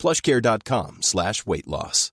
plushcare.com 0.00 1.02
slash 1.02 1.46
weight 1.46 1.68
loss. 1.68 2.10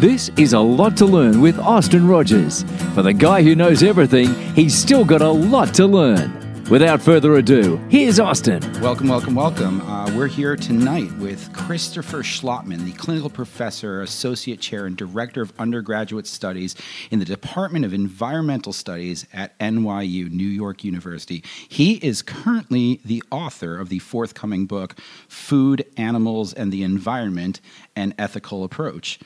This 0.00 0.30
is 0.36 0.52
a 0.52 0.60
lot 0.60 0.96
to 0.98 1.06
learn 1.06 1.40
with 1.40 1.58
Austin 1.58 2.06
Rogers. 2.06 2.62
For 2.94 3.02
the 3.02 3.12
guy 3.12 3.42
who 3.42 3.56
knows 3.56 3.82
everything, 3.82 4.32
he's 4.54 4.72
still 4.72 5.04
got 5.04 5.22
a 5.22 5.28
lot 5.28 5.74
to 5.74 5.86
learn. 5.86 6.47
Without 6.70 7.00
further 7.00 7.36
ado, 7.36 7.78
here's 7.88 8.20
Austin. 8.20 8.60
Welcome, 8.82 9.08
welcome, 9.08 9.34
welcome. 9.34 9.80
Uh, 9.80 10.14
we're 10.14 10.26
here 10.26 10.54
tonight 10.54 11.10
with 11.12 11.50
Christopher 11.54 12.18
Schlottmann, 12.18 12.84
the 12.84 12.92
clinical 12.92 13.30
professor, 13.30 14.02
associate 14.02 14.60
chair, 14.60 14.84
and 14.84 14.94
director 14.94 15.40
of 15.40 15.50
undergraduate 15.58 16.26
studies 16.26 16.74
in 17.10 17.20
the 17.20 17.24
Department 17.24 17.86
of 17.86 17.94
Environmental 17.94 18.74
Studies 18.74 19.26
at 19.32 19.58
NYU, 19.58 20.30
New 20.30 20.46
York 20.46 20.84
University. 20.84 21.42
He 21.66 21.94
is 21.94 22.20
currently 22.20 23.00
the 23.02 23.22
author 23.30 23.78
of 23.78 23.88
the 23.88 24.00
forthcoming 24.00 24.66
book, 24.66 25.00
Food, 25.26 25.86
Animals, 25.96 26.52
and 26.52 26.70
the 26.70 26.82
Environment 26.82 27.62
An 27.96 28.12
Ethical 28.18 28.62
Approach. 28.62 29.18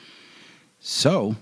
So, 0.79 1.35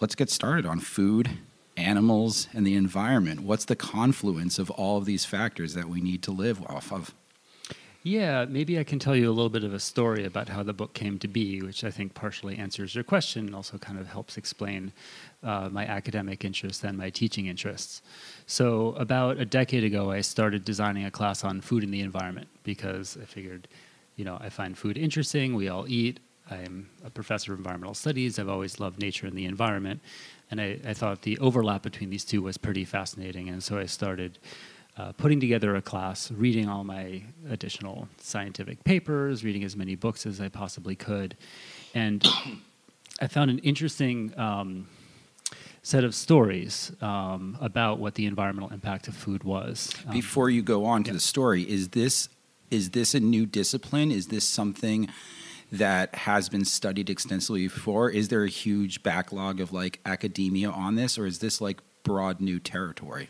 let's 0.00 0.14
get 0.14 0.30
started 0.30 0.64
on 0.64 0.80
food, 0.80 1.28
animals, 1.76 2.48
and 2.52 2.66
the 2.66 2.74
environment. 2.74 3.40
What's 3.40 3.64
the 3.64 3.76
confluence 3.76 4.58
of 4.58 4.70
all 4.70 4.98
of 4.98 5.04
these 5.04 5.24
factors 5.24 5.74
that 5.74 5.88
we 5.88 6.00
need 6.00 6.22
to 6.24 6.30
live 6.32 6.62
off 6.66 6.92
of? 6.92 7.14
Yeah, 8.06 8.44
maybe 8.48 8.78
I 8.78 8.84
can 8.84 9.00
tell 9.00 9.16
you 9.16 9.28
a 9.28 9.34
little 9.34 9.50
bit 9.50 9.64
of 9.64 9.74
a 9.74 9.80
story 9.80 10.24
about 10.24 10.48
how 10.48 10.62
the 10.62 10.72
book 10.72 10.94
came 10.94 11.18
to 11.18 11.26
be, 11.26 11.60
which 11.60 11.82
I 11.82 11.90
think 11.90 12.14
partially 12.14 12.56
answers 12.56 12.94
your 12.94 13.02
question 13.02 13.46
and 13.46 13.54
also 13.56 13.78
kind 13.78 13.98
of 13.98 14.06
helps 14.06 14.36
explain 14.36 14.92
uh, 15.42 15.70
my 15.72 15.84
academic 15.84 16.44
interests 16.44 16.84
and 16.84 16.96
my 16.96 17.10
teaching 17.10 17.46
interests. 17.46 18.02
So, 18.46 18.90
about 18.92 19.38
a 19.38 19.44
decade 19.44 19.82
ago, 19.82 20.12
I 20.12 20.20
started 20.20 20.64
designing 20.64 21.04
a 21.04 21.10
class 21.10 21.42
on 21.42 21.60
food 21.60 21.82
and 21.82 21.92
the 21.92 22.00
environment 22.00 22.46
because 22.62 23.18
I 23.20 23.24
figured, 23.24 23.66
you 24.14 24.24
know, 24.24 24.38
I 24.40 24.50
find 24.50 24.78
food 24.78 24.96
interesting, 24.96 25.56
we 25.56 25.68
all 25.68 25.88
eat. 25.88 26.20
I'm 26.48 26.88
a 27.04 27.10
professor 27.10 27.52
of 27.52 27.58
environmental 27.58 27.94
studies. 27.94 28.38
I've 28.38 28.48
always 28.48 28.78
loved 28.78 29.00
nature 29.00 29.26
and 29.26 29.36
the 29.36 29.46
environment. 29.46 30.00
And 30.50 30.60
I, 30.60 30.78
I 30.86 30.94
thought 30.94 31.22
the 31.22 31.38
overlap 31.38 31.82
between 31.82 32.10
these 32.10 32.24
two 32.24 32.42
was 32.42 32.56
pretty 32.56 32.84
fascinating. 32.84 33.48
And 33.48 33.62
so 33.62 33.78
I 33.78 33.86
started 33.86 34.38
uh, 34.96 35.12
putting 35.12 35.40
together 35.40 35.76
a 35.76 35.82
class, 35.82 36.30
reading 36.30 36.68
all 36.68 36.84
my 36.84 37.22
additional 37.50 38.08
scientific 38.18 38.82
papers, 38.84 39.44
reading 39.44 39.64
as 39.64 39.76
many 39.76 39.94
books 39.94 40.24
as 40.24 40.40
I 40.40 40.48
possibly 40.48 40.96
could. 40.96 41.36
And 41.94 42.26
I 43.20 43.26
found 43.26 43.50
an 43.50 43.58
interesting 43.58 44.38
um, 44.38 44.86
set 45.82 46.04
of 46.04 46.14
stories 46.14 46.92
um, 47.00 47.56
about 47.60 47.98
what 47.98 48.14
the 48.14 48.26
environmental 48.26 48.72
impact 48.72 49.08
of 49.08 49.14
food 49.14 49.44
was. 49.44 49.94
Um, 50.06 50.12
Before 50.12 50.50
you 50.50 50.62
go 50.62 50.84
on 50.84 51.04
to 51.04 51.10
yeah. 51.10 51.14
the 51.14 51.20
story, 51.20 51.62
is 51.62 51.90
this 51.90 52.28
is 52.68 52.90
this 52.90 53.14
a 53.14 53.20
new 53.20 53.46
discipline? 53.46 54.10
Is 54.10 54.26
this 54.26 54.44
something 54.44 55.08
that 55.72 56.14
has 56.14 56.48
been 56.48 56.64
studied 56.64 57.10
extensively 57.10 57.68
before? 57.68 58.10
Is 58.10 58.28
there 58.28 58.44
a 58.44 58.48
huge 58.48 59.02
backlog 59.02 59.60
of 59.60 59.72
like 59.72 60.00
academia 60.06 60.70
on 60.70 60.94
this, 60.94 61.18
or 61.18 61.26
is 61.26 61.38
this 61.38 61.60
like 61.60 61.80
broad 62.02 62.40
new 62.40 62.58
territory? 62.58 63.28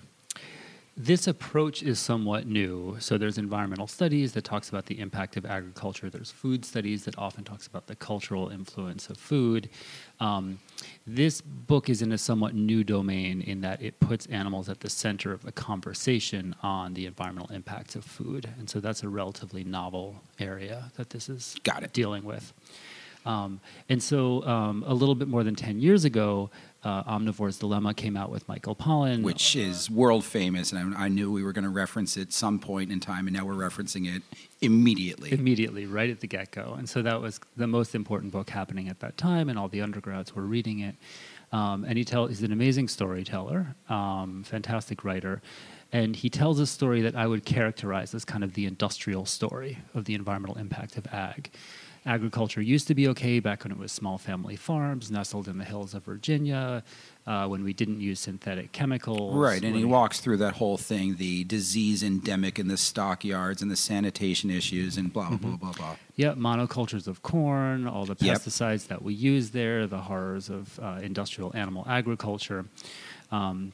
This 0.98 1.26
approach 1.26 1.82
is 1.82 1.98
somewhat 1.98 2.46
new. 2.46 2.96
So 3.00 3.18
there's 3.18 3.36
environmental 3.36 3.86
studies 3.86 4.32
that 4.32 4.44
talks 4.44 4.70
about 4.70 4.86
the 4.86 4.98
impact 4.98 5.36
of 5.36 5.44
agriculture. 5.44 6.08
There's 6.08 6.30
food 6.30 6.64
studies 6.64 7.04
that 7.04 7.18
often 7.18 7.44
talks 7.44 7.66
about 7.66 7.86
the 7.86 7.94
cultural 7.96 8.48
influence 8.48 9.10
of 9.10 9.18
food. 9.18 9.68
Um, 10.20 10.58
this 11.06 11.42
book 11.42 11.90
is 11.90 12.00
in 12.00 12.12
a 12.12 12.18
somewhat 12.18 12.54
new 12.54 12.82
domain 12.82 13.42
in 13.42 13.60
that 13.60 13.82
it 13.82 14.00
puts 14.00 14.24
animals 14.26 14.70
at 14.70 14.80
the 14.80 14.88
center 14.88 15.32
of 15.32 15.42
the 15.42 15.52
conversation 15.52 16.54
on 16.62 16.94
the 16.94 17.04
environmental 17.04 17.54
impacts 17.54 17.94
of 17.94 18.02
food, 18.02 18.48
and 18.58 18.70
so 18.70 18.80
that's 18.80 19.02
a 19.02 19.08
relatively 19.10 19.64
novel 19.64 20.22
area 20.38 20.90
that 20.96 21.10
this 21.10 21.28
is 21.28 21.56
Got 21.62 21.82
it. 21.82 21.92
dealing 21.92 22.24
with. 22.24 22.54
Um, 23.26 23.60
and 23.88 24.02
so, 24.02 24.44
um, 24.46 24.84
a 24.86 24.94
little 24.94 25.16
bit 25.16 25.26
more 25.26 25.42
than 25.42 25.56
10 25.56 25.80
years 25.80 26.04
ago, 26.04 26.48
uh, 26.86 27.02
Omnivore's 27.02 27.58
Dilemma 27.58 27.92
came 27.94 28.16
out 28.16 28.30
with 28.30 28.47
Michael 28.47 28.76
Pollan. 28.76 29.22
Which 29.22 29.56
is 29.56 29.91
world 29.91 30.24
famous, 30.24 30.72
and 30.72 30.94
I, 30.94 31.06
I 31.06 31.08
knew 31.08 31.32
we 31.32 31.42
were 31.42 31.52
going 31.52 31.64
to 31.64 31.70
reference 31.70 32.16
it 32.16 32.32
some 32.32 32.60
point 32.60 32.92
in 32.92 33.00
time, 33.00 33.26
and 33.26 33.36
now 33.36 33.44
we're 33.44 33.54
referencing 33.54 34.06
it 34.14 34.22
immediately. 34.60 35.32
immediately, 35.32 35.84
right 35.84 36.08
at 36.08 36.20
the 36.20 36.28
get 36.28 36.52
go. 36.52 36.76
And 36.78 36.88
so 36.88 37.02
that 37.02 37.20
was 37.20 37.41
the 37.56 37.66
most 37.66 37.97
important 37.97 38.30
book 38.30 38.50
happening 38.50 38.88
at 38.88 39.00
that 39.00 39.16
time, 39.16 39.48
and 39.48 39.58
all 39.58 39.69
the 39.69 39.82
undergrads 39.82 40.36
were 40.36 40.44
reading 40.44 40.78
it. 40.78 40.94
Um, 41.50 41.84
and 41.84 41.98
he 41.98 42.04
tell, 42.04 42.28
he's 42.28 42.42
an 42.42 42.52
amazing 42.52 42.86
storyteller, 42.86 43.74
um, 43.88 44.44
fantastic 44.44 45.04
writer. 45.04 45.42
And 45.92 46.14
he 46.14 46.30
tells 46.30 46.60
a 46.60 46.66
story 46.66 47.03
that 47.03 47.16
I 47.16 47.26
would 47.26 47.44
characterize 47.44 48.14
as 48.14 48.24
kind 48.24 48.44
of 48.44 48.54
the 48.54 48.66
industrial 48.66 49.24
story 49.24 49.78
of 49.92 50.04
the 50.04 50.14
environmental 50.14 50.56
impact 50.56 50.97
of 50.97 51.06
ag. 51.12 51.50
Agriculture 52.16 52.62
used 52.62 52.86
to 52.86 52.94
be 52.94 53.08
okay 53.08 53.40
back 53.40 53.64
when 53.64 53.72
it 53.72 53.78
was 53.78 53.90
small 53.90 54.16
family 54.16 54.54
farms 54.54 55.10
nestled 55.10 55.48
in 55.48 55.58
the 55.58 55.64
hills 55.64 55.92
of 55.92 56.04
Virginia, 56.04 56.84
uh, 57.26 57.48
when 57.48 57.64
we 57.64 57.72
didn't 57.72 58.00
use 58.00 58.20
synthetic 58.20 58.70
chemicals. 58.70 59.34
Right, 59.34 59.60
and 59.64 59.74
he 59.74 59.82
when- 59.84 59.90
walks 59.90 60.20
through 60.20 60.36
that 60.36 60.54
whole 60.54 60.76
thing 60.76 61.16
the 61.16 61.42
disease 61.42 62.04
endemic 62.04 62.60
in 62.60 62.68
the 62.68 62.76
stockyards 62.76 63.60
and 63.60 63.72
the 63.72 63.76
sanitation 63.76 64.50
issues 64.50 64.96
and 64.96 65.12
blah, 65.12 65.30
blah, 65.30 65.36
blah, 65.38 65.56
blah, 65.56 65.72
blah. 65.72 65.96
Yeah, 66.14 66.34
monocultures 66.34 67.08
of 67.08 67.22
corn, 67.22 67.88
all 67.88 68.06
the 68.06 68.16
Yep. 68.20 68.38
pesticides 68.38 68.86
that 68.86 69.02
we 69.02 69.12
use 69.12 69.50
there, 69.50 69.88
the 69.88 70.02
horrors 70.02 70.48
of 70.48 70.78
uh, 70.80 71.00
industrial 71.02 71.50
animal 71.56 71.84
agriculture. 71.88 72.66
Um, 73.32 73.72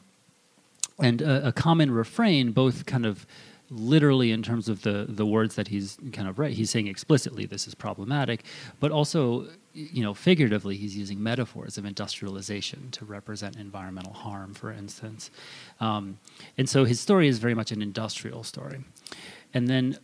and 0.99 1.21
a, 1.21 1.47
a 1.49 1.51
common 1.51 1.91
refrain, 1.91 2.51
both 2.51 2.85
kind 2.87 3.05
of 3.05 3.27
literally 3.73 4.31
in 4.31 4.43
terms 4.43 4.69
of 4.69 4.83
the, 4.83 5.05
the 5.09 5.25
words 5.25 5.55
that 5.55 5.67
he's 5.67 5.97
kind 6.11 6.27
of 6.27 6.39
right, 6.39 6.53
he's 6.53 6.69
saying 6.69 6.87
explicitly 6.87 7.45
this 7.45 7.67
is 7.67 7.75
problematic, 7.75 8.43
but 8.79 8.91
also, 8.91 9.47
you 9.73 10.03
know, 10.03 10.13
figuratively, 10.13 10.77
he's 10.77 10.95
using 10.95 11.21
metaphors 11.21 11.77
of 11.77 11.85
industrialization 11.85 12.91
to 12.91 13.05
represent 13.05 13.55
environmental 13.57 14.13
harm, 14.13 14.53
for 14.53 14.71
instance. 14.71 15.31
Um, 15.79 16.19
and 16.57 16.69
so 16.69 16.85
his 16.85 16.99
story 16.99 17.27
is 17.27 17.39
very 17.39 17.55
much 17.55 17.71
an 17.71 17.81
industrial 17.81 18.43
story. 18.43 18.83
And 19.53 19.67
then 19.67 19.97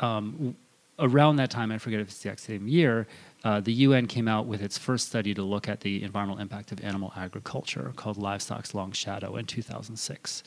um, 0.00 0.56
around 0.98 1.36
that 1.36 1.50
time, 1.50 1.72
I 1.72 1.78
forget 1.78 2.00
if 2.00 2.08
it's 2.08 2.22
the 2.22 2.30
exact 2.30 2.46
same 2.46 2.68
year, 2.68 3.06
uh, 3.42 3.60
the 3.60 3.72
UN 3.72 4.06
came 4.06 4.28
out 4.28 4.46
with 4.46 4.62
its 4.62 4.76
first 4.76 5.08
study 5.08 5.32
to 5.34 5.42
look 5.42 5.68
at 5.68 5.80
the 5.80 6.02
environmental 6.02 6.40
impact 6.40 6.72
of 6.72 6.84
animal 6.84 7.12
agriculture 7.16 7.92
called 7.96 8.18
Livestock's 8.18 8.74
Long 8.74 8.92
Shadow 8.92 9.36
in 9.36 9.46
2006. 9.46 10.42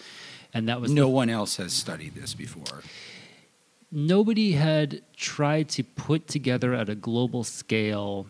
And 0.53 0.67
that 0.69 0.79
was 0.81 0.91
No 0.91 1.03
the- 1.03 1.09
one 1.09 1.29
else 1.29 1.57
has 1.57 1.73
studied 1.73 2.15
this 2.15 2.33
before. 2.33 2.81
nobody 3.91 4.53
had 4.53 5.01
tried 5.15 5.69
to 5.69 5.83
put 5.83 6.27
together 6.27 6.73
at 6.73 6.89
a 6.89 6.95
global 6.95 7.43
scale 7.43 8.25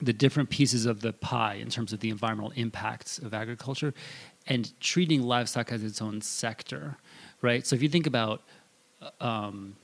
the 0.00 0.12
different 0.12 0.50
pieces 0.50 0.86
of 0.86 1.00
the 1.00 1.12
pie 1.12 1.54
in 1.54 1.68
terms 1.70 1.92
of 1.92 2.00
the 2.00 2.10
environmental 2.10 2.52
impacts 2.56 3.18
of 3.18 3.32
agriculture 3.32 3.94
and 4.46 4.78
treating 4.80 5.22
livestock 5.22 5.72
as 5.72 5.82
its 5.82 6.02
own 6.02 6.20
sector, 6.20 6.96
right? 7.42 7.66
So 7.66 7.74
if 7.76 7.82
you 7.82 7.88
think 7.88 8.06
about 8.06 8.42
um, 9.20 9.76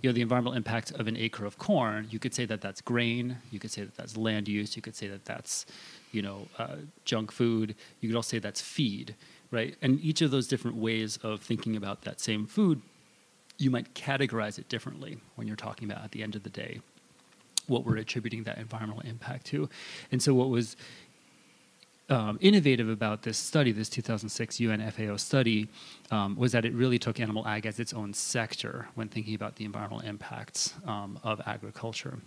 you 0.00 0.08
know 0.08 0.14
the 0.14 0.20
environmental 0.22 0.56
impact 0.56 0.92
of 0.92 1.06
an 1.08 1.16
acre 1.16 1.44
of 1.44 1.58
corn, 1.58 2.06
you 2.10 2.18
could 2.18 2.32
say 2.34 2.44
that 2.46 2.60
that's 2.60 2.80
grain, 2.80 3.36
you 3.50 3.58
could 3.58 3.70
say 3.70 3.82
that 3.82 3.96
that's 3.96 4.16
land 4.16 4.48
use, 4.48 4.74
you 4.76 4.82
could 4.82 4.94
say 4.96 5.08
that 5.08 5.24
that's 5.24 5.66
you 6.12 6.22
know 6.22 6.46
uh, 6.58 6.76
junk 7.04 7.30
food, 7.32 7.74
you 8.00 8.08
could 8.08 8.16
also 8.16 8.36
say 8.36 8.38
that's 8.38 8.60
feed, 8.60 9.14
right? 9.50 9.76
And 9.80 10.00
each 10.00 10.20
of 10.22 10.30
those 10.30 10.46
different 10.46 10.76
ways 10.76 11.18
of 11.22 11.40
thinking 11.40 11.76
about 11.76 12.02
that 12.02 12.20
same 12.20 12.46
food, 12.46 12.82
you 13.56 13.70
might 13.70 13.94
categorize 13.94 14.58
it 14.58 14.68
differently 14.68 15.18
when 15.34 15.46
you're 15.46 15.56
talking 15.56 15.90
about 15.90 16.04
at 16.04 16.12
the 16.12 16.22
end 16.22 16.36
of 16.36 16.42
the 16.42 16.50
day 16.50 16.80
what 17.66 17.84
we're 17.84 17.96
attributing 17.96 18.44
that 18.44 18.58
environmental 18.58 19.02
impact 19.02 19.46
to. 19.46 19.68
And 20.10 20.22
so 20.22 20.34
what 20.34 20.48
was 20.48 20.76
um, 22.08 22.38
innovative 22.40 22.88
about 22.88 23.22
this 23.22 23.36
study, 23.36 23.72
this 23.72 23.88
2006 23.88 24.60
UN 24.60 24.90
FAO 24.90 25.16
study, 25.16 25.68
um, 26.10 26.36
was 26.36 26.52
that 26.52 26.64
it 26.64 26.72
really 26.72 26.98
took 26.98 27.20
animal 27.20 27.46
ag 27.46 27.66
as 27.66 27.78
its 27.78 27.92
own 27.92 28.14
sector 28.14 28.88
when 28.94 29.08
thinking 29.08 29.34
about 29.34 29.56
the 29.56 29.64
environmental 29.64 30.00
impacts 30.00 30.74
um, 30.86 31.18
of 31.22 31.40
agriculture. 31.46 32.18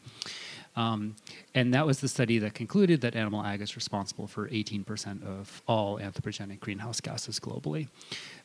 Um, 0.76 1.16
and 1.54 1.74
that 1.74 1.86
was 1.86 2.00
the 2.00 2.08
study 2.08 2.38
that 2.40 2.54
concluded 2.54 3.02
that 3.02 3.16
animal 3.16 3.44
ag 3.44 3.62
is 3.62 3.76
responsible 3.76 4.28
for 4.28 4.48
18% 4.50 5.24
of 5.26 5.62
all 5.68 6.00
anthropogenic 6.00 6.60
greenhouse 6.60 7.02
gases 7.02 7.40
globally. 7.40 7.90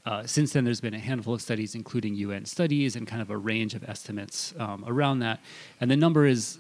Uh, 0.04 0.26
since 0.26 0.52
then, 0.52 0.64
there's 0.64 0.80
been 0.80 0.94
a 0.94 0.98
handful 0.98 1.34
of 1.34 1.42
studies, 1.42 1.74
including 1.74 2.14
UN 2.14 2.44
studies, 2.44 2.96
and 2.96 3.06
kind 3.06 3.22
of 3.22 3.30
a 3.30 3.36
range 3.36 3.74
of 3.74 3.84
estimates 3.88 4.54
um, 4.58 4.84
around 4.86 5.20
that. 5.20 5.40
And 5.80 5.90
the 5.90 5.96
number 5.96 6.26
is 6.26 6.58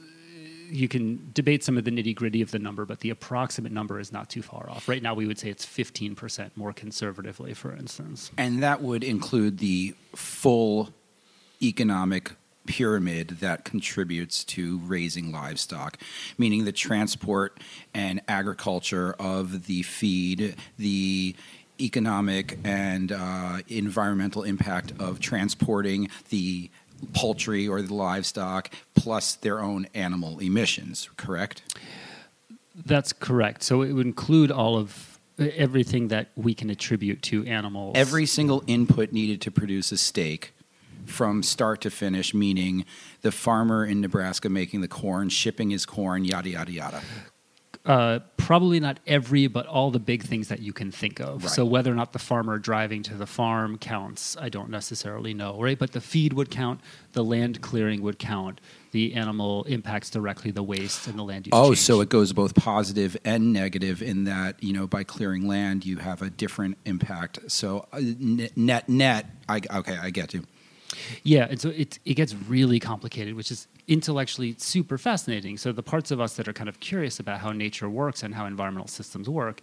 you 0.68 0.88
can 0.88 1.30
debate 1.34 1.64
some 1.64 1.76
of 1.78 1.84
the 1.84 1.90
nitty 1.90 2.14
gritty 2.14 2.42
of 2.42 2.50
the 2.50 2.58
number, 2.58 2.84
but 2.84 3.00
the 3.00 3.10
approximate 3.10 3.72
number 3.72 3.98
is 4.00 4.12
not 4.12 4.28
too 4.28 4.42
far 4.42 4.68
off. 4.70 4.88
Right 4.88 5.02
now, 5.02 5.14
we 5.14 5.26
would 5.26 5.38
say 5.38 5.50
it's 5.50 5.64
15% 5.64 6.50
more 6.56 6.72
conservatively, 6.72 7.54
for 7.54 7.74
instance. 7.74 8.30
And 8.36 8.62
that 8.62 8.82
would 8.82 9.04
include 9.04 9.58
the 9.58 9.94
full 10.14 10.90
economic 11.62 12.32
pyramid 12.66 13.28
that 13.40 13.64
contributes 13.64 14.44
to 14.44 14.78
raising 14.78 15.32
livestock, 15.32 15.98
meaning 16.36 16.64
the 16.64 16.72
transport 16.72 17.60
and 17.94 18.20
agriculture 18.28 19.14
of 19.18 19.66
the 19.66 19.82
feed, 19.82 20.56
the 20.78 21.34
economic 21.80 22.58
and 22.64 23.12
uh, 23.12 23.58
environmental 23.68 24.42
impact 24.42 24.92
of 24.98 25.20
transporting 25.20 26.08
the 26.30 26.70
poultry 27.12 27.68
or 27.68 27.82
the 27.82 27.94
livestock, 27.94 28.70
plus 28.94 29.34
their 29.34 29.60
own 29.60 29.86
animal 29.94 30.38
emissions, 30.38 31.08
correct? 31.16 31.62
That's 32.84 33.12
correct. 33.12 33.62
So 33.62 33.82
it 33.82 33.92
would 33.92 34.06
include 34.06 34.50
all 34.50 34.76
of 34.76 35.18
everything 35.38 36.08
that 36.08 36.28
we 36.34 36.54
can 36.54 36.70
attribute 36.70 37.22
to 37.22 37.44
animals. 37.46 37.94
Every 37.96 38.26
single 38.26 38.62
input 38.66 39.12
needed 39.12 39.40
to 39.42 39.50
produce 39.50 39.92
a 39.92 39.98
steak 39.98 40.52
from 41.04 41.42
start 41.42 41.80
to 41.82 41.90
finish, 41.90 42.34
meaning 42.34 42.84
the 43.22 43.32
farmer 43.32 43.84
in 43.84 44.00
Nebraska 44.00 44.48
making 44.48 44.80
the 44.80 44.88
corn, 44.88 45.28
shipping 45.28 45.70
his 45.70 45.86
corn, 45.86 46.24
yada, 46.24 46.50
yada, 46.50 46.72
yada. 46.72 47.02
Uh, 47.86 48.18
probably 48.36 48.80
not 48.80 48.98
every, 49.06 49.46
but 49.46 49.64
all 49.66 49.92
the 49.92 50.00
big 50.00 50.24
things 50.24 50.48
that 50.48 50.58
you 50.58 50.72
can 50.72 50.90
think 50.90 51.20
of. 51.20 51.44
Right. 51.44 51.52
So 51.52 51.64
whether 51.64 51.92
or 51.92 51.94
not 51.94 52.12
the 52.12 52.18
farmer 52.18 52.58
driving 52.58 53.04
to 53.04 53.14
the 53.14 53.26
farm 53.26 53.78
counts, 53.78 54.36
I 54.40 54.48
don't 54.48 54.70
necessarily 54.70 55.34
know, 55.34 55.60
right? 55.60 55.78
But 55.78 55.92
the 55.92 56.00
feed 56.00 56.32
would 56.32 56.50
count, 56.50 56.80
the 57.12 57.22
land 57.22 57.60
clearing 57.60 58.02
would 58.02 58.18
count, 58.18 58.60
the 58.90 59.14
animal 59.14 59.62
impacts 59.64 60.10
directly 60.10 60.50
the 60.50 60.64
waste 60.64 61.06
and 61.06 61.16
the 61.16 61.22
land 61.22 61.46
use. 61.46 61.52
Oh, 61.54 61.68
change. 61.68 61.78
so 61.78 62.00
it 62.00 62.08
goes 62.08 62.32
both 62.32 62.56
positive 62.56 63.16
and 63.24 63.52
negative 63.52 64.02
in 64.02 64.24
that, 64.24 64.60
you 64.62 64.72
know, 64.72 64.88
by 64.88 65.04
clearing 65.04 65.46
land, 65.46 65.86
you 65.86 65.98
have 65.98 66.22
a 66.22 66.30
different 66.30 66.78
impact. 66.86 67.38
So 67.46 67.86
uh, 67.92 68.00
net, 68.00 68.56
net, 68.56 68.88
net 68.88 69.26
I, 69.48 69.60
okay, 69.70 69.96
I 69.96 70.10
get 70.10 70.34
you. 70.34 70.44
Yeah, 71.22 71.46
and 71.48 71.60
so 71.60 71.68
it 71.70 71.98
it 72.04 72.14
gets 72.14 72.34
really 72.34 72.80
complicated, 72.80 73.34
which 73.34 73.50
is 73.50 73.68
intellectually 73.88 74.54
super 74.58 74.98
fascinating. 74.98 75.56
So 75.56 75.70
the 75.70 75.82
parts 75.82 76.10
of 76.10 76.20
us 76.20 76.34
that 76.36 76.48
are 76.48 76.52
kind 76.52 76.68
of 76.68 76.80
curious 76.80 77.20
about 77.20 77.38
how 77.38 77.52
nature 77.52 77.88
works 77.88 78.22
and 78.24 78.34
how 78.34 78.46
environmental 78.46 78.88
systems 78.88 79.28
work 79.28 79.60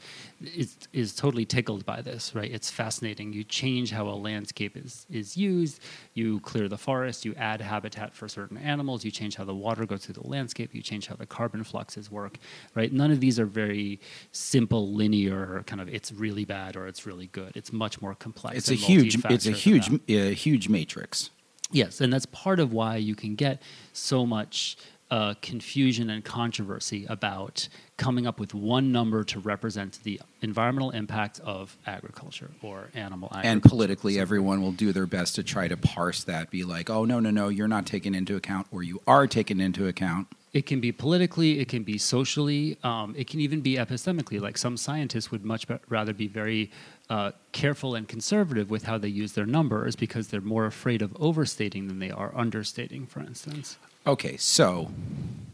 is 0.56 0.78
is 0.94 1.14
totally 1.14 1.46
tickled 1.46 1.86
by 1.86 2.02
this, 2.02 2.34
right? 2.34 2.50
It's 2.50 2.72
fascinating. 2.72 3.34
You 3.34 3.44
change 3.44 3.92
how 3.92 4.08
a 4.08 4.16
landscape 4.16 4.78
is 4.78 5.06
is 5.10 5.36
used, 5.36 5.82
you 6.14 6.40
clear 6.40 6.70
the 6.70 6.78
forest, 6.78 7.26
you 7.26 7.34
add 7.36 7.60
habitat 7.60 8.14
for 8.14 8.30
certain 8.30 8.58
animals, 8.58 9.04
you 9.04 9.12
change 9.12 9.36
how 9.36 9.44
the 9.44 9.56
water 9.56 9.86
goes 9.86 10.06
through 10.06 10.22
the 10.22 10.28
landscape, 10.28 10.74
you 10.74 10.82
change 10.82 11.08
how 11.08 11.16
the 11.16 11.26
carbon 11.26 11.64
fluxes 11.64 12.10
work, 12.10 12.38
right? 12.76 12.94
None 12.94 13.12
of 13.12 13.20
these 13.20 13.40
are 13.40 13.46
very 13.46 14.00
simple 14.32 14.94
linear 14.94 15.64
kind 15.68 15.82
of 15.82 15.90
it's 15.90 16.12
really 16.14 16.46
bad 16.46 16.78
or 16.78 16.88
it's 16.88 17.06
really 17.06 17.28
good. 17.28 17.52
It's 17.56 17.74
much 17.74 18.02
more 18.02 18.16
complex. 18.16 18.58
It's 18.58 18.72
a 18.72 18.76
huge, 18.76 19.18
it's 19.26 19.48
a 19.48 19.52
huge, 19.52 19.90
uh, 19.92 20.34
huge 20.34 20.70
matrix. 20.70 21.30
Yes, 21.72 22.02
and 22.02 22.14
that's 22.14 22.28
part 22.28 22.60
of 22.60 22.72
why 22.72 22.98
you 22.98 23.16
can 23.16 23.36
get 23.36 23.62
so 23.94 24.26
much 24.26 24.78
uh, 25.14 25.36
confusion 25.42 26.10
and 26.10 26.24
controversy 26.26 27.06
about 27.08 27.68
coming 27.98 28.26
up 28.26 28.40
with 28.40 28.56
one 28.56 28.92
number 28.92 29.24
to 29.24 29.40
represent 29.40 30.00
the 30.04 30.20
environmental 30.42 30.90
impact 30.90 31.40
of 31.42 31.78
agriculture 31.86 32.50
or 32.64 32.90
animal 32.96 33.28
agriculture. 33.28 33.50
And 33.52 33.62
politically, 33.62 34.20
everyone 34.20 34.62
will 34.64 34.72
do 34.72 34.92
their 34.92 35.06
best 35.06 35.36
to 35.36 35.44
try 35.44 35.68
to 35.68 35.78
parse 35.78 36.24
that, 36.24 36.50
be 36.50 36.64
like, 36.64 36.90
oh, 36.90 37.06
no, 37.06 37.20
no, 37.20 37.30
no, 37.30 37.50
you're 37.50 37.68
not 37.68 37.86
taking 37.86 38.16
into 38.16 38.36
account, 38.36 38.66
or 38.72 38.82
you 38.82 39.02
are 39.06 39.28
taking 39.28 39.60
into 39.60 39.88
account. 39.88 40.28
It 40.52 40.66
can 40.66 40.80
be 40.80 40.92
politically, 40.92 41.60
it 41.60 41.68
can 41.68 41.84
be 41.84 41.98
socially, 41.98 42.78
um, 42.84 43.16
it 43.18 43.28
can 43.28 43.40
even 43.40 43.62
be 43.62 43.76
epistemically. 43.76 44.40
Like 44.40 44.58
some 44.58 44.78
scientists 44.78 45.32
would 45.32 45.44
much 45.44 45.66
rather 45.90 46.14
be 46.14 46.28
very 46.28 46.72
uh, 47.10 47.32
careful 47.52 47.96
and 47.96 48.08
conservative 48.08 48.70
with 48.70 48.84
how 48.84 48.98
they 48.98 49.08
use 49.08 49.34
their 49.34 49.46
numbers 49.46 49.96
because 49.96 50.30
they're 50.30 50.42
more 50.42 50.66
afraid 50.66 51.02
of 51.02 51.16
overstating 51.20 51.88
than 51.88 52.00
they 52.00 52.12
are 52.12 52.32
understating, 52.36 53.06
for 53.06 53.20
instance. 53.20 53.78
Okay, 54.08 54.38
so 54.38 54.90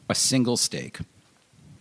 a 0.09 0.15
single 0.15 0.57
steak. 0.57 0.99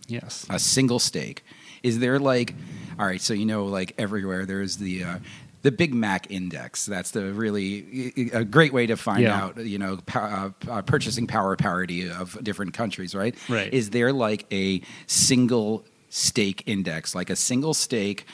Yes. 0.07 0.45
a 0.49 0.57
single 0.59 0.97
steak. 0.99 1.43
Is 1.83 1.99
there 1.99 2.17
like, 2.19 2.55
all 2.97 3.05
right, 3.05 3.21
so 3.21 3.33
you 3.33 3.45
know, 3.45 3.65
like 3.65 3.93
everywhere, 3.97 4.45
there's 4.45 4.77
the. 4.77 5.03
Uh, 5.03 5.19
the 5.61 5.71
Big 5.73 5.93
Mac 5.93 6.31
Index. 6.31 6.85
That's 6.85 7.11
the 7.11 7.33
really 7.33 8.29
a 8.31 8.45
great 8.45 8.71
way 8.71 8.87
to 8.87 8.95
find 8.95 9.23
Yeah. 9.23 9.43
out, 9.43 9.57
you 9.57 9.77
know, 9.77 9.99
uh, 10.15 10.51
uh, 10.69 10.81
purchasing 10.83 11.27
power 11.27 11.57
parity 11.57 12.09
of 12.09 12.41
different 12.41 12.73
countries, 12.73 13.13
right? 13.13 13.35
Right. 13.49 13.73
Is 13.73 13.89
there 13.89 14.13
like 14.13 14.45
a 14.53 14.81
single 15.05 15.83
steak 16.07 16.63
index? 16.65 17.13
Like 17.13 17.29
a 17.29 17.35
single 17.35 17.73
steak 17.73 18.25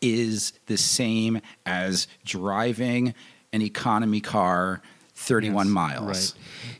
is 0.00 0.52
the 0.66 0.76
same 0.76 1.40
as 1.66 2.06
driving 2.24 3.14
an 3.52 3.62
economy 3.62 4.20
car 4.20 4.82
31 5.14 5.66
Yes, 5.66 5.72
miles. 5.74 6.06
Right. 6.06 6.32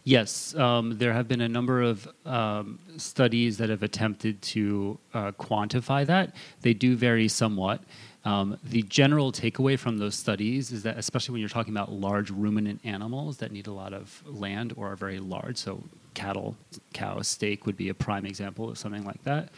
Yes, 0.05 0.55
um, 0.55 0.97
there 0.97 1.13
have 1.13 1.27
been 1.27 1.41
a 1.41 1.49
number 1.49 1.83
of 1.83 2.09
um, 2.25 2.79
studies 2.97 3.59
that 3.59 3.69
have 3.69 3.83
attempted 3.83 4.41
to 4.43 4.99
uh, 5.13 5.33
quantify 5.33 6.07
that. 6.07 6.35
They 6.63 6.73
do 6.73 6.95
vary 6.95 7.27
somewhat. 7.27 7.83
Um, 8.25 8.57
the 8.63 8.83
general 8.83 9.33
takeaway 9.33 9.79
from 9.79 9.99
those 9.99 10.15
studies 10.15 10.71
is 10.71 10.83
that, 10.85 10.99
especially 10.99 11.33
when 11.33 11.41
you're 11.41 11.49
talking 11.49 11.75
about 11.75 11.91
large 11.93 12.31
ruminant 12.31 12.81
animals 12.85 13.39
that 13.39 13.51
need 13.53 13.67
a 13.67 13.73
lot 13.73 13.93
of 13.93 14.23
land 14.27 14.73
or 14.77 14.93
are 14.93 14.97
very 14.97 15.19
large, 15.19 15.57
so 15.57 15.83
cattle, 16.15 16.57
cows, 16.93 17.27
steak 17.27 17.67
would 17.67 17.77
be 17.77 17.89
a 17.89 17.95
prime 17.95 18.27
example 18.27 18.69
of 18.69 18.79
something 18.79 19.05
like 19.05 19.23
that. 19.25 19.51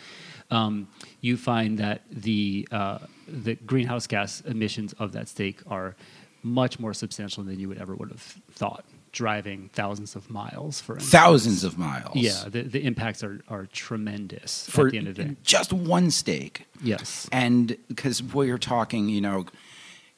Um, 0.51 0.89
you 1.21 1.37
find 1.37 1.79
that 1.79 2.03
the 2.11 2.67
uh, 2.71 2.99
the 3.31 3.55
greenhouse 3.55 4.07
gas 4.07 4.41
emissions 4.43 4.93
of 4.99 5.13
that 5.13 5.29
steak 5.29 5.61
are 5.67 5.95
much 6.43 6.79
more 6.79 6.95
substantial 6.95 7.45
than 7.45 7.59
you 7.61 7.69
would 7.69 7.79
ever 7.79 7.95
would 7.95 8.11
have 8.11 8.21
thought. 8.53 8.85
Driving 9.13 9.71
thousands 9.73 10.15
of 10.15 10.31
miles, 10.31 10.81
for 10.81 10.95
instance. 10.95 11.11
Thousands 11.11 11.65
of 11.65 11.77
miles. 11.77 12.15
Yeah, 12.15 12.45
the, 12.47 12.63
the 12.63 12.85
impacts 12.85 13.25
are, 13.25 13.41
are 13.49 13.67
tremendous 13.67 14.69
For 14.71 14.87
at 14.87 14.93
the 14.93 14.99
end 14.99 15.09
of 15.09 15.17
the 15.17 15.25
day. 15.25 15.37
just 15.43 15.73
one 15.73 16.13
steak. 16.13 16.67
Yes. 16.81 17.29
And 17.33 17.77
because 17.89 18.23
we're 18.23 18.57
talking, 18.57 19.09
you 19.09 19.21
know, 19.21 19.47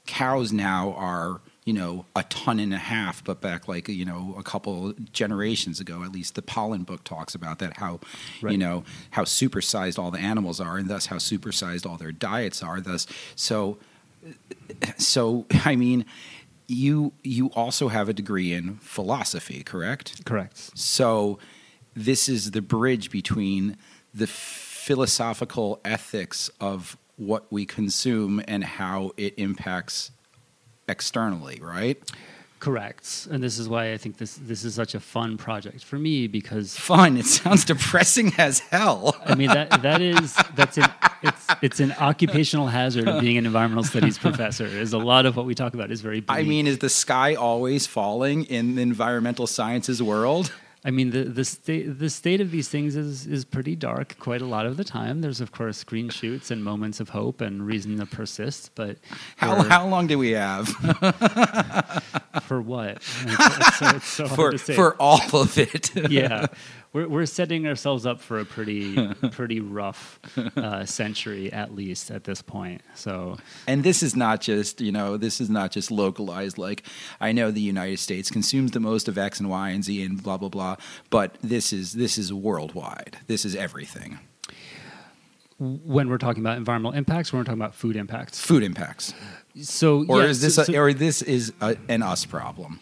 cows 0.07 0.53
now 0.53 0.93
are, 0.93 1.41
you 1.65 1.73
know, 1.73 2.07
a 2.17 2.25
ton 2.25 2.59
and 2.59 2.75
a 2.75 2.79
half, 2.79 3.23
but 3.23 3.41
back 3.41 3.69
like, 3.69 3.89
you 3.89 4.05
know, 4.05 4.35
a 4.37 4.43
couple 4.43 4.93
generations 5.13 5.79
ago, 5.79 6.03
at 6.03 6.11
least 6.11 6.35
the 6.35 6.43
Pollan 6.43 6.85
book 6.85 7.05
talks 7.05 7.35
about 7.35 7.61
that, 7.61 7.77
how, 7.77 8.01
you 8.41 8.59
know, 8.59 8.83
how 9.11 9.23
supersized 9.23 9.99
all 9.99 10.11
the 10.11 10.19
animals 10.19 10.61
are 10.61 10.77
and 10.77 10.89
thus 10.89 11.07
how 11.07 11.17
supersized 11.17 11.89
all 11.89 11.97
their 11.97 12.11
diets 12.11 12.63
are. 12.63 12.81
Thus, 12.81 13.07
so, 13.37 13.79
so, 14.99 15.47
I 15.65 15.77
mean, 15.77 16.05
you 16.67 17.13
you 17.23 17.49
also 17.49 17.89
have 17.89 18.09
a 18.09 18.13
degree 18.13 18.53
in 18.53 18.77
philosophy, 18.77 19.63
correct? 19.63 20.25
Correct. 20.25 20.79
So, 20.79 21.39
this 21.95 22.29
is 22.29 22.53
the 22.53 22.63
bridge 22.63 23.11
between 23.11 23.77
the 24.15 24.27
philosophical 24.27 25.81
ethics 25.85 26.51
of 26.61 26.97
what 27.17 27.53
we 27.53 27.67
consume 27.67 28.43
and 28.49 28.65
how 28.65 29.13
it 29.17 29.35
impacts 29.37 30.11
externally, 30.89 31.59
right? 31.63 31.99
Correct. 32.63 33.27
And 33.29 33.43
this 33.43 33.59
is 33.59 33.69
why 33.69 33.93
I 33.93 33.97
think 33.97 34.19
this 34.19 34.37
this 34.37 34.63
is 34.63 34.77
such 34.77 34.95
a 34.95 35.01
fun 35.01 35.37
project 35.37 35.83
for 35.83 35.99
me 35.99 36.29
because 36.29 36.77
Fun. 36.77 37.17
It 37.17 37.27
sounds 37.27 37.65
depressing 37.65 38.33
as 38.39 38.61
hell. 38.61 39.17
I 39.27 39.35
mean 39.35 39.49
that 39.49 39.83
that 39.83 40.01
is 40.01 40.37
that's 40.55 40.79
an 40.79 40.89
it's 41.25 41.47
it's 41.61 41.81
an 41.81 41.93
occupational 41.99 42.69
hazard 42.69 43.09
of 43.09 43.21
being 43.21 43.37
an 43.37 43.47
environmental 43.47 43.83
studies 43.83 44.17
professor. 44.17 44.67
Is 44.67 44.93
a 44.93 44.99
lot 44.99 45.27
of 45.27 45.37
what 45.37 45.45
we 45.45 45.57
talk 45.57 45.75
about 45.75 45.91
is 45.91 46.03
very. 46.03 46.23
I 46.29 46.45
mean, 46.45 46.69
is 46.69 46.79
the 46.79 46.89
sky 46.89 47.35
always 47.35 47.89
falling 47.89 48.45
in 48.45 48.77
the 48.77 48.83
environmental 48.83 49.49
sciences 49.49 50.01
world? 50.01 50.53
I 50.85 50.91
mean, 50.91 51.11
the 51.11 51.25
the 51.25 51.45
state 51.45 51.99
the 51.99 52.11
state 52.11 52.41
of 52.41 52.51
these 52.51 52.69
things 52.69 52.97
is 52.97 53.27
is 53.27 53.45
pretty 53.45 53.77
dark 53.77 54.17
quite 54.19 54.43
a 54.43 54.47
lot 54.47 54.67
of 54.67 54.77
the 54.77 54.83
time. 54.83 55.21
There's 55.21 55.41
of 55.41 55.53
course 55.53 55.85
green 55.85 56.09
shoots 56.09 56.51
and 56.51 56.65
moments 56.65 56.99
of 56.99 57.11
hope 57.11 57.41
and 57.41 57.65
reason 57.65 57.99
to 57.99 58.07
persist, 58.07 58.73
but 58.75 58.97
How, 59.37 59.63
how 59.63 59.87
long 59.87 60.09
do 60.09 60.19
we 60.19 60.33
have 60.33 60.69
for 62.43 62.61
what? 62.61 62.97
It's, 62.97 63.23
it's 63.27 63.79
so, 63.79 63.87
it's 63.97 64.07
so 64.09 64.27
for 64.27 64.51
to 64.51 64.59
say. 64.59 64.75
for 64.75 64.97
all 64.97 65.21
of 65.41 65.57
it? 65.57 65.95
yeah. 66.11 66.47
We're 66.93 67.09
we're 67.09 67.27
setting 67.27 67.67
ourselves 67.67 68.05
up 68.07 68.21
for 68.21 68.39
a 68.39 68.45
pretty 68.45 69.13
pretty 69.33 69.61
rough 69.61 70.21
uh, 70.57 70.85
century 70.85 71.53
at 71.53 71.75
least 71.75 72.11
at 72.11 72.25
this 72.25 72.43
point. 72.43 72.83
So 72.95 73.39
And 73.67 73.83
this 73.83 74.03
is 74.03 74.15
not 74.15 74.41
just, 74.41 74.81
you 74.81 74.93
know, 74.93 75.17
this 75.17 75.41
is 75.41 75.49
not 75.49 75.71
just 75.73 75.91
localized. 75.91 76.59
Like, 76.59 76.83
I 77.21 77.33
know 77.33 77.51
the 77.51 77.61
United 77.61 77.99
States 77.99 78.31
consumes 78.31 78.73
the 78.73 78.81
most 78.81 79.09
of 79.09 79.17
X 79.19 79.41
and 79.41 79.49
Y 79.49 79.71
and 79.71 79.83
Z 79.85 80.03
and 80.03 80.23
blah 80.23 80.37
blah 80.37 80.49
blah, 80.51 80.77
but 81.11 81.37
this 81.43 81.73
is 81.73 81.93
this 81.95 82.19
is 82.19 82.33
worldwide. 82.33 83.19
This 83.27 83.45
is 83.45 83.57
everything. 83.57 84.19
when 85.59 86.09
we're 86.09 86.19
talking 86.19 86.43
about 86.43 86.57
environmental 86.59 86.97
impacts, 86.99 87.33
when 87.33 87.39
we're 87.41 87.45
talking 87.45 87.61
about 87.61 87.75
food 87.75 87.95
impacts. 87.97 88.41
Food 88.41 88.63
impacts, 88.65 89.15
So 89.61 90.05
or 90.09 90.21
yeah, 90.23 90.27
is 90.29 90.41
this 90.41 90.57
so- 90.57 90.65
a, 90.69 90.77
or 90.79 90.93
this 90.93 91.23
is 91.23 91.53
a, 91.61 91.77
an 91.89 92.03
us 92.03 92.25
problem? 92.27 92.81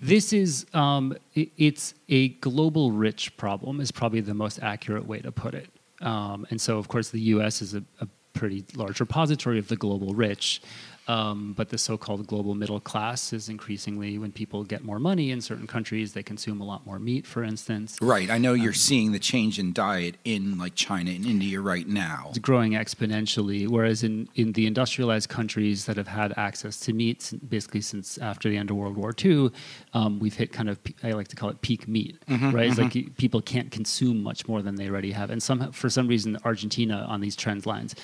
This 0.00 0.32
is 0.32 0.66
um, 0.72 1.14
i 1.36 1.50
it's 1.58 1.94
a 2.08 2.28
global 2.28 2.90
rich 2.90 3.36
problem 3.36 3.80
is 3.80 3.90
probably 3.92 4.20
the 4.20 4.34
most 4.34 4.58
accurate 4.62 5.06
way 5.06 5.20
to 5.20 5.30
put 5.30 5.54
it. 5.54 5.68
Um, 6.00 6.46
and 6.50 6.58
so, 6.58 6.78
of 6.78 6.88
course, 6.88 7.10
the 7.10 7.20
U.S. 7.34 7.60
is 7.60 7.74
a, 7.74 7.84
a 8.00 8.08
pretty 8.32 8.64
large 8.74 9.00
repository 9.00 9.58
of 9.58 9.68
the 9.68 9.76
global 9.76 10.14
rich. 10.14 10.62
Um, 11.08 11.54
but 11.54 11.70
the 11.70 11.78
so-called 11.78 12.26
global 12.28 12.54
middle 12.54 12.78
class 12.78 13.32
is 13.32 13.48
increasingly 13.48 14.16
when 14.18 14.30
people 14.30 14.62
get 14.62 14.84
more 14.84 15.00
money 15.00 15.32
in 15.32 15.40
certain 15.40 15.66
countries, 15.66 16.12
they 16.12 16.22
consume 16.22 16.60
a 16.60 16.64
lot 16.64 16.86
more 16.86 16.98
meat, 17.00 17.26
for 17.26 17.42
instance. 17.42 17.98
Right. 18.00 18.30
I 18.30 18.38
know 18.38 18.52
Um, 18.52 18.60
you're 18.60 18.72
seeing 18.72 19.10
the 19.12 19.18
change 19.18 19.58
in 19.58 19.72
diet 19.72 20.16
in 20.24 20.56
like 20.58 20.74
China 20.76 21.10
and 21.10 21.26
India 21.26 21.60
right 21.60 21.88
now. 21.88 22.26
It's 22.28 22.38
growing 22.38 22.72
exponentially, 22.72 23.66
whereas 23.66 24.04
in, 24.04 24.28
in 24.36 24.52
the 24.52 24.66
industrialized 24.66 25.28
countries 25.28 25.86
that 25.86 25.96
have 25.96 26.06
had 26.08 26.32
access 26.36 26.78
to 26.80 26.92
meat 26.92 27.32
basically 27.48 27.80
since 27.80 28.18
after 28.18 28.48
the 28.48 28.56
end 28.56 28.70
of 28.70 28.76
World 28.76 28.96
War 28.96 29.12
II, 29.24 29.50
um, 29.94 30.20
we've 30.20 30.34
hit 30.36 30.52
kind 30.52 30.68
of, 30.68 30.78
I 31.02 31.12
like 31.12 31.28
to 31.28 31.36
call 31.36 31.48
it 31.50 31.60
peak 31.60 31.88
meat, 31.88 32.18
right? 32.28 32.68
It's 32.68 32.78
like 32.78 33.16
people 33.16 33.40
can't 33.40 33.70
consume 33.72 34.22
much 34.22 34.46
more 34.46 34.62
than 34.62 34.76
they 34.76 34.88
already 34.88 35.12
have. 35.12 35.30
And 35.30 35.42
some, 35.42 35.72
for 35.72 35.90
some 35.90 36.06
reason, 36.06 36.38
Argentina 36.44 37.04
on 37.08 37.20
these 37.20 37.34
trend 37.34 37.66
lines 37.66 37.94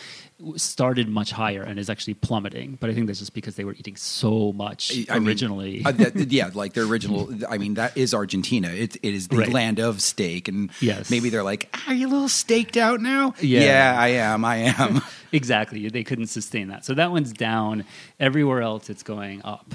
started 0.56 1.08
much 1.08 1.30
higher 1.32 1.62
and 1.62 1.78
is 1.78 1.88
actually 1.88 2.14
plummeting. 2.14 2.76
But 2.80 2.85
I 2.90 2.94
think 2.94 3.06
that's 3.06 3.18
just 3.18 3.34
because 3.34 3.56
they 3.56 3.64
were 3.64 3.74
eating 3.74 3.96
so 3.96 4.52
much 4.52 4.92
I 5.10 5.18
mean, 5.18 5.28
originally. 5.28 5.84
uh, 5.84 5.92
that- 5.92 6.14
yeah, 6.32 6.50
like 6.54 6.72
their 6.74 6.84
original. 6.84 7.28
I 7.48 7.58
mean, 7.58 7.74
that 7.74 7.96
is 7.96 8.14
Argentina. 8.14 8.68
It, 8.68 8.96
it 9.02 9.14
is 9.14 9.28
the 9.28 9.36
Right. 9.38 9.48
land 9.52 9.78
of 9.80 10.00
steak, 10.02 10.48
and 10.48 10.70
Yes. 10.80 11.10
maybe 11.10 11.30
they're 11.30 11.42
like, 11.42 11.74
"Are 11.88 11.94
you 11.94 12.06
a 12.06 12.10
little 12.10 12.28
staked 12.28 12.76
out 12.76 13.00
now?" 13.00 13.34
Yeah. 13.40 13.96
I 13.98 14.08
am. 14.08 14.44
I 14.44 14.56
am. 14.56 15.02
exactly. 15.32 15.88
They 15.88 16.04
couldn't 16.04 16.26
sustain 16.28 16.68
that. 16.68 16.84
So 16.84 16.94
that 16.94 17.10
one's 17.10 17.32
down. 17.32 17.84
Everywhere 18.20 18.62
else, 18.62 18.88
it's 18.90 19.02
going 19.02 19.42
up. 19.44 19.74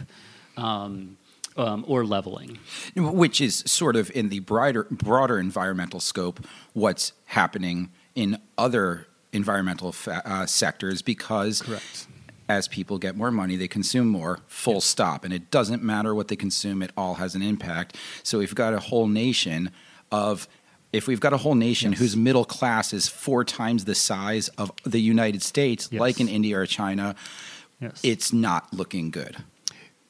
Um, 0.58 1.18
um, 1.58 1.84
or 1.88 2.06
leveling. 2.06 2.60
Which 2.96 3.41
is 3.41 3.63
sort 3.68 3.96
of 3.98 4.10
in 4.12 4.30
the 4.30 4.39
broader 4.39 4.88
broader 4.89 5.38
environmental 5.38 6.00
scope. 6.00 6.39
What's 6.74 7.12
happening 7.25 7.89
in 8.15 8.38
other 8.58 9.08
environmental 9.34 9.91
fa- 9.91 10.22
uh, 10.25 10.46
sectors 10.46 11.01
because 11.01 11.62
Correct. 11.62 12.08
As 12.58 12.67
people 12.67 12.98
get 12.98 13.15
more 13.15 13.31
money, 13.31 13.55
they 13.55 13.67
consume 13.67 14.08
more, 14.08 14.39
full 14.48 14.81
stop. 14.81 15.24
And 15.24 15.34
it 15.34 15.50
doesn't 15.51 15.81
matter 15.84 16.13
what 16.13 16.27
they 16.27 16.36
consume, 16.36 16.81
it 16.81 16.91
all 16.98 17.15
has 17.15 17.36
an 17.36 17.41
impact. 17.41 17.96
So 18.24 18.39
we've 18.39 18.55
got 18.55 18.74
a 18.74 18.79
whole 18.79 19.08
nation 19.08 19.72
of, 20.12 20.48
if 20.93 21.08
we've 21.08 21.20
got 21.20 21.34
a 21.34 21.38
whole 21.38 21.55
nation 21.55 21.91
Yes. 21.91 22.00
whose 22.00 22.17
middle 22.17 22.46
class 22.46 22.93
is 22.93 23.08
four 23.08 23.43
times 23.46 23.86
the 23.86 23.96
size 23.96 24.50
of 24.58 24.72
the 24.84 25.00
United 25.01 25.41
States, 25.41 25.88
Yes. 25.91 26.00
like 26.00 26.20
in 26.20 26.27
India 26.27 26.58
or 26.60 26.65
China, 26.65 27.15
Yes. 27.79 28.00
it's 28.03 28.34
not 28.34 28.72
looking 28.74 29.10
good. 29.12 29.38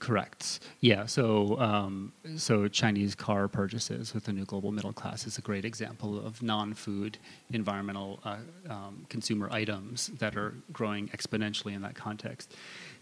Correct. 0.01 0.62
Yeah. 0.79 1.05
So, 1.05 1.60
um, 1.60 2.12
so 2.36 2.67
Chinese 2.67 3.13
car 3.13 3.48
purchases 3.48 4.15
with 4.15 4.24
the 4.24 4.34
new 4.34 4.46
global 4.46 4.72
middle 4.72 4.93
class 4.93 5.27
is 5.27 5.38
a 5.38 5.41
great 5.41 5.63
example 5.63 6.17
of 6.25 6.41
non-food 6.41 7.20
environmental 7.53 8.20
uh, 8.25 8.38
um, 8.67 9.05
consumer 9.10 9.48
items 9.51 10.08
that 10.17 10.36
are 10.36 10.55
growing 10.74 11.08
exponentially 11.10 11.75
in 11.75 11.84
that 11.84 11.93
context. 11.93 12.55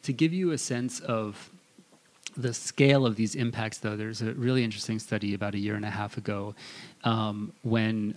To 0.03 0.11
give 0.11 0.33
you 0.33 0.51
a 0.51 0.57
sense 0.57 0.99
of 0.99 1.49
the 2.35 2.53
scale 2.53 3.05
of 3.05 3.15
these 3.15 3.33
impacts, 3.33 3.77
though, 3.77 3.95
there's 3.95 4.21
a 4.21 4.33
really 4.33 4.65
interesting 4.65 4.99
study 4.99 5.33
about 5.33 5.55
a 5.55 5.57
year 5.57 5.75
and 5.75 5.85
a 5.85 5.89
half 5.89 6.17
ago 6.17 6.53
um, 7.05 7.53
when. 7.63 8.13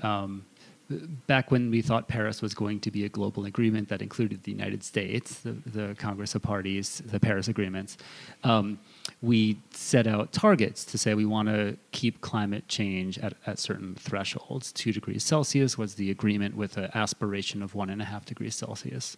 Back 1.26 1.50
when 1.50 1.70
we 1.70 1.82
thought 1.82 2.08
Paris 2.08 2.42
was 2.42 2.54
going 2.54 2.80
to 2.80 2.90
be 2.90 3.04
a 3.04 3.08
global 3.08 3.44
agreement 3.44 3.88
that 3.88 4.02
included 4.02 4.42
the 4.44 4.52
United 4.52 4.82
States, 4.82 5.40
the, 5.40 5.52
the 5.66 5.94
Congress 5.96 6.34
of 6.34 6.42
Parties, 6.42 7.02
the 7.06 7.20
Paris 7.20 7.48
agreements, 7.48 7.98
um, 8.44 8.78
we 9.20 9.58
set 9.72 10.06
out 10.06 10.32
targets 10.32 10.84
to 10.84 10.98
say 10.98 11.14
we 11.14 11.24
want 11.24 11.48
to 11.48 11.76
keep 11.92 12.20
climate 12.20 12.66
change 12.68 13.18
at, 13.18 13.34
at 13.46 13.58
certain 13.58 13.94
thresholds. 13.94 14.72
Two 14.72 14.92
degrees 14.92 15.24
Celsius 15.24 15.76
was 15.78 15.94
the 15.94 16.10
agreement 16.10 16.56
with 16.56 16.76
an 16.76 16.90
aspiration 16.94 17.62
of 17.62 17.74
one 17.74 17.90
and 17.90 18.00
a 18.00 18.04
half 18.04 18.24
degrees 18.24 18.54
Celsius 18.54 19.16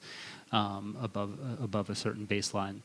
um, 0.53 0.97
above, 1.01 1.39
uh, 1.41 1.63
above 1.63 1.91
a 1.91 1.95
certain 1.95 2.27
baseline. 2.27 2.81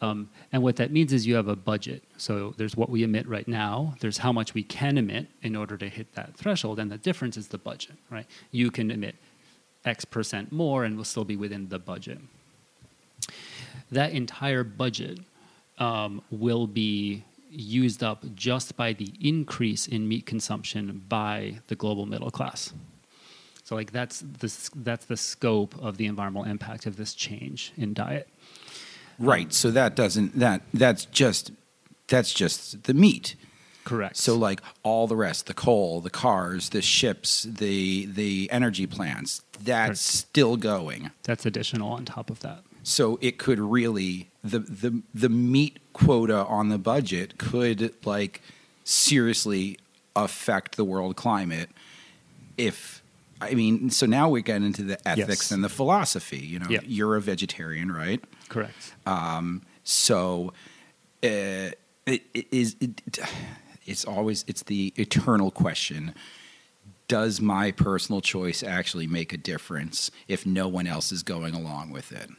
Um, 0.00 0.30
and 0.52 0.62
what 0.62 0.76
that 0.76 0.90
means 0.90 1.12
is 1.12 1.26
you 1.26 1.34
have 1.34 1.48
a 1.48 1.56
budget. 1.56 2.02
So 2.16 2.54
there's 2.56 2.76
what 2.76 2.90
we 2.90 3.02
emit 3.02 3.28
right 3.28 3.48
now, 3.48 3.94
there's 4.00 4.18
how 4.18 4.32
much 4.32 4.54
we 4.54 4.62
can 4.62 4.98
emit 4.98 5.26
in 5.42 5.56
order 5.56 5.76
to 5.76 5.88
hit 5.88 6.14
that 6.14 6.36
threshold, 6.36 6.78
and 6.78 6.90
the 6.90 6.98
difference 6.98 7.36
is 7.36 7.48
the 7.48 7.58
budget, 7.58 7.96
right? 8.10 8.26
You 8.50 8.70
can 8.70 8.90
emit 8.90 9.16
X 9.84 10.04
percent 10.04 10.52
more 10.52 10.84
and 10.84 10.96
we'll 10.96 11.04
still 11.04 11.24
be 11.24 11.36
within 11.36 11.68
the 11.68 11.78
budget. 11.78 12.18
That 13.90 14.12
entire 14.12 14.64
budget 14.64 15.18
um, 15.78 16.22
will 16.30 16.66
be 16.66 17.24
used 17.50 18.02
up 18.02 18.24
just 18.34 18.76
by 18.76 18.92
the 18.92 19.12
increase 19.20 19.86
in 19.86 20.08
meat 20.08 20.26
consumption 20.26 21.02
by 21.08 21.60
the 21.68 21.74
global 21.74 22.06
middle 22.06 22.30
class. 22.30 22.72
So, 23.64 23.74
like 23.74 23.92
that's 23.92 24.20
the 24.20 24.70
that's 24.76 25.06
the 25.06 25.16
scope 25.16 25.74
of 25.80 25.98
the 25.98 26.06
environmental 26.06 26.50
impact 26.50 26.86
of 26.86 26.96
this 26.96 27.14
change 27.14 27.72
in 27.76 27.92
diet. 27.92 28.28
Right. 29.18 29.52
So 29.52 29.70
that 29.72 29.96
doesn't 29.96 30.38
that 30.38 30.62
that's 30.72 31.04
just 31.06 31.52
that's 32.06 32.32
just 32.32 32.84
the 32.84 32.94
meat. 32.94 33.34
Correct. 33.84 34.16
So 34.16 34.36
like 34.36 34.60
all 34.82 35.06
the 35.06 35.16
rest, 35.16 35.46
the 35.46 35.54
coal, 35.54 36.00
the 36.00 36.10
cars, 36.10 36.70
the 36.70 36.82
ships, 36.82 37.42
the 37.42 38.06
the 38.06 38.48
energy 38.50 38.86
plants, 38.86 39.42
that's 39.60 39.86
Correct. 39.86 39.98
still 39.98 40.56
going. 40.56 41.10
that's 41.24 41.46
additional 41.46 41.90
on 41.92 42.04
top 42.04 42.30
of 42.30 42.40
that. 42.40 42.62
So 42.88 43.18
it 43.20 43.36
could 43.36 43.58
really 43.60 44.30
the 44.42 44.60
the 44.60 45.02
the 45.12 45.28
meat 45.28 45.78
quota 45.92 46.46
on 46.46 46.70
the 46.70 46.78
budget 46.78 47.36
could 47.36 47.92
like 48.06 48.40
seriously 48.84 49.78
affect 50.16 50.76
the 50.76 50.84
world 50.84 51.14
climate 51.14 51.68
if 52.56 53.02
I 53.42 53.52
mean 53.52 53.90
so 53.90 54.06
now 54.06 54.30
we 54.30 54.40
get 54.40 54.62
into 54.62 54.82
the 54.82 54.96
ethics 55.06 55.28
Yes. 55.28 55.50
and 55.50 55.62
the 55.62 55.68
philosophy, 55.68 56.38
you 56.38 56.58
know. 56.60 56.66
You're 56.70 57.16
a 57.16 57.20
vegetarian, 57.20 57.92
right? 57.92 58.24
Correct. 58.48 58.94
Um, 59.04 59.62
so 59.84 60.54
uh, 61.22 61.76
it, 62.06 62.22
it 62.32 62.46
is 62.50 62.74
it, 62.80 63.02
it's 63.84 64.06
always 64.06 64.46
it's 64.48 64.62
the 64.62 64.94
eternal 64.96 65.50
question 65.50 66.14
does 67.06 67.40
my 67.40 67.70
personal 67.70 68.20
choice 68.22 68.62
actually 68.62 69.06
make 69.06 69.32
a 69.34 69.36
difference 69.38 70.10
if 70.26 70.46
no 70.46 70.68
one 70.68 70.86
else 70.86 71.12
is 71.12 71.22
going 71.22 71.54
along 71.54 71.90
with 71.90 72.12
it 72.12 72.30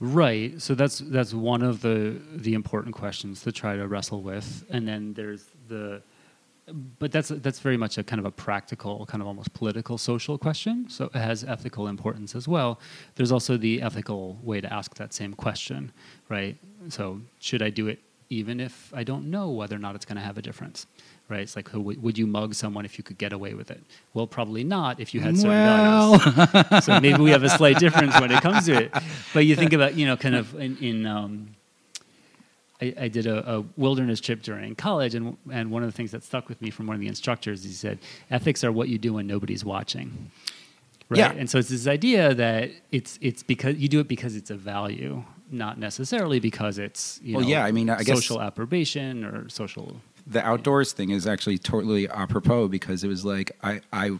Right. 0.00 0.60
So 0.62 0.74
that's 0.74 0.98
that's 0.98 1.34
one 1.34 1.62
of 1.62 1.80
the 1.80 2.20
the 2.32 2.54
important 2.54 2.94
questions 2.94 3.42
to 3.42 3.52
try 3.52 3.76
to 3.76 3.88
wrestle 3.88 4.22
with, 4.22 4.64
and 4.70 4.86
then 4.86 5.12
there's 5.14 5.46
the, 5.66 6.02
but 7.00 7.10
that's 7.10 7.30
that's 7.30 7.58
very 7.58 7.76
much 7.76 7.98
a 7.98 8.04
kind 8.04 8.20
of 8.20 8.26
a 8.26 8.30
practical, 8.30 9.06
kind 9.06 9.20
of 9.20 9.26
almost 9.26 9.52
political, 9.54 9.98
social 9.98 10.38
question. 10.38 10.88
So 10.88 11.06
it 11.06 11.14
has 11.16 11.42
ethical 11.42 11.88
importance 11.88 12.36
as 12.36 12.46
well. 12.46 12.78
There's 13.16 13.32
also 13.32 13.56
the 13.56 13.82
ethical 13.82 14.38
way 14.42 14.60
to 14.60 14.72
ask 14.72 14.94
that 14.94 15.12
same 15.12 15.34
question, 15.34 15.90
right? 16.28 16.56
So 16.90 17.20
should 17.40 17.62
I 17.62 17.70
do 17.70 17.88
it 17.88 17.98
even 18.30 18.60
if 18.60 18.92
I 18.94 19.02
don't 19.02 19.30
know 19.30 19.50
whether 19.50 19.74
or 19.74 19.80
not 19.80 19.96
it's 19.96 20.04
going 20.04 20.16
to 20.16 20.22
have 20.22 20.38
a 20.38 20.42
difference? 20.42 20.86
Right? 21.28 21.40
It's 21.40 21.56
like, 21.56 21.68
would 21.74 22.16
you 22.16 22.26
mug 22.26 22.54
someone 22.54 22.86
if 22.86 22.96
you 22.96 23.04
could 23.04 23.18
get 23.18 23.34
away 23.34 23.52
with 23.52 23.70
it? 23.70 23.82
Well, 24.14 24.26
probably 24.26 24.64
not 24.64 24.98
if 24.98 25.12
you 25.12 25.20
had 25.20 25.36
certain 25.36 25.50
Well. 25.50 26.16
values. 26.18 26.84
so 26.86 26.98
maybe 27.00 27.20
we 27.22 27.30
have 27.32 27.42
a 27.42 27.50
slight 27.50 27.78
difference 27.78 28.18
when 28.18 28.30
it 28.30 28.40
comes 28.40 28.64
to 28.64 28.72
it. 28.84 28.94
But 29.34 29.40
you 29.40 29.54
think 29.54 29.74
about, 29.74 29.94
you 29.94 30.06
know, 30.06 30.16
kind 30.16 30.34
of 30.34 30.54
in, 30.54 30.78
in 30.78 31.06
um, 31.06 31.54
I, 32.80 32.94
I 32.98 33.08
did 33.08 33.26
a, 33.26 33.56
a 33.58 33.64
wilderness 33.76 34.20
trip 34.20 34.40
during 34.42 34.74
college, 34.74 35.14
and 35.14 35.36
and 35.52 35.70
one 35.70 35.82
of 35.82 35.88
the 35.88 35.96
things 35.96 36.12
that 36.12 36.22
stuck 36.24 36.48
with 36.48 36.62
me 36.62 36.70
from 36.70 36.86
one 36.86 36.94
of 36.94 37.00
the 37.00 37.08
instructors, 37.08 37.62
he 37.64 37.72
said, 37.72 37.98
ethics 38.30 38.62
are 38.64 38.72
what 38.72 38.88
you 38.88 38.96
do 38.98 39.14
when 39.14 39.26
nobody's 39.26 39.64
watching. 39.64 40.30
Right? 41.10 41.18
Yeah. 41.18 41.32
And 41.32 41.50
so 41.50 41.58
it's 41.58 41.68
this 41.70 41.86
idea 41.86 42.34
that 42.34 42.70
it's 42.92 43.18
it's 43.20 43.42
because 43.42 43.76
you 43.76 43.88
do 43.88 44.00
it 44.00 44.08
because 44.08 44.36
it's 44.36 44.50
a 44.50 44.56
value, 44.56 45.24
not 45.50 45.78
necessarily 45.78 46.38
because 46.40 46.78
it's 46.78 47.18
you 47.22 47.34
Well, 47.36 47.42
know, 47.44 47.50
yeah, 47.50 47.64
I 47.64 47.72
mean, 47.72 47.90
I 47.90 48.02
guess- 48.02 48.16
social 48.16 48.40
approbation 48.40 49.24
or 49.24 49.48
social. 49.48 50.00
The 50.28 50.44
outdoors 50.46 50.92
thing 50.92 51.10
is 51.10 51.26
actually 51.26 51.58
totally 51.58 52.08
apropos 52.08 52.68
because 52.68 53.02
it 53.02 53.08
was 53.08 53.24
like 53.24 53.52
I, 53.62 53.80
I 53.92 54.18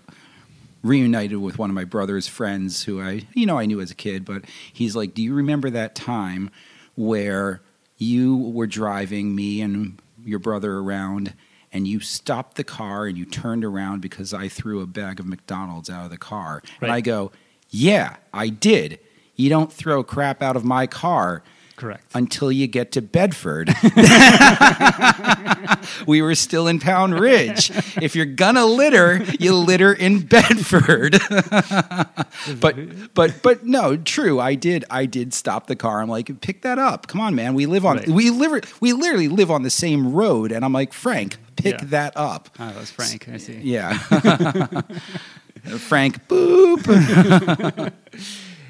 reunited 0.83 1.39
with 1.39 1.59
one 1.59 1.71
of 1.71 1.75
my 1.75 1.85
brother's 1.85 2.27
friends 2.27 2.85
who 2.85 3.01
I 3.01 3.27
you 3.35 3.47
know 3.47 3.59
I 3.59 3.67
knew 3.67 3.81
as 3.81 3.91
a 3.91 3.95
kid, 3.95 4.25
but 4.25 4.45
he's 4.73 4.97
like, 4.97 5.15
"Do 5.15 5.23
you 5.23 5.35
remember 5.35 5.71
that 5.71 5.95
time 5.95 6.51
where 6.97 7.61
you 7.99 8.37
were 8.37 8.67
driving 8.67 9.35
me 9.35 9.61
and 9.61 10.01
your 10.25 10.39
brother 10.39 10.79
around 10.79 11.35
and 11.73 11.87
you 11.87 12.01
stopped 12.01 12.57
the 12.57 12.65
car 12.65 13.07
and 13.07 13.19
you 13.19 13.25
turned 13.25 13.65
around 13.65 14.01
because 14.01 14.33
I 14.33 14.49
threw 14.49 14.81
a 14.81 14.87
bag 14.87 15.21
of 15.21 15.27
McDonald's 15.27 15.91
out 15.91 16.05
of 16.05 16.11
the 16.11 16.19
car. 16.19 16.63
And 16.81 16.91
I 16.91 17.01
go, 17.01 17.33
Yeah, 17.71 18.17
I 18.33 18.49
did. 18.49 18.99
You 19.37 19.49
don't 19.49 19.73
throw 19.73 20.03
crap 20.03 20.43
out 20.43 20.57
of 20.57 20.65
my 20.65 20.87
car 20.87 21.43
Correct. 21.79 22.05
until 22.15 22.51
you 22.53 22.67
get 22.67 22.93
to 22.93 23.01
Bedford. 23.03 23.75
we 26.07 26.21
were 26.23 26.35
still 26.35 26.67
in 26.69 26.81
Pound 26.81 27.19
Ridge. 27.19 27.71
If 28.03 28.15
you're 28.17 28.27
gonna 28.27 28.67
litter, 28.67 29.23
you 29.39 29.55
litter 29.55 29.93
in 29.93 30.21
Bedford. 30.27 31.19
but 32.61 33.15
but 33.15 33.43
but 33.43 33.65
no, 33.65 33.97
true. 33.97 34.41
I 34.41 34.55
did 34.55 34.85
I 34.91 35.07
did 35.07 35.33
stop 35.33 35.67
the 35.69 35.77
car. 35.77 36.01
I'm 36.03 36.09
like, 36.09 36.41
pick 36.41 36.63
that 36.63 36.79
up. 36.79 37.07
Come 37.07 37.21
on, 37.21 37.35
man. 37.35 37.55
We 37.55 37.67
live 37.67 37.87
on 37.87 37.99
Right. 37.99 38.09
we 38.09 38.31
live 38.31 38.75
we 38.81 38.93
literally 38.93 39.29
live 39.29 39.51
on 39.51 39.63
the 39.63 39.71
same 39.71 40.13
road. 40.13 40.53
And 40.53 40.65
I'm 40.65 40.73
like, 40.73 40.93
Frank, 40.93 41.37
pick 41.57 41.75
Yeah. 41.81 41.85
that 41.87 42.13
up. 42.17 42.51
Ah, 42.59 42.73
that 42.73 42.81
was 42.81 42.91
Frank. 42.91 43.29
I 43.29 43.37
see. 43.39 43.59
Yeah. 43.63 43.97
Frank, 45.79 46.27
boop. 46.29 47.93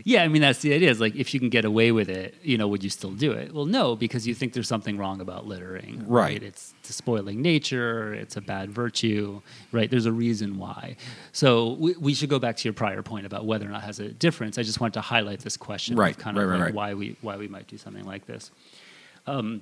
Yeah, 0.09 0.23
I 0.23 0.29
mean 0.29 0.41
that's 0.41 0.61
the 0.61 0.73
idea. 0.73 0.89
Is 0.91 1.03
like 1.03 1.15
if 1.17 1.35
you 1.35 1.39
can 1.39 1.51
get 1.51 1.67
away 1.67 1.93
with 1.93 2.09
it, 2.09 2.35
you 2.43 2.57
know, 2.57 2.67
would 2.67 2.83
you 2.83 2.89
still 2.89 3.11
do 3.11 3.33
it? 3.33 3.53
Well, 3.53 3.67
no, 3.67 3.95
because 3.95 4.27
you 4.27 4.35
think 4.35 4.55
there's 4.55 4.67
something 4.67 4.97
wrong 4.97 5.21
about 5.21 5.47
littering. 5.47 6.03
Right. 6.09 6.43
It's 6.43 6.73
despoiling 6.83 7.43
nature. 7.43 8.15
It's 8.15 8.35
a 8.35 8.41
bad 8.41 8.71
virtue. 8.71 9.43
Right. 9.71 9.91
There's 9.91 10.07
a 10.07 10.13
reason 10.13 10.57
why. 10.57 10.97
So 11.33 11.75
we, 11.75 11.93
we 12.01 12.15
should 12.15 12.31
go 12.31 12.39
back 12.39 12.57
to 12.57 12.65
your 12.65 12.73
prior 12.73 13.03
point 13.03 13.27
about 13.27 13.45
whether 13.45 13.67
or 13.67 13.69
not 13.69 13.83
it 13.83 13.85
has 13.85 14.01
a 14.01 14.09
difference. 14.09 14.57
I 14.57 14.63
just 14.63 14.81
wanted 14.81 14.95
to 14.95 15.03
highlight 15.03 15.41
this 15.41 15.59
question 15.59 15.95
Right, 15.95 16.17
of 16.17 16.19
kind 16.23 16.39
right, 16.39 16.45
of 16.45 16.49
right, 16.53 16.57
like 16.57 16.65
right. 16.65 16.75
why 16.75 16.95
we 16.95 17.17
why 17.21 17.37
we 17.37 17.47
might 17.47 17.67
do 17.67 17.77
something 17.77 18.05
like 18.05 18.25
this. 18.25 18.51
Um, 19.27 19.61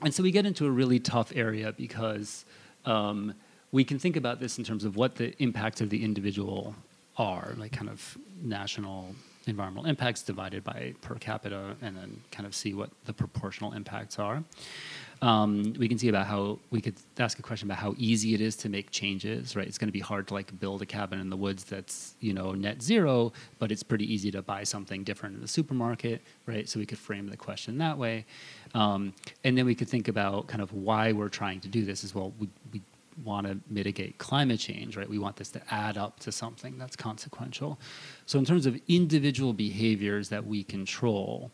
and 0.00 0.14
so 0.14 0.22
we 0.22 0.30
get 0.30 0.46
into 0.46 0.64
a 0.64 0.70
really 0.70 1.00
tough 1.00 1.32
area 1.34 1.72
because 1.72 2.44
um, 2.84 3.34
we 3.72 3.82
can 3.82 3.98
think 3.98 4.14
about 4.14 4.38
this 4.38 4.58
in 4.58 4.64
terms 4.64 4.84
of 4.84 4.94
what 4.94 5.16
the 5.16 5.34
impacts 5.42 5.80
of 5.80 5.90
the 5.90 6.04
individual 6.04 6.76
are, 7.18 7.54
like 7.58 7.72
kind 7.72 7.90
of 7.90 8.16
national 8.40 9.16
environmental 9.46 9.88
impacts 9.88 10.22
divided 10.22 10.64
by 10.64 10.94
per 11.00 11.16
capita, 11.16 11.76
and 11.82 11.96
then 11.96 12.20
kind 12.30 12.46
of 12.46 12.54
see 12.54 12.74
what 12.74 12.90
the 13.04 13.12
proportional 13.12 13.72
impacts 13.72 14.18
are. 14.18 14.42
Um, 15.22 15.74
we 15.78 15.86
can 15.86 15.98
see 15.98 16.08
about 16.08 16.26
how 16.26 16.58
we 16.70 16.80
could 16.80 16.96
ask 17.18 17.38
a 17.38 17.42
question 17.42 17.68
about 17.68 17.78
how 17.78 17.94
easy 17.96 18.34
it 18.34 18.40
is 18.40 18.56
to 18.56 18.68
make 18.68 18.90
changes, 18.90 19.54
right? 19.54 19.66
It's 19.68 19.78
going 19.78 19.88
to 19.88 19.92
be 19.92 20.00
hard 20.00 20.26
to 20.28 20.34
like 20.34 20.58
build 20.58 20.82
a 20.82 20.86
cabin 20.86 21.20
in 21.20 21.30
the 21.30 21.36
woods 21.36 21.62
that's 21.62 22.14
you 22.20 22.32
know 22.32 22.52
net 22.52 22.82
zero, 22.82 23.32
but 23.60 23.70
it's 23.70 23.84
pretty 23.84 24.12
easy 24.12 24.32
to 24.32 24.42
buy 24.42 24.64
something 24.64 25.04
different 25.04 25.36
in 25.36 25.40
the 25.40 25.48
supermarket, 25.48 26.22
right? 26.46 26.68
So 26.68 26.80
we 26.80 26.86
could 26.86 26.98
frame 26.98 27.28
the 27.28 27.36
question 27.36 27.78
that 27.78 27.96
way, 27.96 28.26
um, 28.74 29.14
and 29.44 29.56
then 29.56 29.64
we 29.64 29.76
could 29.76 29.88
think 29.88 30.08
about 30.08 30.48
kind 30.48 30.60
of 30.60 30.72
why 30.72 31.12
we're 31.12 31.28
trying 31.28 31.60
to 31.60 31.68
do 31.68 31.84
this 31.84 32.02
as 32.02 32.14
well. 32.14 32.32
We, 32.40 32.48
we 32.72 32.82
want 33.24 33.46
to 33.46 33.58
mitigate 33.68 34.18
climate 34.18 34.60
change, 34.60 34.96
right? 34.96 35.08
We 35.08 35.18
want 35.18 35.36
this 35.36 35.50
to 35.50 35.62
add 35.70 35.96
up 35.96 36.20
to 36.20 36.32
something 36.32 36.78
that's 36.78 36.96
consequential. 36.96 37.78
So 38.26 38.38
in 38.38 38.44
terms 38.44 38.66
of 38.66 38.80
individual 38.88 39.52
behaviors 39.52 40.28
that 40.30 40.44
we 40.46 40.64
control, 40.64 41.50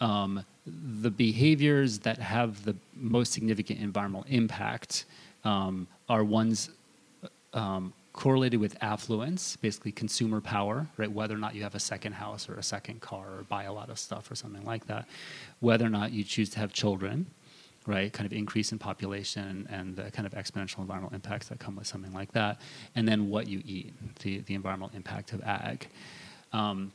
um, 0.00 0.44
the 0.66 1.10
behaviors 1.10 1.98
that 2.00 2.18
have 2.18 2.64
the 2.64 2.76
most 2.94 3.32
significant 3.32 3.80
environmental 3.80 4.26
impact 4.28 5.04
um, 5.44 5.86
are 6.08 6.24
ones 6.24 6.70
um, 7.52 7.92
correlated 8.12 8.60
with 8.60 8.76
affluence, 8.80 9.56
basically 9.56 9.92
consumer 9.92 10.40
power, 10.40 10.86
right? 10.96 11.10
Whether 11.10 11.34
or 11.34 11.38
not 11.38 11.54
you 11.54 11.62
have 11.62 11.74
a 11.74 11.80
second 11.80 12.12
house 12.12 12.48
or 12.48 12.54
a 12.54 12.62
second 12.62 13.00
car 13.00 13.26
or 13.38 13.42
buy 13.42 13.64
a 13.64 13.72
lot 13.72 13.90
of 13.90 13.98
stuff 13.98 14.30
or 14.30 14.36
something 14.36 14.64
like 14.64 14.86
that. 14.86 15.06
Whether 15.60 15.84
or 15.84 15.90
not 15.90 16.12
you 16.12 16.24
choose 16.24 16.48
to 16.50 16.60
have 16.60 16.72
children, 16.72 17.26
right? 17.86 18.12
Kind 18.12 18.26
of 18.26 18.32
increase 18.32 18.72
in 18.72 18.78
population 18.78 19.66
and 19.70 19.96
the 19.96 20.10
kind 20.10 20.26
of 20.26 20.32
exponential 20.32 20.78
environmental 20.78 21.14
impacts 21.14 21.48
that 21.48 21.58
come 21.58 21.76
with 21.76 21.86
something 21.86 22.12
like 22.12 22.32
that. 22.32 22.60
And 22.94 23.06
then 23.06 23.28
what 23.28 23.46
you 23.48 23.62
eat, 23.66 23.92
the, 24.20 24.40
the 24.40 24.54
environmental 24.54 24.96
impact 24.96 25.32
of 25.32 25.42
ag. 25.42 25.88
Um, 26.52 26.92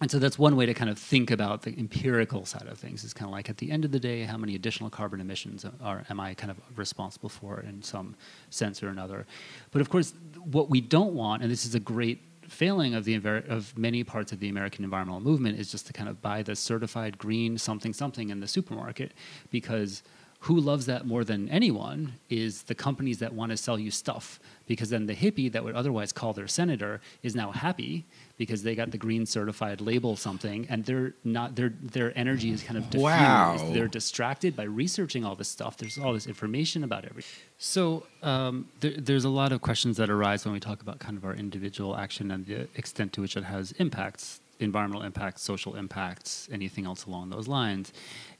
and 0.00 0.10
so 0.10 0.18
that's 0.18 0.38
one 0.38 0.56
way 0.56 0.66
to 0.66 0.74
kind 0.74 0.90
of 0.90 0.98
think 0.98 1.30
about 1.30 1.62
the 1.62 1.78
empirical 1.78 2.44
side 2.44 2.66
of 2.66 2.78
things. 2.78 3.04
Is 3.04 3.12
kind 3.12 3.28
of 3.28 3.32
like 3.32 3.48
at 3.48 3.58
the 3.58 3.70
end 3.70 3.84
of 3.84 3.92
the 3.92 4.00
day, 4.00 4.24
how 4.24 4.36
many 4.36 4.54
additional 4.54 4.90
carbon 4.90 5.20
emissions 5.20 5.64
are 5.80 6.04
am 6.08 6.18
I 6.18 6.34
kind 6.34 6.50
of 6.50 6.56
responsible 6.76 7.28
for 7.28 7.60
in 7.60 7.82
some 7.82 8.16
sense 8.50 8.82
or 8.82 8.88
another? 8.88 9.26
But 9.70 9.80
of 9.80 9.90
course, 9.90 10.14
what 10.50 10.70
we 10.70 10.80
don't 10.80 11.14
want, 11.14 11.42
and 11.42 11.52
this 11.52 11.64
is 11.64 11.74
a 11.74 11.80
great 11.80 12.20
failing 12.48 12.94
of 12.94 13.04
the 13.04 13.14
of 13.48 13.78
many 13.78 14.02
parts 14.02 14.32
of 14.32 14.40
the 14.40 14.48
American 14.48 14.82
environmental 14.82 15.20
movement, 15.20 15.58
is 15.58 15.70
just 15.70 15.86
to 15.86 15.92
kind 15.92 16.08
of 16.08 16.20
buy 16.20 16.42
the 16.42 16.56
certified 16.56 17.16
green 17.16 17.56
something 17.56 17.92
something 17.92 18.30
in 18.30 18.40
the 18.40 18.48
supermarket, 18.48 19.12
because 19.50 20.02
who 20.42 20.58
loves 20.58 20.86
that 20.86 21.06
more 21.06 21.22
than 21.22 21.48
anyone 21.50 22.14
is 22.28 22.64
the 22.64 22.74
companies 22.74 23.18
that 23.20 23.32
want 23.32 23.50
to 23.50 23.56
sell 23.56 23.78
you 23.78 23.92
stuff 23.92 24.40
because 24.66 24.90
then 24.90 25.06
the 25.06 25.14
hippie 25.14 25.50
that 25.52 25.62
would 25.62 25.76
otherwise 25.76 26.12
call 26.12 26.32
their 26.32 26.48
senator 26.48 27.00
is 27.22 27.36
now 27.36 27.52
happy 27.52 28.04
because 28.38 28.64
they 28.64 28.74
got 28.74 28.90
the 28.90 28.98
green 28.98 29.24
certified 29.24 29.80
label 29.80 30.16
something 30.16 30.66
and 30.68 30.84
they're 30.84 31.14
not 31.22 31.54
their 31.54 31.72
their 31.80 32.16
energy 32.18 32.50
is 32.50 32.60
kind 32.60 32.76
of 32.76 32.84
diffused. 32.90 33.04
Wow. 33.04 33.70
they're 33.72 33.86
distracted 33.86 34.56
by 34.56 34.64
researching 34.64 35.24
all 35.24 35.36
this 35.36 35.48
stuff. 35.48 35.76
There's 35.76 35.96
all 35.96 36.12
this 36.12 36.26
information 36.26 36.82
about 36.82 37.04
everything 37.04 37.40
so 37.58 38.04
um, 38.24 38.66
there, 38.80 38.94
there's 38.98 39.24
a 39.24 39.28
lot 39.28 39.52
of 39.52 39.60
questions 39.60 39.96
that 39.98 40.10
arise 40.10 40.44
when 40.44 40.52
we 40.52 40.58
talk 40.58 40.82
about 40.82 40.98
kind 40.98 41.16
of 41.16 41.24
our 41.24 41.34
individual 41.34 41.96
action 41.96 42.32
and 42.32 42.46
the 42.46 42.66
extent 42.74 43.12
to 43.12 43.20
which 43.20 43.36
it 43.36 43.44
has 43.44 43.70
impacts 43.78 44.40
environmental 44.60 45.02
impacts 45.02 45.42
social 45.42 45.74
impacts 45.74 46.48
anything 46.52 46.86
else 46.86 47.06
along 47.06 47.30
those 47.30 47.48
lines 47.48 47.92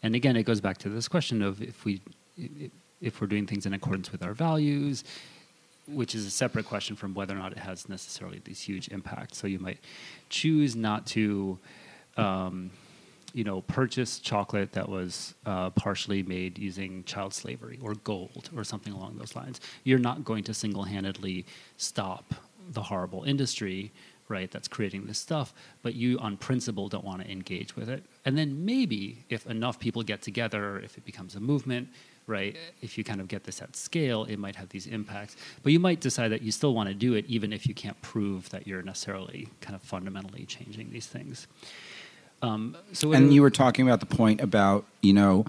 and 0.03 0.15
again 0.15 0.37
it 0.37 0.45
goes 0.45 0.61
back 0.61 0.79
to 0.79 0.89
this 0.89 1.09
question 1.09 1.43
of 1.43 1.61
if 1.63 1.85
we 1.85 2.01
if 3.01 3.21
we're 3.21 3.27
doing 3.27 3.47
things 3.47 3.67
in 3.67 3.73
accordance 3.73 4.13
with 4.13 4.23
our 4.23 4.33
values 4.33 5.05
which 5.87 6.15
is 6.15 6.27
a 6.27 6.31
separate 6.31 6.67
question 6.67 6.97
from 6.97 7.15
whether 7.15 7.35
or 7.35 7.39
not 7.39 7.53
it 7.53 7.59
has 7.59 7.89
necessarily 7.89 8.41
these 8.45 8.61
huge 8.61 8.89
impacts. 8.89 9.39
So 9.39 9.47
you 9.47 9.59
might 9.59 9.79
choose 10.29 10.77
not 10.77 11.07
to, 11.09 11.59
um, 12.17 12.71
you 13.35 13.45
know, 13.45 13.63
purchase 13.63 14.19
chocolate 14.19 14.73
that 14.73 14.89
was 14.89 15.35
uh, 15.45 15.71
partially 15.71 16.23
made 16.23 16.59
using 16.59 17.03
child 17.05 17.35
slavery 17.35 17.79
or 17.83 17.95
gold 17.95 18.51
or 18.57 18.65
something 18.65 18.93
along 18.93 19.17
those 19.19 19.35
lines. 19.35 19.61
You're 19.85 19.99
not 19.99 20.25
going 20.25 20.45
to 20.45 20.55
single-handedly 20.55 21.47
stop 21.79 22.35
the 22.71 22.83
horrible 22.83 23.25
industry, 23.25 23.91
right? 24.29 24.51
That's 24.51 24.69
creating 24.69 25.07
this 25.07 25.19
stuff, 25.19 25.53
but 25.83 25.95
you, 25.95 26.19
on 26.19 26.37
principle, 26.37 26.89
don't 26.89 27.05
want 27.05 27.23
to 27.23 27.31
engage 27.31 27.77
with 27.77 27.89
it. 27.89 28.05
And 28.25 28.39
then 28.39 28.65
maybe 28.65 29.25
if 29.29 29.47
enough 29.47 29.79
people 29.79 30.03
get 30.03 30.23
together, 30.23 30.79
if 30.79 30.97
it 30.97 31.05
becomes 31.05 31.35
a 31.35 31.41
movement, 31.41 31.89
right? 32.27 32.57
If 32.81 32.97
you 32.97 33.05
kind 33.05 33.21
of 33.21 33.29
get 33.29 33.45
this 33.45 33.61
at 33.61 33.77
scale, 33.77 34.25
it 34.25 34.39
might 34.39 34.57
have 34.57 34.69
these 34.69 34.87
impacts. 34.87 35.37
But 35.63 35.73
you 35.73 35.81
might 35.81 36.01
decide 36.01 36.29
that 36.29 36.43
you 36.43 36.53
still 36.53 36.75
want 36.75 36.89
to 36.89 36.95
do 36.95 37.15
it, 37.15 37.27
even 37.27 37.53
if 37.53 37.67
you 37.67 37.75
can't 37.75 38.01
prove 38.03 38.49
that 38.51 38.67
you're 38.67 38.83
necessarily 38.83 39.49
kind 39.61 39.75
of 39.75 39.83
fundamentally 39.83 40.47
changing 40.47 40.91
these 40.91 41.07
things. 41.07 41.47
Um, 42.43 42.77
so, 42.93 43.13
and 43.13 43.33
you 43.33 43.43
were 43.43 43.51
talking 43.51 43.87
about 43.87 44.01
the 44.01 44.07
point 44.07 44.41
about 44.41 44.85
you 45.01 45.13
know 45.13 45.45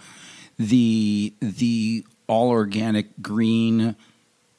the 0.59 1.33
the 1.39 2.05
all 2.27 2.49
organic 2.49 3.07
green 3.21 3.95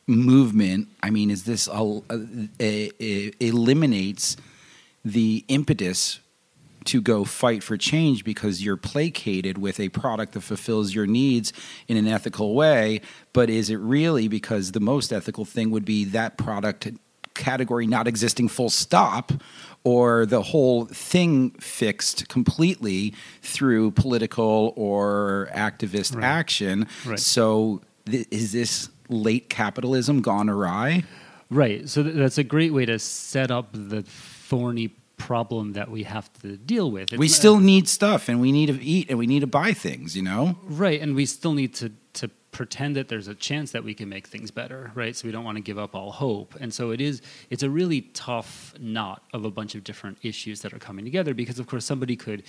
movement 0.07 0.88
i 1.03 1.11
mean 1.11 1.31
is 1.31 1.45
this 1.45 1.67
a, 1.69 2.03
a, 2.61 2.90
a- 3.01 3.33
eliminates 3.40 4.37
the 5.05 5.45
impetus 5.49 6.21
to 6.85 7.01
go 7.01 7.25
fight 7.25 7.62
for 7.62 7.79
change 7.79 8.25
because 8.25 8.62
you're 8.62 8.77
placated 8.77 9.57
with 9.57 9.81
a 9.81 9.88
product 9.88 10.35
that 10.35 10.43
fulfills 10.43 10.95
your 10.95 11.07
needs 11.07 11.53
in 11.88 11.97
an 11.97 12.07
ethical 12.07 12.55
way 12.55 13.01
but 13.33 13.49
is 13.49 13.71
it 13.71 13.77
really 13.77 14.29
because 14.29 14.73
the 14.73 14.81
most 14.81 15.12
ethical 15.12 15.45
thing 15.47 15.71
would 15.71 15.85
be 15.87 16.05
that 16.05 16.37
product 16.37 16.88
category 17.35 17.87
not 17.87 18.07
existing 18.07 18.49
full 18.49 18.71
stop 18.71 19.33
or 19.83 20.25
the 20.27 20.43
whole 20.43 20.85
thing 20.87 21.51
fixed 21.53 22.29
completely 22.29 23.12
through 23.43 23.90
political 23.90 24.73
or 24.77 25.49
activist 25.55 26.14
Right. 26.14 26.25
action 26.25 26.87
Right. 27.05 27.19
so 27.19 27.81
th- 28.07 28.27
is 28.31 28.53
this 28.53 28.88
late 29.09 29.49
capitalism 29.51 30.21
gone 30.23 30.49
awry 30.49 31.05
Right. 31.51 31.88
So 31.88 32.03
th- 32.03 32.14
that's 32.17 32.38
a 32.38 32.43
great 32.43 32.73
way 32.73 32.87
to 32.87 32.99
set 32.99 33.51
up 33.51 33.69
the 33.73 34.03
thorny 34.03 34.88
problem 35.19 35.75
that 35.75 35.90
we 35.90 36.03
have 36.05 36.33
to 36.43 36.57
deal 36.57 36.90
with. 36.90 37.12
we 37.12 37.27
It's- 37.27 37.37
still 37.38 37.61
need 37.61 37.87
stuff 37.87 38.29
and 38.29 38.40
we 38.40 38.51
need 38.51 38.67
to 38.67 38.83
eat 38.83 39.09
and 39.11 39.19
we 39.19 39.27
need 39.27 39.40
to 39.40 39.47
buy 39.47 39.73
things 39.73 40.17
you 40.17 40.23
know 40.23 40.59
Right, 40.64 41.01
and 41.01 41.14
we 41.14 41.27
still 41.27 41.53
need 41.53 41.75
to 41.75 41.93
to 42.14 42.29
pretend 42.51 42.95
that 42.97 43.09
there's 43.09 43.27
a 43.29 43.35
chance 43.35 43.73
that 43.73 43.83
we 43.85 43.95
can 43.95 44.09
make 44.09 44.29
things 44.29 44.53
better, 44.53 44.93
right? 44.95 45.17
So 45.17 45.27
we 45.27 45.33
don't 45.33 45.43
want 45.45 45.57
to 45.57 45.61
give 45.62 45.77
up 45.77 45.93
all 45.97 46.12
hope. 46.12 46.55
And 46.61 46.73
so 46.73 46.93
it 46.93 47.01
is 47.01 47.21
it's 47.51 47.62
a 47.64 47.71
really 47.71 48.03
tough 48.14 48.73
knot 48.81 49.23
of 49.33 49.45
a 49.45 49.51
bunch 49.51 49.75
of 49.75 49.83
different 49.85 50.19
issues 50.23 50.61
that 50.61 50.73
are 50.73 50.79
coming 50.79 51.05
together 51.05 51.35
because 51.35 51.59
of 51.59 51.67
course 51.67 51.85
somebody 51.85 52.17
could 52.17 52.43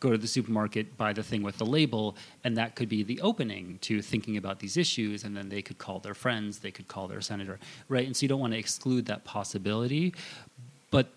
go 0.00 0.10
to 0.10 0.18
the 0.18 0.26
supermarket, 0.26 0.96
buy 0.96 1.12
the 1.12 1.22
thing 1.22 1.42
with 1.42 1.58
the 1.58 1.66
label, 1.66 2.16
and 2.42 2.56
that 2.56 2.74
could 2.74 2.88
be 2.88 3.02
the 3.02 3.20
opening 3.20 3.78
to 3.82 4.00
thinking 4.02 4.36
about 4.36 4.58
these 4.58 4.76
issues 4.76 5.24
and 5.24 5.36
then 5.36 5.50
they 5.50 5.62
could 5.62 5.78
call 5.78 6.00
their 6.00 6.14
friends, 6.14 6.58
they 6.58 6.70
could 6.70 6.88
call 6.88 7.06
their 7.06 7.20
senator, 7.20 7.58
right? 7.88 8.06
And 8.06 8.16
so 8.16 8.22
you 8.22 8.28
don't 8.28 8.40
want 8.40 8.54
to 8.54 8.58
exclude 8.58 9.06
that 9.06 9.24
possibility. 9.24 10.14
But 10.90 11.08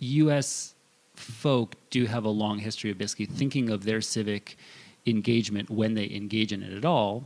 US 0.00 0.74
folk 1.14 1.76
do 1.90 2.06
have 2.06 2.24
a 2.24 2.28
long 2.28 2.58
history 2.58 2.90
of 2.90 2.98
basically 2.98 3.26
thinking 3.26 3.70
of 3.70 3.84
their 3.84 4.00
civic 4.00 4.58
engagement 5.06 5.70
when 5.70 5.94
they 5.94 6.10
engage 6.10 6.52
in 6.52 6.62
it 6.62 6.72
at 6.72 6.84
all 6.84 7.24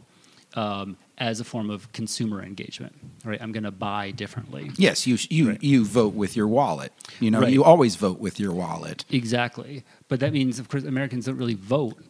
um, 0.55 0.97
as 1.19 1.41
a 1.41 1.45
form 1.45 1.69
of 1.71 1.93
consumer 1.93 2.43
engagement. 2.43 2.95
Right, 3.25 3.41
I'm 3.43 3.53
going 3.53 3.65
to 3.65 3.71
buy 3.71 4.11
differently. 4.13 4.71
Yes, 4.77 5.07
you 5.07 5.19
you 5.29 5.51
Right. 5.51 5.63
you 5.63 5.85
vote 5.85 6.15
with 6.15 6.37
your 6.37 6.47
wallet. 6.49 6.93
You 7.21 7.31
know, 7.31 7.41
Right. 7.41 7.53
you 7.53 7.65
always 7.65 7.97
vote 7.97 8.19
with 8.21 8.39
your 8.41 8.53
wallet. 8.53 9.05
Exactly, 9.11 9.85
but 10.09 10.21
that 10.21 10.33
means, 10.33 10.59
of 10.59 10.69
course, 10.69 10.85
Americans 10.85 11.27
don't 11.27 11.37
really 11.37 11.55
vote, 11.55 12.03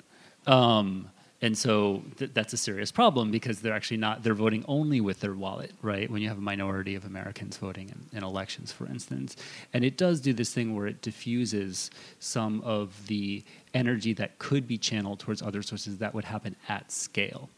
um, 0.46 1.08
and 1.40 1.56
so 1.56 2.02
th- 2.18 2.32
that's 2.34 2.52
a 2.52 2.56
serious 2.56 2.90
problem 2.90 3.30
because 3.30 3.60
they're 3.60 3.72
actually 3.74 3.96
not. 3.96 4.22
They're 4.22 4.34
voting 4.34 4.64
only 4.68 5.00
with 5.00 5.20
their 5.20 5.34
wallet, 5.34 5.72
right? 5.82 6.10
When 6.10 6.20
you 6.20 6.28
have 6.28 6.38
a 6.38 6.42
minority 6.42 6.94
of 6.94 7.04
Americans 7.04 7.56
voting 7.56 7.88
in, 8.12 8.18
in 8.18 8.24
elections, 8.24 8.72
for 8.72 8.86
instance, 8.86 9.36
and 9.72 9.84
it 9.84 9.96
does 9.96 10.20
do 10.20 10.32
this 10.32 10.52
thing 10.52 10.74
where 10.76 10.86
it 10.86 11.00
diffuses 11.00 11.90
some 12.18 12.60
of 12.62 13.06
the 13.06 13.44
energy 13.72 14.12
that 14.14 14.38
could 14.38 14.66
be 14.66 14.78
channeled 14.78 15.20
towards 15.20 15.40
other 15.42 15.62
sources 15.62 15.98
that 15.98 16.12
would 16.14 16.24
happen 16.24 16.56
at 16.68 16.90
scale, 16.90 17.48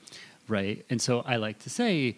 right? 0.51 0.85
And 0.91 1.01
so 1.01 1.21
I 1.21 1.37
like 1.37 1.61
to 1.61 1.71
say, 1.71 2.17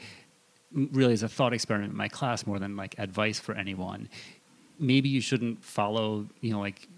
really, 0.72 1.12
as 1.12 1.22
a 1.22 1.28
thought 1.28 1.52
experiment 1.52 1.92
in 1.92 1.96
my 1.96 2.08
class, 2.08 2.46
more 2.46 2.58
than 2.58 2.76
like 2.76 2.94
advice 2.98 3.38
for 3.38 3.54
anyone, 3.54 4.08
maybe 4.78 5.08
you 5.08 5.20
shouldn't 5.20 5.62
follow, 5.64 6.26
you 6.40 6.52
know, 6.52 6.60
like 6.60 6.88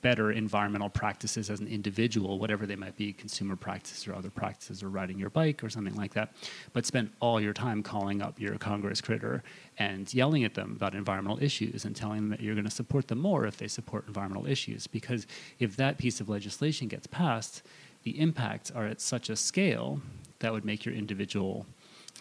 better 0.00 0.30
environmental 0.30 0.90
practices 0.90 1.48
as 1.48 1.60
an 1.60 1.66
individual, 1.66 2.38
whatever 2.38 2.66
they 2.66 2.76
might 2.76 2.94
be, 2.94 3.10
consumer 3.10 3.56
practices 3.56 4.06
or 4.06 4.14
other 4.14 4.28
practices, 4.28 4.82
or 4.82 4.90
riding 4.90 5.18
your 5.18 5.30
bike 5.30 5.64
or 5.64 5.70
something 5.70 5.94
like 5.94 6.12
that, 6.12 6.34
but 6.74 6.84
spend 6.84 7.10
all 7.20 7.40
your 7.40 7.54
time 7.54 7.82
calling 7.82 8.20
up 8.20 8.38
your 8.38 8.58
Congress 8.58 9.00
critter 9.00 9.42
and 9.78 10.12
yelling 10.12 10.44
at 10.44 10.52
them 10.52 10.74
about 10.76 10.94
environmental 10.94 11.42
issues 11.42 11.86
and 11.86 11.96
telling 11.96 12.16
them 12.18 12.28
that 12.28 12.40
you're 12.40 12.54
going 12.54 12.66
to 12.66 12.70
support 12.70 13.08
them 13.08 13.18
more 13.18 13.46
if 13.46 13.56
they 13.56 13.66
support 13.66 14.06
environmental 14.06 14.46
issues. 14.46 14.86
Because 14.86 15.26
if 15.58 15.74
that 15.76 15.96
piece 15.96 16.20
of 16.20 16.28
legislation 16.28 16.86
gets 16.86 17.06
passed, 17.06 17.62
the 18.02 18.20
impacts 18.20 18.70
are 18.70 18.84
at 18.84 19.00
such 19.00 19.30
a 19.30 19.36
scale 19.36 20.02
that 20.44 20.52
would 20.52 20.64
make 20.64 20.84
your 20.84 20.94
individual 20.94 21.66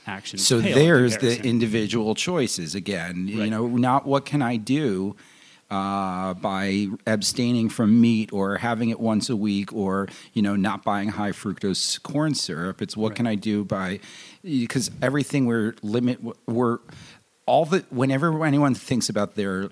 actions. 0.08 0.48
So 0.48 0.62
there's 0.62 1.18
the 1.18 1.46
individual 1.46 2.16
choices 2.16 2.74
again. 2.74 3.28
You 3.28 3.50
know, 3.50 3.68
not 3.68 4.06
what 4.06 4.26
can 4.26 4.42
I 4.42 4.56
do 4.56 5.16
uh, 5.70 6.34
by 6.36 6.88
abstaining 7.06 7.68
from 7.70 8.00
meat 8.00 8.32
or 8.32 8.58
having 8.58 8.90
it 8.90 9.00
once 9.00 9.30
a 9.30 9.36
week 9.36 9.74
or 9.74 10.08
you 10.34 10.42
know 10.42 10.56
not 10.56 10.84
buying 10.84 11.10
high 11.10 11.32
fructose 11.32 12.02
corn 12.02 12.34
syrup. 12.34 12.82
It's 12.82 12.96
what 12.96 13.10
Right. 13.10 13.18
can 13.18 13.28
I 13.28 13.36
do 13.36 13.66
by 13.66 14.00
because 14.44 14.90
everything 15.02 15.46
we're 15.46 15.76
limit 15.82 16.20
we're 16.48 16.80
all 17.46 17.66
the 17.66 17.86
whenever 17.90 18.46
anyone 18.46 18.74
thinks 18.74 19.10
about 19.10 19.36
their 19.36 19.70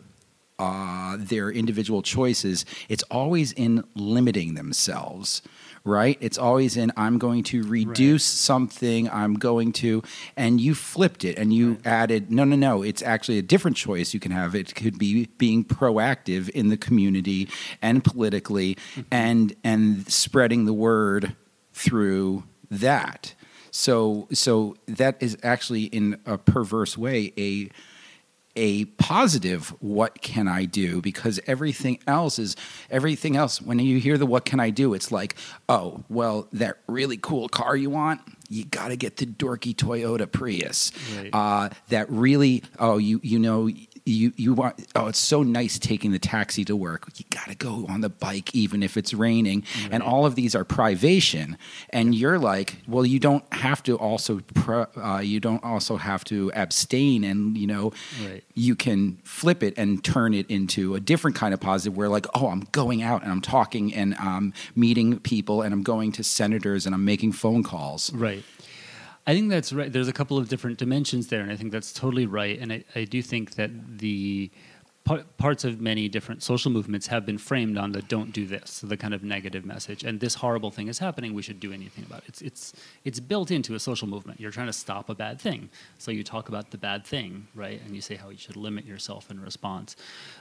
uh, 0.60 1.18
their 1.18 1.50
individual 1.50 2.02
choices, 2.02 2.66
it's 2.90 3.04
always 3.04 3.52
in 3.54 3.84
limiting 3.96 4.54
themselves, 4.54 5.42
right? 5.84 6.18
It's 6.22 6.38
always 6.38 6.78
in 6.78 6.92
I'm 6.96 7.18
going 7.18 7.44
to 7.46 7.64
reduce 7.64 8.24
something, 8.24 9.10
I'm 9.10 9.36
going 9.36 9.72
to, 9.74 10.04
and 10.36 10.62
you 10.62 10.76
flipped 10.76 11.26
it 11.26 11.38
and 11.38 11.54
you 11.54 11.80
added 11.86 12.32
no, 12.32 12.44
no, 12.44 12.56
no. 12.56 12.84
It's 12.84 13.02
actually 13.02 13.38
a 13.38 13.42
different 13.42 13.78
choice 13.78 14.14
you 14.14 14.20
can 14.20 14.32
have. 14.32 14.56
It 14.56 14.76
could 14.76 14.98
be 14.98 15.28
being 15.38 15.64
proactive 15.64 16.50
in 16.50 16.70
the 16.70 16.78
community 16.78 17.50
and 17.82 18.04
politically, 18.04 18.76
mm-hmm. 18.76 19.02
and 19.12 19.56
and 19.64 20.12
spreading 20.12 20.66
the 20.66 20.74
word 20.74 21.36
through 21.74 22.44
that. 22.70 23.34
So 23.72 24.28
so 24.34 24.76
that 24.88 25.18
is 25.20 25.38
actually 25.44 25.86
in 25.86 26.20
a 26.26 26.38
perverse 26.38 26.98
way 26.98 27.34
a 27.38 27.70
a 28.56 28.86
positive 28.86 29.70
what 29.82 30.22
can 30.22 30.48
i 30.48 30.66
do? 30.66 31.02
Because 31.02 31.40
everything 31.48 32.00
else 32.08 32.38
is 32.40 32.56
everything 32.90 33.36
else 33.36 33.62
when 33.62 33.80
you 33.80 34.00
hear 34.00 34.18
the 34.18 34.26
what 34.26 34.46
can 34.46 34.60
i 34.60 34.70
do? 34.70 34.94
it's 34.94 35.12
like 35.12 35.36
oh 35.70 36.04
well 36.10 36.48
that 36.54 36.78
really 36.88 37.18
cool 37.18 37.48
car 37.50 37.76
you 37.76 37.90
want? 37.90 38.22
You 38.50 38.66
got 38.66 38.90
to 38.90 38.98
get 38.98 39.16
the 39.16 39.26
dorky 39.26 39.74
toyota 39.74 40.30
prius. 40.30 40.92
Right. 41.18 41.30
uh, 41.34 41.70
that 41.90 42.10
really 42.10 42.64
oh 42.80 42.98
you 42.98 43.20
you 43.24 43.40
know 43.40 43.70
you 44.06 44.34
you 44.36 44.54
want 44.54 44.88
oh 44.96 45.08
it's 45.08 45.20
so 45.20 45.44
nice 45.44 45.78
taking 45.78 46.12
the 46.12 46.20
taxi 46.20 46.66
to 46.66 46.76
work. 46.76 47.08
You 47.18 47.26
got 47.30 47.48
to 47.48 47.56
go 47.56 47.86
on 47.88 48.02
the 48.02 48.10
bike 48.10 48.56
even 48.56 48.82
if 48.84 48.98
it's 48.98 49.14
raining. 49.14 49.64
And 49.92 50.02
all 50.02 50.26
of 50.26 50.36
these 50.36 50.56
are 50.56 50.64
privation. 50.64 51.58
And 51.92 52.16
you're 52.16 52.40
like 52.40 52.78
well 52.88 53.06
you 53.06 53.20
don't 53.20 53.44
have 53.54 53.84
to 53.84 53.96
also 53.98 54.40
pro, 54.56 54.88
uh, 54.98 55.20
you 55.20 55.40
don't 55.40 55.64
also 55.64 55.98
have 55.98 56.24
to 56.26 56.52
abstain 56.56 57.24
and 57.24 57.58
you 57.58 57.68
know 57.68 57.92
Right. 58.26 58.44
you 58.56 58.76
can 58.76 59.20
flip 59.24 59.62
it 59.64 59.74
and 59.78 60.04
turn 60.04 60.34
it 60.34 60.50
into 60.50 60.96
a 60.96 61.00
different 61.00 61.36
kind 61.38 61.54
of 61.54 61.60
positive 61.60 61.96
where 61.96 62.10
like 62.10 62.26
oh 62.34 62.48
i'm 62.50 62.68
going 62.72 63.02
out 63.04 63.22
and 63.24 63.32
i'm 63.32 63.42
talking 63.42 63.94
and 63.94 64.16
i'm 64.16 64.54
meeting 64.76 65.20
people 65.20 65.62
and 65.62 65.74
i'm 65.74 65.84
going 65.84 66.12
to 66.14 66.24
senators 66.24 66.86
and 66.86 66.96
i'm 66.96 67.06
making 67.06 67.32
phone 67.32 67.64
calls. 67.64 68.12
Right. 68.14 68.44
I 69.28 69.34
think 69.34 69.50
that's 69.50 69.72
right. 69.72 69.92
There's 69.92 70.08
a 70.08 70.14
couple 70.14 70.38
of 70.38 70.50
different 70.50 70.78
dimensions 70.78 71.28
there, 71.28 71.42
and 71.42 71.52
I 71.52 71.56
think 71.56 71.72
that's 71.72 71.94
totally 71.94 72.26
right. 72.26 72.58
And 72.60 72.74
I, 72.74 72.84
I 72.96 73.04
do 73.04 73.22
think 73.22 73.56
that 73.56 74.00
the 74.00 74.50
par- 75.04 75.24
parts 75.38 75.64
of 75.64 75.82
many 75.82 76.08
different 76.08 76.44
social 76.44 76.72
movements 76.72 77.08
have 77.08 77.26
been 77.26 77.38
framed 77.38 77.78
on 77.78 77.92
the 77.92 78.02
"don't 78.02 78.32
do 78.32 78.46
this," 78.46 78.70
so 78.72 78.88
the 78.88 78.98
kind 78.98 79.14
of 79.14 79.24
negative 79.24 79.66
message, 79.66 80.04
and 80.04 80.20
this 80.20 80.36
horrible 80.36 80.72
thing 80.72 80.88
is 80.88 81.00
happening. 81.00 81.34
We 81.34 81.42
should 81.42 81.60
do 81.60 81.72
anything 81.74 82.06
about 82.06 82.20
it. 82.24 82.30
It's 82.30 82.42
it's 82.42 82.74
it's 83.04 83.20
built 83.20 83.52
into 83.52 83.76
a 83.76 83.80
social 83.80 84.08
movement. 84.08 84.40
You're 84.40 84.52
trying 84.52 84.68
to 84.68 84.74
stop 84.74 85.10
a 85.10 85.16
bad 85.16 85.40
thing, 85.40 85.70
so 85.98 86.12
you 86.12 86.24
talk 86.24 86.50
about 86.50 86.72
the 86.72 86.78
bad 86.78 87.06
thing, 87.06 87.48
right? 87.56 87.82
And 87.86 87.96
you 87.96 88.02
say 88.02 88.16
how 88.16 88.30
you 88.30 88.38
should 88.38 88.56
limit 88.58 88.86
yourself 88.86 89.30
in 89.32 89.40
response. 89.42 89.96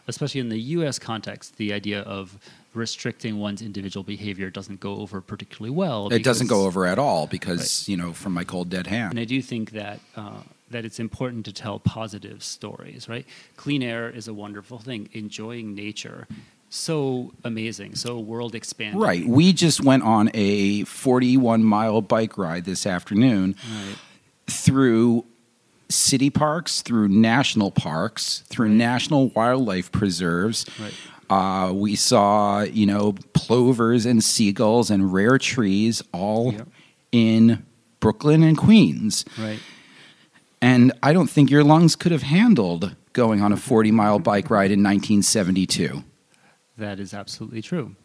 Especially 0.06 0.40
in 0.40 0.48
the 0.48 0.60
U.S. 0.78 0.98
context, 0.98 1.56
the 1.56 1.72
idea 1.72 2.00
of 2.02 2.38
restricting 2.74 3.38
one's 3.38 3.62
individual 3.62 4.04
behavior 4.04 4.48
doesn't 4.50 4.78
go 4.78 4.96
over 4.96 5.20
particularly 5.20 5.74
well. 5.74 6.08
it 6.12 6.22
doesn't 6.22 6.46
go 6.46 6.66
over 6.66 6.86
at 6.86 6.98
all 6.98 7.26
because 7.26 7.88
you 7.88 7.96
know 7.96 8.12
from 8.12 8.32
my 8.32 8.44
cold 8.44 8.68
dead 8.70 8.86
hand 8.86 9.10
and 9.10 9.18
I 9.18 9.24
do 9.24 9.42
think 9.42 9.72
that 9.72 9.98
uh, 10.16 10.42
that 10.70 10.84
it's 10.84 10.98
important 11.00 11.44
to 11.46 11.52
tell 11.52 11.78
positive 11.78 12.42
stories, 12.42 13.08
right? 13.08 13.26
Clean 13.56 13.82
air 13.82 14.08
is 14.08 14.28
a 14.28 14.34
wonderful 14.34 14.78
thing. 14.78 15.08
Enjoying 15.12 15.74
nature, 15.74 16.26
so 16.68 17.32
amazing, 17.44 17.96
so 17.96 18.18
world 18.18 18.54
expanding. 18.54 19.00
Right. 19.00 19.26
We 19.26 19.52
just 19.52 19.82
went 19.82 20.04
on 20.04 20.30
a 20.34 20.84
41 20.84 21.64
mile 21.64 22.00
bike 22.02 22.38
ride 22.38 22.64
this 22.64 22.86
afternoon 22.86 23.56
Right. 23.68 23.96
through 24.46 25.24
city 25.88 26.30
parks, 26.30 26.82
through 26.82 27.08
national 27.08 27.72
parks, 27.72 28.44
through 28.46 28.68
national 28.68 29.28
wildlife 29.30 29.90
preserves. 29.90 30.64
Right. 30.80 30.94
Uh, 31.28 31.72
we 31.72 31.96
saw, 31.96 32.60
you 32.62 32.86
know, 32.86 33.12
plovers 33.32 34.06
and 34.06 34.22
seagulls 34.22 34.90
and 34.90 35.12
rare 35.12 35.38
trees 35.38 36.02
all 36.12 36.52
Yep. 36.52 36.68
in 37.12 37.66
Brooklyn 38.00 38.42
and 38.44 38.56
Queens. 38.56 39.24
Right. 39.38 39.58
And 40.62 40.92
I 41.02 41.12
don't 41.12 41.30
think 41.30 41.50
your 41.50 41.64
lungs 41.64 41.96
could 41.96 42.12
have 42.12 42.22
handled 42.22 42.94
going 43.12 43.40
on 43.40 43.52
a 43.52 43.56
40 43.56 43.90
mile 43.92 44.18
bike 44.18 44.50
ride 44.50 44.70
in 44.70 44.82
1972. 44.82 46.04
That 46.76 47.00
is 47.00 47.12
absolutely 47.14 47.62
true. 47.62 47.96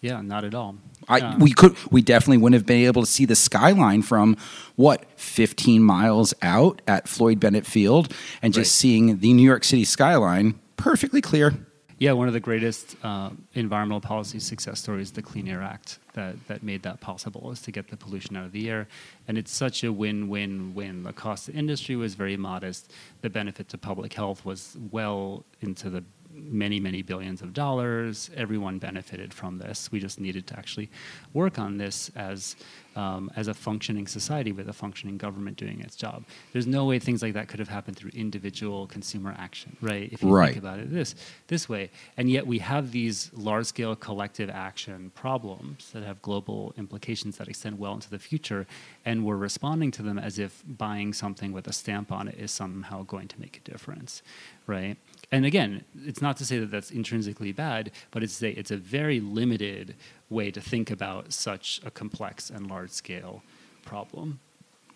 Yeah, 0.00 0.22
not 0.22 0.44
at 0.44 0.54
all. 0.54 0.76
I, 1.08 1.20
Um, 1.20 1.40
we 1.40 1.52
could 1.52 1.76
we 1.90 2.00
definitely 2.00 2.38
wouldn't 2.38 2.54
have 2.58 2.66
been 2.66 2.84
able 2.86 3.02
to 3.02 3.06
see 3.10 3.26
the 3.26 3.36
skyline 3.36 4.00
from 4.02 4.36
what 4.76 5.04
15 5.16 5.82
miles 5.82 6.32
out 6.40 6.80
at 6.86 7.06
Floyd 7.06 7.38
Bennett 7.38 7.66
Field 7.66 8.12
and 8.40 8.54
just 8.54 8.70
Right. 8.70 8.80
seeing 8.80 9.18
the 9.18 9.32
New 9.34 9.42
York 9.42 9.62
City 9.64 9.84
skyline 9.84 10.54
perfectly 10.78 11.20
clear. 11.20 11.54
Yeah, 12.00 12.12
one 12.12 12.28
of 12.28 12.32
the 12.32 12.40
greatest 12.40 12.96
uh, 13.02 13.28
environmental 13.52 14.00
policy 14.00 14.38
success 14.38 14.80
stories, 14.80 15.12
the 15.12 15.20
Clean 15.20 15.46
Air 15.46 15.60
Act, 15.60 15.98
that, 16.14 16.34
that 16.48 16.62
made 16.62 16.82
that 16.84 17.02
possible, 17.02 17.50
is 17.50 17.60
to 17.60 17.70
get 17.70 17.88
the 17.88 17.96
pollution 17.98 18.38
out 18.38 18.46
of 18.46 18.52
the 18.52 18.70
air. 18.70 18.88
And 19.28 19.36
it's 19.36 19.52
such 19.52 19.84
a 19.84 19.92
win 19.92 20.30
win 20.30 20.74
win. 20.74 21.02
The 21.02 21.12
cost 21.12 21.44
to 21.46 21.52
industry 21.52 21.96
was 21.96 22.14
very 22.14 22.38
modest, 22.38 22.90
the 23.20 23.28
benefit 23.28 23.68
to 23.68 23.76
public 23.76 24.14
health 24.14 24.46
was 24.46 24.78
well 24.90 25.44
into 25.60 25.90
the 25.90 26.02
many, 26.48 26.80
many 26.80 27.02
billions 27.02 27.42
of 27.42 27.52
dollars. 27.52 28.30
Everyone 28.36 28.78
benefited 28.78 29.32
from 29.34 29.58
this. 29.58 29.90
We 29.92 30.00
just 30.00 30.20
needed 30.20 30.46
to 30.48 30.58
actually 30.58 30.90
work 31.34 31.58
on 31.58 31.78
this 31.78 32.10
as, 32.16 32.56
um, 32.96 33.30
as 33.36 33.48
a 33.48 33.54
functioning 33.54 34.06
society 34.06 34.52
with 34.52 34.68
a 34.68 34.72
functioning 34.72 35.16
government 35.18 35.56
doing 35.56 35.80
its 35.80 35.96
job. 35.96 36.24
There's 36.52 36.66
no 36.66 36.84
way 36.86 36.98
things 36.98 37.22
like 37.22 37.34
that 37.34 37.48
could 37.48 37.58
have 37.60 37.68
happened 37.68 37.96
through 37.96 38.10
individual 38.14 38.86
consumer 38.86 39.34
action, 39.38 39.76
right? 39.80 40.08
If 40.12 40.22
you 40.22 40.30
Right. 40.30 40.46
think 40.54 40.58
about 40.58 40.78
it 40.78 40.90
this 40.90 41.14
this 41.48 41.68
way, 41.68 41.90
and 42.16 42.30
yet 42.30 42.46
we 42.46 42.58
have 42.58 42.92
these 42.92 43.30
large-scale 43.34 43.96
collective 43.96 44.50
action 44.50 45.10
problems 45.14 45.90
that 45.92 46.02
have 46.02 46.20
global 46.22 46.72
implications 46.76 47.36
that 47.38 47.48
extend 47.48 47.78
well 47.78 47.94
into 47.94 48.10
the 48.10 48.18
future, 48.18 48.66
and 49.04 49.24
we're 49.24 49.36
responding 49.36 49.90
to 49.92 50.02
them 50.02 50.18
as 50.18 50.38
if 50.38 50.62
buying 50.66 51.12
something 51.12 51.52
with 51.52 51.66
a 51.66 51.72
stamp 51.72 52.12
on 52.12 52.28
it 52.28 52.36
is 52.38 52.50
somehow 52.50 53.02
going 53.04 53.28
to 53.28 53.40
make 53.40 53.56
a 53.56 53.70
difference, 53.70 54.22
right? 54.66 54.96
And 55.32 55.46
again, 55.46 55.84
it's 56.04 56.20
not 56.20 56.36
to 56.38 56.44
say 56.44 56.58
that 56.58 56.70
that's 56.70 56.90
intrinsically 56.90 57.52
bad, 57.52 57.92
but 58.10 58.22
it's 58.22 58.42
a, 58.42 58.58
it's 58.58 58.70
a 58.70 58.76
very 58.76 59.20
limited 59.20 59.94
way 60.28 60.50
to 60.50 60.60
think 60.60 60.90
about 60.90 61.32
such 61.32 61.80
a 61.84 61.90
complex 61.90 62.50
and 62.50 62.68
large-scale 62.68 63.42
problem. 63.84 64.40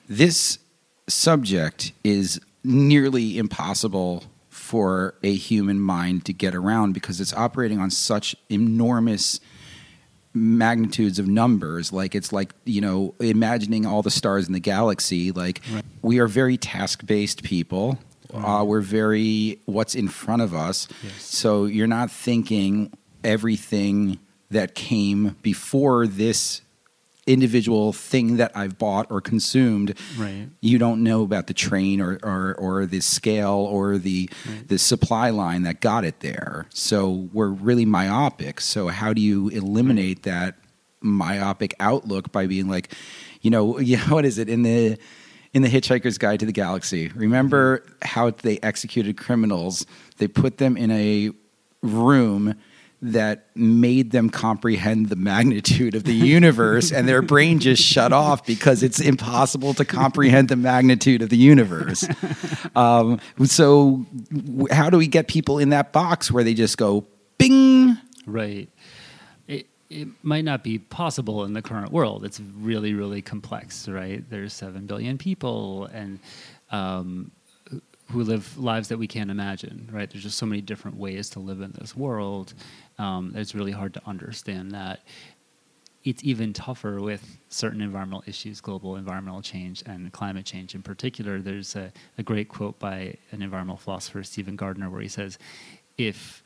This 0.09 0.59
subject 1.07 1.93
is 2.03 2.41
nearly 2.65 3.39
impossible 3.39 4.25
for 4.49 5.15
a 5.23 5.35
human 5.35 5.81
mind 5.81 6.25
to 6.25 6.33
get 6.33 6.55
around 6.55 6.95
because 6.95 7.21
it's 7.21 7.33
operating 7.35 7.79
on 7.79 7.91
such 7.91 8.35
enormous 8.49 9.41
magnitudes 10.33 11.19
of 11.19 11.29
numbers. 11.29 11.93
Like 11.93 12.15
it's 12.15 12.33
like 12.33 12.55
you 12.65 12.81
know, 12.81 13.15
imagining 13.21 13.87
all 13.87 14.03
the 14.03 14.11
stars 14.11 14.47
in 14.47 14.53
the 14.53 14.61
galaxy. 14.61 15.31
Like 15.31 15.61
Right. 15.73 15.85
we 16.03 16.19
are 16.19 16.27
very 16.27 16.57
task 16.57 17.07
based 17.07 17.43
people. 17.43 17.99
Uh, 18.35 18.65
we're 18.65 18.81
very 18.81 19.61
what's 19.67 19.95
in 19.95 20.09
front 20.09 20.43
of 20.43 20.53
us. 20.55 20.89
Yes. 21.03 21.23
So 21.23 21.65
you're 21.67 21.87
not 21.87 22.11
thinking 22.11 22.93
everything 23.23 24.19
that 24.51 24.75
came 24.75 25.37
before 25.43 26.07
this 26.07 26.61
individual 27.27 27.93
thing 27.95 28.37
that 28.37 28.53
I've 28.55 28.79
bought 28.79 29.11
or 29.11 29.21
consumed. 29.23 29.99
Right. 30.19 30.47
You 30.61 30.79
don't 30.79 31.03
know 31.03 31.23
about 31.23 31.47
the 31.47 31.55
train 31.55 32.01
or, 32.03 32.19
or, 32.23 32.55
or 32.59 32.85
the 32.87 33.01
scale 33.01 33.67
or 33.71 33.97
the 33.97 34.29
Right. 34.47 34.69
the 34.69 34.79
supply 34.79 35.31
line 35.31 35.63
that 35.63 35.81
got 35.81 36.05
it 36.05 36.21
there. 36.21 36.67
So 36.75 37.29
we're 37.33 37.49
really 37.49 37.87
myopic. 37.87 38.61
So 38.61 38.89
how 38.89 39.15
do 39.15 39.23
you 39.23 39.49
eliminate 39.49 40.25
that 40.25 40.57
myopic 41.01 41.75
outlook 41.81 42.31
by 42.31 42.47
being 42.47 42.69
like, 42.69 42.93
you 43.41 43.51
know, 43.51 43.79
yeah, 43.93 44.07
what 44.11 44.25
is 44.27 44.37
it 44.39 44.49
in 44.51 44.63
the 44.63 44.99
in 45.55 45.63
the 45.63 45.69
Hitchhiker's 45.69 46.19
Guide 46.19 46.41
to 46.41 46.47
the 46.47 46.53
Galaxy? 46.53 47.09
Remember 47.15 47.85
how 48.03 48.31
they 48.31 48.59
executed 48.63 49.17
criminals? 49.17 49.87
They 50.19 50.29
put 50.29 50.59
them 50.59 50.77
in 50.77 50.91
a 50.91 51.31
room 51.83 52.57
that 53.01 53.49
made 53.55 54.13
them 54.13 54.31
comprehend 54.31 55.11
the 55.11 55.17
magnitude 55.17 55.95
of 55.95 56.05
the 56.05 56.13
universe 56.15 56.91
and 56.91 57.07
their 57.07 57.21
brain 57.23 57.59
just 57.59 57.83
shut 57.83 58.13
off 58.13 58.47
because 58.47 58.83
it's 58.83 58.99
impossible 58.99 59.75
to 59.75 59.85
comprehend 59.85 60.49
the 60.49 60.57
magnitude 60.57 61.21
of 61.21 61.29
the 61.29 61.37
universe 61.37 62.09
um, 62.77 63.21
so 63.45 64.07
how 64.71 64.89
do 64.89 64.97
we 64.97 65.07
get 65.07 65.29
people 65.29 65.59
in 65.59 65.69
that 65.69 65.93
box 65.93 66.31
where 66.31 66.43
they 66.43 66.55
just 66.55 66.79
go 66.79 67.07
bing 67.37 67.99
Right. 68.27 68.69
It, 69.91 70.09
might 70.23 70.45
not 70.45 70.65
be 70.65 70.79
possible 70.79 71.45
in 71.45 71.53
the 71.53 71.63
current 71.63 71.93
world. 71.93 72.25
It's 72.25 72.41
really, 72.41 72.95
really 72.95 73.23
complex, 73.23 73.89
right? 73.89 74.29
There's 74.29 74.53
7 74.53 74.87
billion 74.87 75.19
people 75.19 75.87
and 75.87 76.19
um, 76.71 77.31
who- 77.71 77.83
who 78.11 78.23
live 78.25 78.57
lives 78.59 78.89
that 78.89 78.99
we 78.99 79.07
can't 79.07 79.31
imagine, 79.31 79.89
right? 79.93 80.11
There's 80.11 80.25
just 80.25 80.39
so 80.39 80.47
many 80.47 80.61
different 80.61 80.97
ways 80.97 81.31
to 81.31 81.41
live 81.41 81.61
in 81.61 81.73
this 81.73 81.97
world. 81.97 82.55
Um, 82.99 83.33
it's 83.37 83.55
really 83.55 83.73
hard 83.73 83.95
to 83.95 84.03
understand 84.07 84.73
that. 84.73 85.01
It's 86.05 86.23
even 86.23 86.53
tougher 86.53 87.01
with 87.01 87.39
certain 87.49 87.81
environmental 87.81 88.25
issues, 88.27 88.61
global 88.61 88.97
environmental 88.97 89.41
change 89.41 89.83
and 89.87 90.13
climate 90.13 90.45
change 90.45 90.75
in 90.75 90.83
particular. 90.83 91.41
There's 91.41 91.77
a, 91.77 91.93
a 92.19 92.23
great 92.23 92.49
quote 92.51 92.79
by 92.79 93.17
an 93.33 93.41
environmental 93.41 93.79
philosopher, 93.79 94.23
Stephen 94.23 94.55
Gardiner, 94.55 94.91
where 94.91 95.01
he 95.01 95.09
says, 95.09 95.39
if 95.97 96.43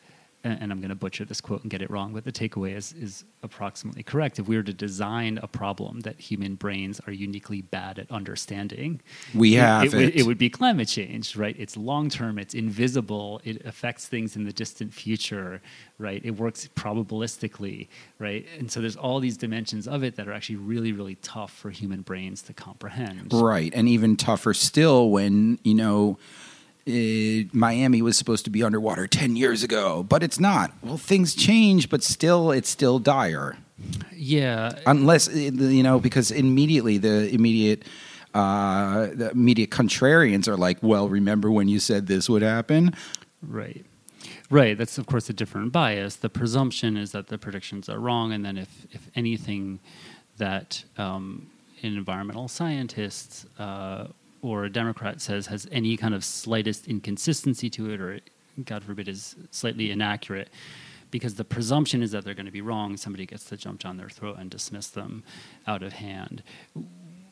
and 0.61 0.72
I'm 0.72 0.80
going 0.80 0.88
to 0.90 0.94
butcher 0.94 1.24
this 1.24 1.40
quote 1.40 1.62
and 1.62 1.70
get 1.70 1.82
it 1.82 1.90
wrong, 1.90 2.12
but 2.12 2.24
the 2.24 2.32
takeaway 2.32 2.74
is, 2.76 2.92
is 2.94 3.24
approximately 3.42 4.02
correct. 4.02 4.38
If 4.38 4.48
we 4.48 4.56
were 4.56 4.62
to 4.62 4.72
design 4.72 5.38
a 5.42 5.46
problem 5.46 6.00
that 6.00 6.18
human 6.20 6.54
brains 6.54 7.00
are 7.06 7.12
uniquely 7.12 7.62
bad 7.62 7.98
at 7.98 8.11
understanding, 8.11 9.00
We 9.34 9.54
have 9.54 9.84
it, 9.87 9.94
would- 9.96 10.08
it. 10.11 10.16
it 10.16 10.22
would 10.26 10.38
be 10.38 10.50
climate 10.50 10.88
change, 10.88 11.37
right? 11.37 11.54
It's 11.58 11.76
long 11.76 12.08
term, 12.08 12.38
it's 12.38 12.54
invisible, 12.54 13.40
it 13.44 13.64
affects 13.64 14.06
things 14.06 14.37
in 14.37 14.44
the 14.44 14.52
distant 14.52 14.92
future, 14.94 15.61
right? 15.98 16.20
It 16.24 16.32
works 16.32 16.68
probabilistically, 16.74 17.88
right? 18.18 18.46
And 18.58 18.70
so 18.70 18.80
there's 18.80 18.96
all 18.96 19.20
these 19.20 19.37
dimensions 19.37 19.87
of 19.88 20.02
it 20.02 20.16
that 20.16 20.28
are 20.28 20.32
actually 20.32 20.56
really, 20.56 20.92
really 20.92 21.16
tough 21.16 21.52
for 21.52 21.70
human 21.70 22.02
brains 22.02 22.42
to 22.42 22.52
comprehend. 22.52 23.32
right 23.32 23.72
and 23.74 23.88
even 23.88 24.16
tougher 24.16 24.54
still 24.54 25.11
when 25.11 25.58
you 25.62 25.74
know 25.74 26.18
uh, 26.88 27.48
Miami 27.53 28.03
was 28.03 28.16
supposed 28.16 28.44
to 28.44 28.51
be 28.51 28.62
underwater 28.62 29.07
10 29.07 29.37
years 29.37 29.62
ago, 29.62 30.03
but 30.03 30.22
it's 30.22 30.40
not. 30.40 30.72
Well, 30.83 30.96
things 30.96 31.35
change, 31.35 31.90
but 31.90 32.03
still, 32.03 32.51
it's 32.51 32.68
still 32.68 32.98
dire. 32.98 33.57
Yeah, 34.12 34.72
unless 34.87 35.29
uh, 35.29 35.33
you 35.33 35.85
know 35.85 36.01
because 36.01 36.33
immediately 36.33 36.98
the 36.98 37.33
immediate 37.33 37.85
uh 38.35 39.07
the 39.14 39.31
immediate 39.31 39.70
contrarians 39.70 40.48
are 40.48 40.57
like 40.57 40.79
well 40.83 41.09
remember 41.09 41.51
when 41.51 41.68
you 41.68 41.79
said 41.79 42.09
this 42.09 42.29
would 42.29 42.42
happen 42.42 42.92
Right. 43.42 43.85
Right. 44.51 44.77
That's 44.77 44.98
of 44.98 45.07
course 45.07 45.29
a 45.29 45.33
different 45.33 45.72
bias. 45.72 46.16
The 46.16 46.29
presumption 46.29 46.96
is 46.96 47.12
that 47.12 47.29
the 47.29 47.38
predictions 47.38 47.88
are 47.88 47.98
wrong, 47.98 48.33
and 48.33 48.44
then 48.44 48.57
if 48.57 48.87
if 48.90 49.09
anything 49.14 49.79
that 50.38 50.85
um, 50.96 51.51
environmental 51.83 52.48
scientists 52.48 53.46
uh, 53.59 54.07
or 54.42 54.64
a 54.64 54.70
Democrat 54.70 55.20
says 55.20 55.46
has 55.46 55.66
any 55.72 55.96
kind 55.96 56.14
of 56.14 56.24
slightest 56.24 56.87
inconsistency 56.87 57.68
to 57.70 57.90
it, 57.90 58.01
or 58.01 58.20
God 58.64 58.85
forbid 58.85 59.09
is 59.09 59.37
slightly 59.51 59.90
inaccurate, 59.90 60.51
because 61.11 61.35
the 61.35 61.44
presumption 61.44 62.03
is 62.03 62.11
that 62.12 62.24
they're 62.24 62.35
going 62.35 62.46
to 62.46 62.53
be 62.53 62.61
wrong, 62.61 62.96
somebody 62.96 63.27
gets 63.27 63.44
to 63.44 63.57
jump 63.57 63.81
down 63.81 63.96
their 63.96 64.11
throat 64.11 64.37
and 64.38 64.51
dismiss 64.51 64.88
them 64.88 65.22
out 65.66 65.83
of 65.83 65.94
hand 65.94 66.42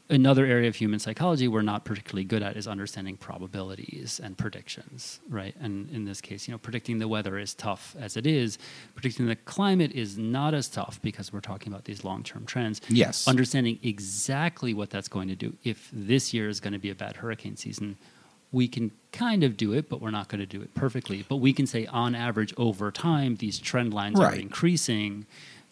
another 0.08 0.46
area 0.46 0.68
of 0.68 0.76
human 0.76 0.98
psychology 0.98 1.48
we're 1.48 1.62
not 1.62 1.84
particularly 1.84 2.24
good 2.24 2.42
at 2.42 2.56
is 2.56 2.68
understanding 2.68 3.16
probabilities 3.16 4.20
and 4.22 4.38
predictions, 4.38 5.20
right? 5.28 5.54
And 5.60 5.90
in 5.90 6.04
this 6.04 6.20
case, 6.20 6.46
you 6.46 6.52
know, 6.52 6.58
predicting 6.58 6.98
the 6.98 7.08
weather 7.08 7.38
is 7.38 7.54
tough 7.54 7.96
as 7.98 8.16
it 8.16 8.26
is. 8.26 8.58
Predicting 8.94 9.26
the 9.26 9.36
climate 9.36 9.92
is 9.92 10.16
not 10.16 10.54
as 10.54 10.68
tough 10.68 11.00
because 11.02 11.32
we're 11.32 11.40
talking 11.40 11.72
about 11.72 11.84
these 11.84 12.04
long-term 12.04 12.46
trends. 12.46 12.80
Yes. 12.88 13.26
Understanding 13.26 13.78
exactly 13.82 14.74
what 14.74 14.90
that's 14.90 15.08
going 15.08 15.28
to 15.28 15.36
do. 15.36 15.56
If 15.64 15.90
this 15.92 16.32
year 16.32 16.48
is 16.48 16.60
going 16.60 16.72
to 16.74 16.78
be 16.78 16.90
a 16.90 16.94
bad 16.94 17.16
hurricane 17.16 17.56
season, 17.56 17.96
we 18.52 18.68
can 18.68 18.92
kind 19.12 19.42
of 19.42 19.56
do 19.56 19.72
it, 19.72 19.88
but 19.88 20.00
we're 20.00 20.10
not 20.10 20.28
going 20.28 20.40
to 20.40 20.46
do 20.46 20.62
it 20.62 20.72
perfectly. 20.74 21.24
But 21.28 21.36
we 21.36 21.52
can 21.52 21.66
say, 21.66 21.86
on 21.86 22.14
average, 22.14 22.54
over 22.56 22.92
time, 22.92 23.36
these 23.36 23.58
trend 23.58 23.92
lines 23.92 24.20
are 24.20 24.34
increasing, 24.34 25.26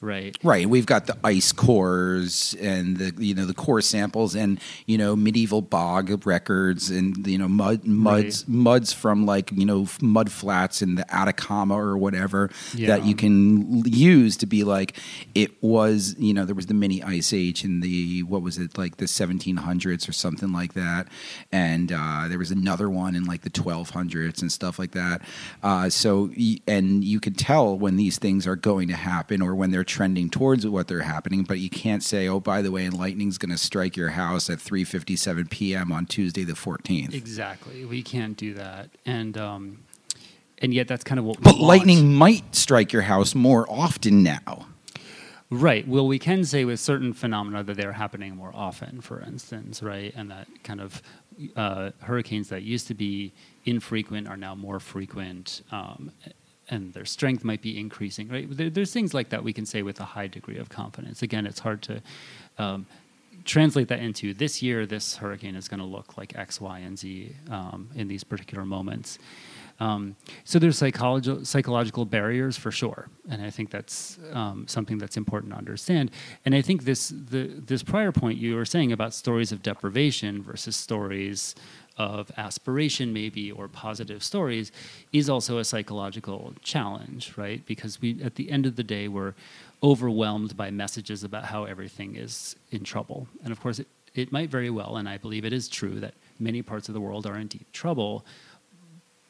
right? 0.04 0.36
right 0.44 0.68
we've 0.68 0.86
got 0.86 1.06
the 1.06 1.16
ice 1.24 1.50
cores 1.52 2.54
and 2.60 2.96
the 2.98 3.12
you 3.24 3.34
know 3.34 3.46
the 3.46 3.54
core 3.54 3.80
samples 3.80 4.34
and 4.34 4.60
you 4.86 4.96
know 4.98 5.16
medieval 5.16 5.62
bog 5.62 6.24
records 6.26 6.90
and 6.90 7.26
you 7.26 7.38
know 7.38 7.48
mud 7.48 7.84
muds 7.86 8.46
muds 8.46 8.92
from 8.92 9.26
like 9.26 9.50
you 9.52 9.64
know 9.64 9.86
mud 10.00 10.30
flats 10.30 10.82
in 10.82 10.94
the 10.94 11.14
Atacama 11.14 11.74
or 11.74 11.96
whatever 11.96 12.50
Yeah. 12.74 12.88
that 12.96 13.04
you 13.06 13.14
can 13.16 13.82
use 13.84 14.36
to 14.38 14.46
be 14.46 14.62
like 14.64 14.96
it 15.34 15.50
was 15.62 16.14
you 16.18 16.34
know 16.34 16.44
there 16.44 16.54
was 16.54 16.66
the 16.66 16.74
mini 16.74 17.02
ice 17.02 17.32
age 17.32 17.64
in 17.64 17.80
the 17.80 18.22
what 18.24 18.42
was 18.42 18.58
it 18.58 18.76
like 18.78 18.98
the 18.98 19.06
1700s 19.06 20.08
or 20.08 20.12
something 20.12 20.52
like 20.52 20.74
that 20.74 21.08
and 21.52 21.92
uh, 21.92 22.26
there 22.28 22.38
was 22.38 22.50
another 22.50 22.88
one 22.90 23.14
in 23.14 23.24
like 23.24 23.42
the 23.42 23.50
1200s 23.50 24.42
and 24.42 24.52
stuff 24.52 24.78
like 24.78 24.92
that 24.92 25.22
uh, 25.62 25.88
so 25.88 26.30
and 26.68 27.04
you 27.04 27.20
can 27.20 27.34
tell 27.34 27.76
when 27.78 27.96
these 27.96 28.18
things 28.18 28.46
are 28.46 28.56
going 28.56 28.88
to 28.88 28.94
happen 28.94 29.40
or 29.42 29.54
when 29.54 29.70
they're 29.70 29.84
trending 29.94 30.28
towards 30.28 30.66
what 30.66 30.88
they're 30.88 31.02
happening 31.02 31.44
but 31.44 31.60
you 31.60 31.70
can't 31.70 32.02
say 32.02 32.26
oh 32.26 32.40
by 32.40 32.60
the 32.60 32.72
way 32.72 32.90
lightning's 32.90 33.38
going 33.38 33.52
to 33.52 33.56
strike 33.56 33.96
your 33.96 34.10
house 34.10 34.50
at 34.50 34.58
3:57 34.58 35.48
p.m. 35.50 35.92
on 35.92 36.04
Tuesday 36.04 36.42
the 36.42 36.54
14th 36.54 37.14
Exactly. 37.14 37.84
We 37.84 38.02
can't 38.02 38.36
do 38.36 38.54
that. 38.54 38.90
And 39.06 39.38
um, 39.38 39.84
and 40.58 40.74
yet 40.74 40.88
that's 40.88 41.04
kind 41.04 41.18
of 41.18 41.24
what 41.24 41.40
but 41.40 41.58
lightning 41.58 42.12
might 42.12 42.54
strike 42.54 42.92
your 42.92 43.02
house 43.02 43.34
more 43.34 43.66
often 43.70 44.22
now 44.22 44.66
Right. 45.50 45.86
Well, 45.86 46.06
we 46.08 46.18
can 46.18 46.44
say 46.44 46.64
with 46.64 46.80
certain 46.80 47.12
phenomena 47.12 47.62
that 47.62 47.76
they're 47.76 47.92
happening 47.92 48.34
more 48.34 48.50
often, 48.52 49.00
for 49.00 49.20
instance, 49.20 49.82
right? 49.82 50.12
And 50.16 50.30
that 50.32 50.48
kind 50.64 50.80
of 50.80 51.00
uh, 51.54 51.90
hurricanes 52.00 52.48
that 52.48 52.62
used 52.62 52.88
to 52.88 52.94
be 52.94 53.32
infrequent 53.64 54.26
are 54.26 54.36
now 54.36 54.56
more 54.56 54.80
frequent. 54.80 55.62
Um, 55.70 56.10
and 56.70 56.92
their 56.92 57.04
strength 57.04 57.44
might 57.44 57.62
be 57.62 57.78
increasing, 57.78 58.28
right? 58.28 58.46
There, 58.48 58.70
there's 58.70 58.92
things 58.92 59.14
like 59.14 59.28
that 59.30 59.44
we 59.44 59.52
can 59.52 59.66
say 59.66 59.82
with 59.82 60.00
a 60.00 60.04
high 60.04 60.26
degree 60.26 60.58
of 60.58 60.68
confidence. 60.68 61.22
Again, 61.22 61.46
it's 61.46 61.60
hard 61.60 61.82
to 61.82 62.02
um, 62.58 62.86
translate 63.44 63.88
that 63.88 64.00
into 64.00 64.34
this 64.34 64.62
year, 64.62 64.86
this 64.86 65.16
hurricane 65.16 65.54
is 65.56 65.68
going 65.68 65.80
to 65.80 65.86
look 65.86 66.16
like 66.16 66.36
X, 66.36 66.60
Y, 66.60 66.78
and 66.78 66.98
Z 66.98 67.34
um, 67.50 67.90
in 67.94 68.08
these 68.08 68.24
particular 68.24 68.64
moments. 68.64 69.18
Um, 69.80 70.14
so 70.44 70.58
there's 70.60 70.78
psychological 70.78 71.44
psychological 71.44 72.04
barriers 72.04 72.56
for 72.56 72.70
sure, 72.70 73.08
and 73.28 73.42
I 73.42 73.50
think 73.50 73.70
that's 73.70 74.18
um, 74.32 74.68
something 74.68 74.98
that's 74.98 75.16
important 75.16 75.52
to 75.52 75.58
understand. 75.58 76.12
And 76.44 76.54
I 76.54 76.62
think 76.62 76.84
this 76.84 77.08
the 77.08 77.48
this 77.58 77.82
prior 77.82 78.12
point 78.12 78.38
you 78.38 78.54
were 78.54 78.64
saying 78.64 78.92
about 78.92 79.14
stories 79.14 79.50
of 79.50 79.62
deprivation 79.62 80.42
versus 80.44 80.76
stories 80.76 81.56
of 81.96 82.30
aspiration, 82.36 83.12
maybe 83.12 83.50
or 83.50 83.68
positive 83.68 84.22
stories, 84.22 84.72
is 85.12 85.30
also 85.30 85.58
a 85.58 85.64
psychological 85.64 86.54
challenge, 86.62 87.32
right? 87.36 87.64
Because 87.66 88.00
we 88.00 88.20
at 88.22 88.34
the 88.34 88.50
end 88.50 88.66
of 88.66 88.76
the 88.76 88.82
day 88.82 89.08
we're 89.08 89.34
overwhelmed 89.82 90.56
by 90.56 90.70
messages 90.70 91.24
about 91.24 91.44
how 91.44 91.64
everything 91.64 92.16
is 92.16 92.56
in 92.70 92.84
trouble, 92.84 93.28
and 93.42 93.52
of 93.52 93.60
course 93.60 93.78
it, 93.78 93.86
it 94.14 94.32
might 94.32 94.50
very 94.50 94.70
well, 94.70 94.96
and 94.96 95.08
I 95.08 95.18
believe 95.18 95.44
it 95.44 95.52
is 95.52 95.68
true 95.68 96.00
that 96.00 96.14
many 96.38 96.62
parts 96.62 96.88
of 96.88 96.94
the 96.94 97.00
world 97.00 97.26
are 97.26 97.36
in 97.36 97.46
deep 97.46 97.70
trouble 97.72 98.24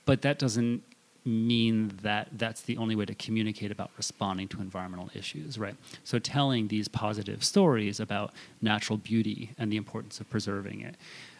but 0.04 0.22
that 0.22 0.38
doesn't 0.38 0.82
mean 1.24 1.90
that 2.02 2.28
that's 2.32 2.62
the 2.62 2.76
only 2.76 2.94
way 2.94 3.06
to 3.06 3.14
communicate 3.14 3.70
about 3.70 3.90
responding 3.96 4.46
to 4.46 4.60
environmental 4.60 5.10
issues, 5.14 5.58
right? 5.58 5.74
So 6.04 6.18
telling 6.18 6.68
these 6.68 6.86
positive 6.86 7.42
stories 7.42 7.98
about 7.98 8.34
natural 8.60 8.98
beauty 8.98 9.50
and 9.58 9.72
the 9.72 9.78
importance 9.78 10.20
of 10.20 10.28
preserving 10.28 10.82
it, 10.82 10.96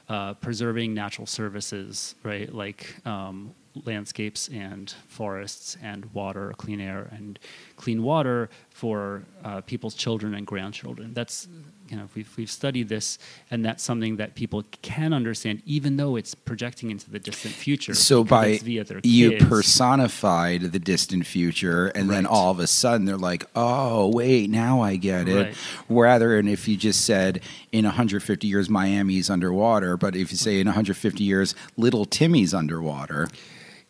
uh, 0.09 0.35
preserving 0.35 0.95
natural 0.95 1.27
services, 1.27 2.15
right? 2.23 2.53
Like 2.55 2.95
um, 3.07 3.55
landscapes 3.85 4.49
and 4.49 4.95
forests 5.09 5.77
and 5.83 6.05
water, 6.13 6.53
clean 6.57 6.81
air 6.81 7.09
and 7.11 7.39
clean 7.77 8.03
water 8.03 8.51
for 8.71 9.23
uh, 9.45 9.61
people's 9.63 9.95
children 9.95 10.35
and 10.35 10.47
grandchildren. 10.47 11.15
That's 11.15 11.49
you 11.95 12.01
know 12.01 12.09
we've 12.17 12.37
we've 12.37 12.51
studied 12.51 12.89
this, 12.89 13.19
and 13.53 13.65
that's 13.65 13.83
something 13.83 14.17
that 14.17 14.35
people 14.35 14.65
can 14.83 15.13
understand, 15.13 15.63
even 15.65 15.97
though 15.97 16.17
it's 16.17 16.35
projecting 16.35 16.91
into 16.91 17.09
the 17.09 17.21
distant 17.21 17.55
future. 17.55 17.95
So 17.95 18.25
by 18.25 18.59
you 19.05 19.37
personified 19.39 20.73
the 20.73 20.81
distant 20.81 21.25
future, 21.25 21.87
and 21.87 22.11
then 22.11 22.27
all 22.27 22.51
of 22.51 22.59
a 22.59 22.67
sudden 22.67 23.07
they're 23.07 23.17
like, 23.17 23.45
"Oh, 23.55 24.09
wait, 24.09 24.51
now 24.51 24.81
I 24.81 24.97
get 24.97 25.29
it." 25.29 25.47
Right. 25.47 25.57
Rather 25.89 26.37
than 26.37 26.49
if 26.49 26.67
you 26.67 26.77
just 26.77 27.05
said 27.05 27.43
in 27.71 27.85
150 27.85 28.49
years 28.49 28.69
Miami's 28.69 29.31
underwater, 29.31 29.97
but 29.97 30.17
if 30.17 30.33
you 30.33 30.37
say 30.37 30.59
in 30.59 30.67
150 30.67 31.23
years 31.23 31.55
Little 31.77 32.07
Timmy's 32.07 32.53
underwater, 32.53 33.29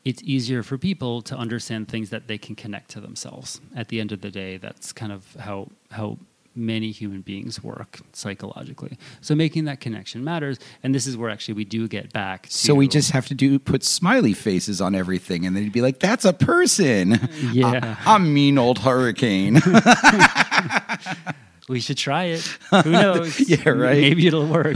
it's 0.04 0.22
easier 0.22 0.62
for 0.62 0.76
people 0.76 1.22
to 1.22 1.34
understand 1.34 1.88
things 1.88 2.10
that 2.10 2.28
they 2.28 2.36
can 2.36 2.54
connect 2.54 2.90
to 2.90 3.00
themselves. 3.00 3.62
At 3.74 3.88
the 3.88 3.98
end 3.98 4.12
of 4.12 4.20
the 4.20 4.30
day, 4.30 4.58
that's 4.58 4.92
kind 4.92 5.10
of 5.10 5.34
how 5.40 5.68
how 5.90 6.18
many 6.56 6.90
human 6.90 7.20
beings 7.20 7.62
work 7.62 8.00
psychologically. 8.12 8.98
So 9.20 9.34
making 9.34 9.64
that 9.64 9.80
connection 9.80 10.24
matters, 10.24 10.58
and 10.82 10.94
this 10.94 11.06
is 11.06 11.16
where 11.16 11.30
actually 11.30 11.54
we 11.54 11.64
do 11.64 11.88
get 11.88 12.12
back. 12.12 12.46
so 12.48 12.74
we 12.74 12.88
just 12.88 13.10
have 13.12 13.26
to 13.26 13.34
do 13.34 13.58
put 13.58 13.84
smiley 13.84 14.32
faces 14.32 14.80
on 14.80 14.94
everything, 14.94 15.46
and 15.46 15.56
then 15.56 15.64
you'd 15.64 15.72
be 15.72 15.82
like, 15.82 16.00
"That's 16.00 16.24
a 16.24 16.32
person." 16.32 17.28
yeah. 17.52 17.96
I'm 18.06 18.32
mean 18.32 18.58
old 18.58 18.78
hurricane. 18.78 19.54
we 21.68 21.80
should 21.80 21.98
try 21.98 22.24
it. 22.24 22.40
Who 22.70 22.90
knows? 22.90 23.40
Yeah, 23.40 23.68
right. 23.70 24.00
Maybe 24.00 24.26
it'll 24.26 24.46
work. 24.46 24.74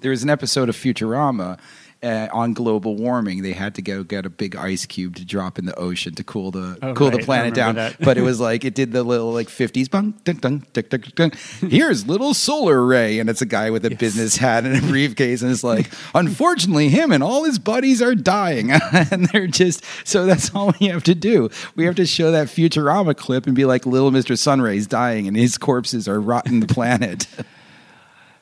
there 0.00 0.10
was 0.10 0.22
an 0.22 0.30
episode 0.30 0.68
of 0.68 0.76
Futurama 0.76 1.58
uh, 2.02 2.28
on 2.32 2.52
global 2.52 2.94
warming. 2.96 3.42
They 3.42 3.52
had 3.52 3.74
to 3.76 3.82
go 3.82 4.04
get 4.04 4.24
a 4.24 4.30
big 4.30 4.54
ice 4.56 4.86
cube 4.86 5.16
to 5.16 5.24
drop 5.24 5.58
in 5.58 5.66
the 5.66 5.74
ocean 5.78 6.14
to 6.14 6.24
cool 6.24 6.50
the 6.50 6.78
Oh, 6.80 6.94
cool 6.94 7.10
the 7.10 7.16
right. 7.16 7.22
I 7.22 7.26
planet 7.26 7.54
down. 7.54 7.74
but 8.00 8.16
it 8.16 8.22
was 8.30 8.38
like 8.40 8.64
it 8.64 8.74
did 8.74 8.92
the 8.92 9.02
little 9.02 9.32
like 9.32 9.48
fifties 9.48 9.88
bung 9.88 10.14
dun, 10.24 10.36
dun, 10.36 10.64
dun, 10.72 10.84
dun, 10.88 11.02
dun. 11.14 11.32
Here's 11.70 12.06
little 12.06 12.34
solar 12.34 12.84
ray, 12.84 13.18
and 13.18 13.28
it's 13.28 13.42
a 13.42 13.46
guy 13.46 13.70
with 13.70 13.84
a 13.84 13.90
business 13.90 14.36
hat 14.36 14.64
and 14.64 14.76
a 14.76 14.86
briefcase, 14.86 15.42
and 15.42 15.50
it's 15.50 15.64
like, 15.64 15.90
unfortunately, 16.14 16.88
him 16.88 17.10
and 17.12 17.22
all 17.22 17.44
his 17.44 17.58
buddies 17.58 18.00
are 18.02 18.14
dying, 18.14 18.70
and 18.92 19.26
they're 19.32 19.46
just 19.46 19.84
so 20.04 20.26
that's 20.26 20.50
all 20.54 20.72
we 20.80 20.86
have 20.86 21.02
to 21.04 21.14
do. 21.14 21.48
We 21.74 21.84
have 21.84 21.96
to 21.96 22.06
show 22.06 22.30
that 22.30 22.46
Futurama 22.48 23.16
clip 23.16 23.46
and 23.46 23.56
be 23.56 23.64
like, 23.64 23.86
little 23.86 24.10
Mister 24.10 24.34
Sunray's 24.34 24.86
dying, 24.86 25.26
and 25.26 25.36
his 25.36 25.58
corpses 25.58 26.06
are 26.08 26.20
rotting 26.20 26.60
the 26.60 26.66
planet. 26.66 27.26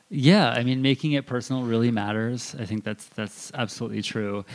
Yeah, 0.09 0.49
I 0.49 0.63
mean, 0.63 0.81
making 0.81 1.13
it 1.13 1.25
personal 1.25 1.63
really 1.63 1.91
matters. 1.91 2.55
I 2.57 2.65
think 2.65 2.83
that's 2.83 3.07
that's 3.07 3.51
absolutely 3.53 4.01
true. 4.01 4.45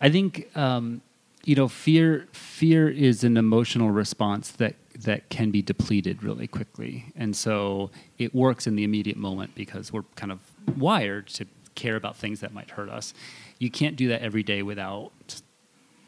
I 0.00 0.10
think 0.10 0.54
um, 0.56 1.00
you 1.44 1.54
know, 1.54 1.68
fear 1.68 2.28
fear 2.32 2.90
is 2.90 3.24
an 3.24 3.36
emotional 3.36 3.90
response 3.90 4.50
that 4.52 4.74
that 5.00 5.28
can 5.30 5.50
be 5.50 5.62
depleted 5.62 6.22
really 6.22 6.46
quickly, 6.46 7.06
and 7.16 7.34
so 7.34 7.90
it 8.18 8.34
works 8.34 8.66
in 8.66 8.76
the 8.76 8.84
immediate 8.84 9.16
moment 9.16 9.54
because 9.54 9.92
we're 9.92 10.04
kind 10.14 10.30
of 10.30 10.40
wired 10.76 11.28
to 11.28 11.46
care 11.74 11.96
about 11.96 12.16
things 12.16 12.40
that 12.40 12.52
might 12.52 12.70
hurt 12.70 12.90
us. 12.90 13.14
You 13.58 13.70
can't 13.70 13.96
do 13.96 14.08
that 14.08 14.20
every 14.20 14.42
day 14.42 14.62
without 14.62 15.12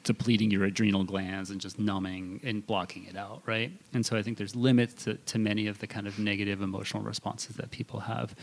depleting 0.04 0.50
your 0.50 0.64
adrenal 0.64 1.04
glands 1.04 1.50
and 1.50 1.60
just 1.60 1.78
numbing 1.78 2.40
and 2.42 2.66
blocking 2.66 3.04
it 3.04 3.16
out, 3.16 3.42
right? 3.46 3.70
And 3.92 4.04
so 4.04 4.16
I 4.16 4.22
think 4.22 4.38
there's 4.38 4.56
limits 4.56 5.04
to, 5.04 5.14
to 5.14 5.38
many 5.38 5.66
of 5.66 5.78
the 5.78 5.86
kind 5.86 6.06
of 6.06 6.18
negative 6.18 6.62
emotional 6.62 7.02
responses 7.02 7.56
that 7.56 7.70
people 7.70 8.00
have. 8.00 8.34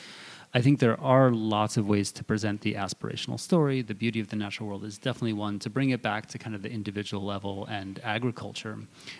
I 0.58 0.62
think 0.62 0.80
there 0.80 1.00
are 1.00 1.30
lots 1.30 1.78
of 1.78 1.88
ways 1.88 2.12
to 2.14 2.24
present 2.24 2.62
the 2.62 2.74
aspirational 2.74 3.40
story. 3.40 3.84
The 3.84 3.94
beauty 3.94 4.20
of 4.20 4.30
the 4.30 4.36
natural 4.36 4.68
world 4.68 4.86
is 4.86 4.98
definitely 4.98 5.34
one 5.34 5.60
to 5.60 5.70
bring 5.70 5.92
it 5.92 6.02
back 6.02 6.26
to 6.30 6.40
kind 6.40 6.56
of 6.56 6.64
the 6.64 6.72
individual 6.72 7.24
level 7.24 7.68
and 7.68 8.02
agriculture, 8.04 8.80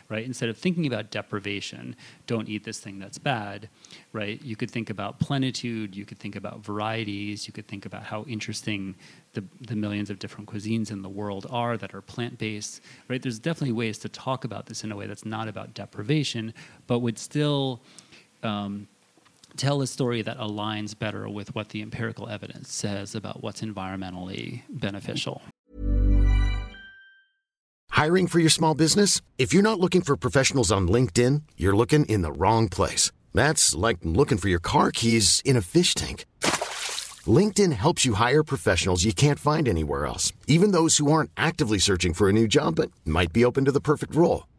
right? 0.10 0.26
Instead 0.26 0.50
of 0.50 0.58
thinking 0.58 0.88
about 0.88 1.12
deprivation, 1.12 1.96
don't 2.26 2.50
eat 2.50 2.64
this 2.64 2.80
thing 2.80 2.98
that's 2.98 3.20
bad, 3.20 3.70
right? 4.14 4.42
You 4.42 4.56
could 4.56 4.72
think 4.72 4.90
about 4.90 5.20
plenitude, 5.20 5.96
you 5.96 6.06
could 6.06 6.18
think 6.18 6.36
about 6.36 6.66
varieties, 6.66 7.46
you 7.46 7.54
could 7.54 7.68
think 7.68 7.86
about 7.86 8.02
how 8.02 8.24
interesting 8.24 8.96
the, 9.34 9.44
the 9.62 9.76
millions 9.76 10.10
of 10.10 10.18
different 10.18 10.50
cuisines 10.50 10.90
in 10.90 11.04
the 11.04 11.10
world 11.10 11.46
are 11.52 11.78
that 11.78 11.94
are 11.94 12.02
plant 12.02 12.40
based, 12.40 12.82
right? 13.10 13.22
There's 13.22 13.38
definitely 13.38 13.74
ways 13.74 14.00
to 14.00 14.10
talk 14.10 14.44
about 14.44 14.66
this 14.66 14.84
in 14.84 14.92
a 14.92 14.96
way 14.96 15.06
that's 15.06 15.24
not 15.24 15.48
about 15.48 15.76
deprivation, 15.76 16.56
but 16.88 17.02
would 17.02 17.20
still 17.20 17.84
um, 18.42 18.88
tell 19.56 19.82
a 19.82 19.88
story 19.88 20.22
that 20.22 20.38
aligns 20.38 20.98
better 20.98 21.30
with 21.30 21.56
what 21.56 21.70
the 21.70 21.82
empirical 21.82 22.28
evidence 22.28 22.74
says 22.74 23.16
about 23.16 23.42
what's 23.42 23.62
environmentally 23.62 24.64
beneficial. 24.70 25.42
Hiring 27.92 28.28
for 28.28 28.40
your 28.40 28.52
small 28.52 28.76
business? 28.76 29.22
If 29.38 29.54
you're 29.54 29.64
not 29.64 29.80
looking 29.80 30.02
for 30.02 30.16
professionals 30.16 30.72
on 30.72 30.88
LinkedIn, 30.88 31.42
you're 31.58 31.76
looking 31.76 32.06
in 32.06 32.22
the 32.22 32.32
wrong 32.32 32.70
place. 32.70 33.12
That's 33.34 33.74
like 33.74 33.98
looking 34.04 34.38
for 34.38 34.50
your 34.50 34.60
car 34.60 34.92
keys 34.92 35.42
in 35.44 35.58
a 35.58 35.62
fish 35.62 35.96
tank. 35.96 36.26
LinkedIn 37.26 37.74
helps 37.74 38.06
you 38.06 38.14
hire 38.14 38.44
professionals 38.44 39.04
you 39.04 39.14
can't 39.14 39.40
find 39.40 39.68
anywhere 39.68 40.06
else, 40.06 40.32
even 40.48 40.72
those 40.72 40.98
who 40.98 41.12
aren't 41.12 41.32
actively 41.36 41.80
searching 41.80 42.14
for 42.14 42.30
a 42.30 42.34
new 42.34 42.48
job 42.48 42.76
but 42.76 42.92
might 43.04 43.34
be 43.34 43.44
open 43.44 43.66
to 43.66 43.72
the 43.72 43.82
perfect 43.82 44.16
role. 44.16 44.46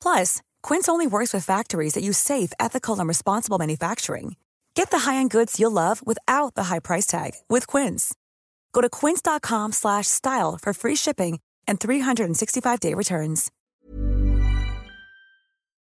Plus, 0.00 0.40
Quince 0.62 0.88
only 0.88 1.06
works 1.06 1.34
with 1.34 1.44
factories 1.44 1.92
that 1.92 2.02
use 2.02 2.18
safe, 2.18 2.52
ethical, 2.58 2.98
and 2.98 3.08
responsible 3.08 3.58
manufacturing. 3.58 4.36
Get 4.74 4.90
the 4.90 5.00
high-end 5.00 5.30
goods 5.30 5.58
you'll 5.58 5.72
love 5.72 6.06
without 6.06 6.54
the 6.54 6.64
high 6.64 6.78
price 6.78 7.06
tag 7.06 7.32
with 7.48 7.66
Quince. 7.66 8.14
Go 8.72 8.80
to 8.80 8.88
quince.com 8.88 9.72
slash 9.72 10.06
style 10.06 10.56
for 10.56 10.72
free 10.72 10.94
shipping 10.94 11.40
and 11.66 11.80
365-day 11.80 12.94
returns. 12.94 13.50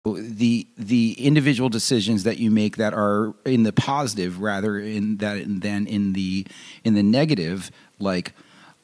the 0.06 0.67
the 0.76 1.15
individual 1.19 1.69
decisions 1.69 2.24
that 2.24 2.39
you 2.39 2.50
make 2.50 2.78
that 2.78 2.93
are 2.93 3.36
in 3.45 3.63
the 3.63 3.74
positive 3.74 4.41
rather 4.41 4.80
in 4.80 5.17
that 5.17 5.43
than 5.62 5.86
in 5.86 6.13
the 6.13 6.48
in 6.84 6.95
the 6.95 7.04
negative 7.04 7.69
like 8.00 8.34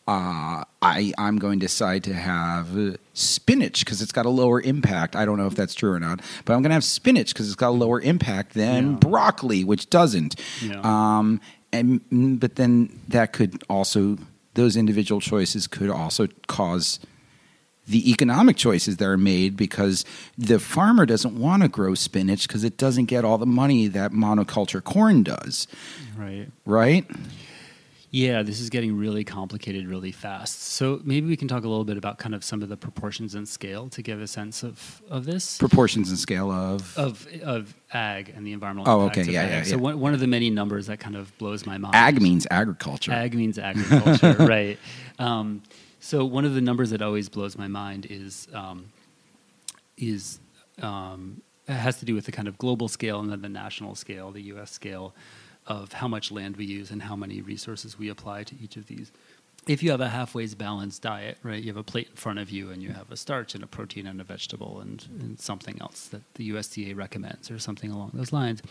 uh, 0.07 0.63
I 0.81 1.13
I'm 1.17 1.37
going 1.39 1.59
to 1.59 1.65
decide 1.65 2.03
to 2.05 2.13
have 2.13 2.97
spinach 3.13 3.83
because 3.83 4.01
it's 4.01 4.11
got 4.11 4.25
a 4.25 4.29
lower 4.29 4.61
impact. 4.61 5.15
I 5.15 5.25
don't 5.25 5.37
know 5.37 5.47
if 5.47 5.55
that's 5.55 5.73
true 5.73 5.91
or 5.91 5.99
not, 5.99 6.19
but 6.45 6.53
I'm 6.53 6.61
going 6.61 6.69
to 6.69 6.75
have 6.75 6.83
spinach 6.83 7.33
because 7.33 7.47
it's 7.47 7.55
got 7.55 7.69
a 7.69 7.71
lower 7.71 7.99
impact 8.01 8.53
than 8.53 8.91
Yeah. 8.91 8.97
broccoli, 8.97 9.63
which 9.63 9.89
doesn't. 9.89 10.35
Yeah. 10.61 10.79
Um, 10.83 11.41
and 11.73 12.01
mm, 12.09 12.39
but 12.39 12.55
then 12.55 12.99
that 13.07 13.33
could 13.33 13.63
also 13.69 14.17
those 14.53 14.77
individual 14.77 15.19
choices 15.19 15.67
could 15.67 15.89
also 15.89 16.27
cause 16.47 16.99
the 17.87 18.09
economic 18.09 18.55
choices 18.57 18.97
that 18.97 19.05
are 19.05 19.17
made 19.17 19.55
because 19.57 20.05
the 20.37 20.57
farmer 20.59 21.05
doesn't 21.05 21.37
want 21.37 21.61
to 21.61 21.67
grow 21.69 21.93
spinach 21.93 22.47
because 22.47 22.63
it 22.63 22.77
doesn't 22.77 23.05
get 23.05 23.23
all 23.25 23.37
the 23.37 23.45
money 23.45 23.87
that 23.87 24.11
monoculture 24.11 24.83
corn 24.83 25.21
does, 25.23 25.67
Right. 26.17 26.47
right? 26.65 27.05
Yeah, 28.15 28.43
this 28.43 28.61
is 28.61 28.69
getting 28.69 28.97
really 28.97 29.25
complicated 29.25 29.89
really 29.89 30.13
fast. 30.13 30.61
So 30.61 31.01
maybe 31.03 31.27
we 31.27 31.35
can 31.35 31.49
talk 31.49 31.65
a 31.65 31.67
little 31.67 31.83
bit 31.83 31.97
about 31.97 32.17
kind 32.17 32.33
of 32.33 32.45
some 32.45 32.63
of 32.63 32.69
the 32.69 32.77
proportions 32.77 33.35
and 33.35 33.45
scale 33.45 33.89
to 33.89 34.01
give 34.01 34.21
a 34.21 34.27
sense 34.27 34.63
of, 34.63 35.01
of 35.09 35.25
this. 35.25 35.57
Proportions 35.57 36.09
and 36.09 36.17
scale 36.17 36.49
of 36.49 36.97
of 36.97 37.27
of 37.43 37.75
ag 37.91 38.31
and 38.33 38.47
the 38.47 38.53
environmental. 38.53 39.01
Oh, 39.01 39.05
okay, 39.07 39.23
yeah, 39.23 39.41
ag. 39.41 39.49
yeah, 39.49 39.63
So 39.63 39.77
one, 39.77 39.99
one 39.99 40.13
of 40.13 40.21
the 40.21 40.27
many 40.27 40.49
numbers 40.49 40.87
that 40.87 41.01
kind 41.01 41.17
of 41.17 41.37
blows 41.37 41.65
my 41.65 41.77
mind. 41.77 41.93
ag 41.93 42.21
means 42.21 42.47
agriculture. 42.49 43.11
Ag 43.11 43.33
means 43.35 43.59
agriculture, 43.59 44.37
right? 44.39 44.79
Um, 45.19 45.61
so 45.99 46.23
one 46.23 46.45
of 46.45 46.53
the 46.53 46.61
numbers 46.61 46.91
that 46.91 47.01
always 47.01 47.27
blows 47.27 47.57
my 47.57 47.67
mind 47.67 48.07
is 48.09 48.47
um, 48.53 48.85
is 49.97 50.39
um, 50.81 51.41
it 51.67 51.73
has 51.73 51.99
to 51.99 52.05
do 52.05 52.15
with 52.15 52.23
the 52.27 52.31
kind 52.31 52.47
of 52.47 52.57
global 52.57 52.87
scale 52.87 53.19
and 53.19 53.29
then 53.29 53.41
the 53.41 53.49
national 53.49 53.93
scale, 53.93 54.31
the 54.31 54.43
U.S. 54.43 54.71
scale 54.71 55.13
of 55.67 55.93
how 55.93 56.07
much 56.07 56.31
land 56.31 56.57
we 56.57 56.65
use 56.65 56.91
and 56.91 57.03
how 57.03 57.15
many 57.15 57.41
resources 57.41 57.97
we 57.97 58.09
apply 58.09 58.43
to 58.43 58.55
each 58.61 58.77
of 58.77 58.87
these 58.87 59.11
if 59.67 59.81
you 59.81 59.91
have 59.91 60.01
a 60.01 60.09
halfway 60.09 60.45
balanced 60.47 61.01
diet, 61.01 61.37
right, 61.41 61.61
you 61.61 61.69
have 61.69 61.77
a 61.77 61.83
plate 61.83 62.09
in 62.11 62.15
front 62.15 62.37
of 62.39 62.49
you 62.51 62.69
and 62.69 62.83
you 62.83 62.91
have 62.91 63.11
a 63.11 63.17
starch 63.17 63.55
and 63.55 63.63
a 63.63 63.67
protein 63.67 64.05
and 64.05 64.21
a 64.21 64.23
vegetable 64.23 64.79
and, 64.79 65.07
and, 65.19 65.39
something 65.39 65.77
else 65.81 66.07
that 66.07 66.21
the 66.35 66.51
USDA 66.51 66.95
recommends 66.95 67.49
or 67.49 67.57
something 67.57 67.91
along 67.91 68.11
those 68.13 68.31
lines. 68.31 68.61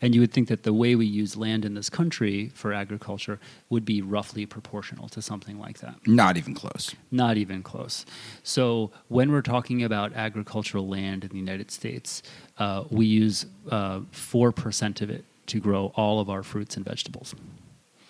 And 0.00 0.14
you 0.14 0.20
would 0.20 0.32
think 0.32 0.48
that 0.48 0.64
the 0.64 0.72
way 0.72 0.94
we 0.94 1.06
use 1.06 1.36
land 1.36 1.64
in 1.64 1.74
this 1.74 1.88
country 1.88 2.50
for 2.54 2.72
agriculture 2.72 3.38
would 3.70 3.84
be 3.84 4.02
roughly 4.02 4.44
proportional 4.44 5.08
to 5.10 5.22
something 5.22 5.58
like 5.58 5.78
that. 5.78 5.94
Not 6.06 6.36
even 6.36 6.54
close. 6.54 6.94
Not 7.10 7.36
even 7.36 7.62
close. 7.62 8.04
So 8.42 8.90
when 9.08 9.30
we're 9.30 9.42
talking 9.42 9.82
about 9.82 10.12
agricultural 10.14 10.88
land 10.88 11.24
in 11.24 11.30
the 11.30 11.38
United 11.38 11.70
States, 11.70 12.22
uh, 12.58 12.84
we 12.90 13.06
use 13.06 13.46
uh, 13.70 14.00
4% 14.12 15.00
of 15.00 15.10
it 15.10 15.24
to 15.46 15.60
grow 15.60 15.92
all 15.96 16.20
of 16.20 16.30
our 16.30 16.42
fruits 16.42 16.76
and 16.76 16.84
vegetables. 16.84 17.34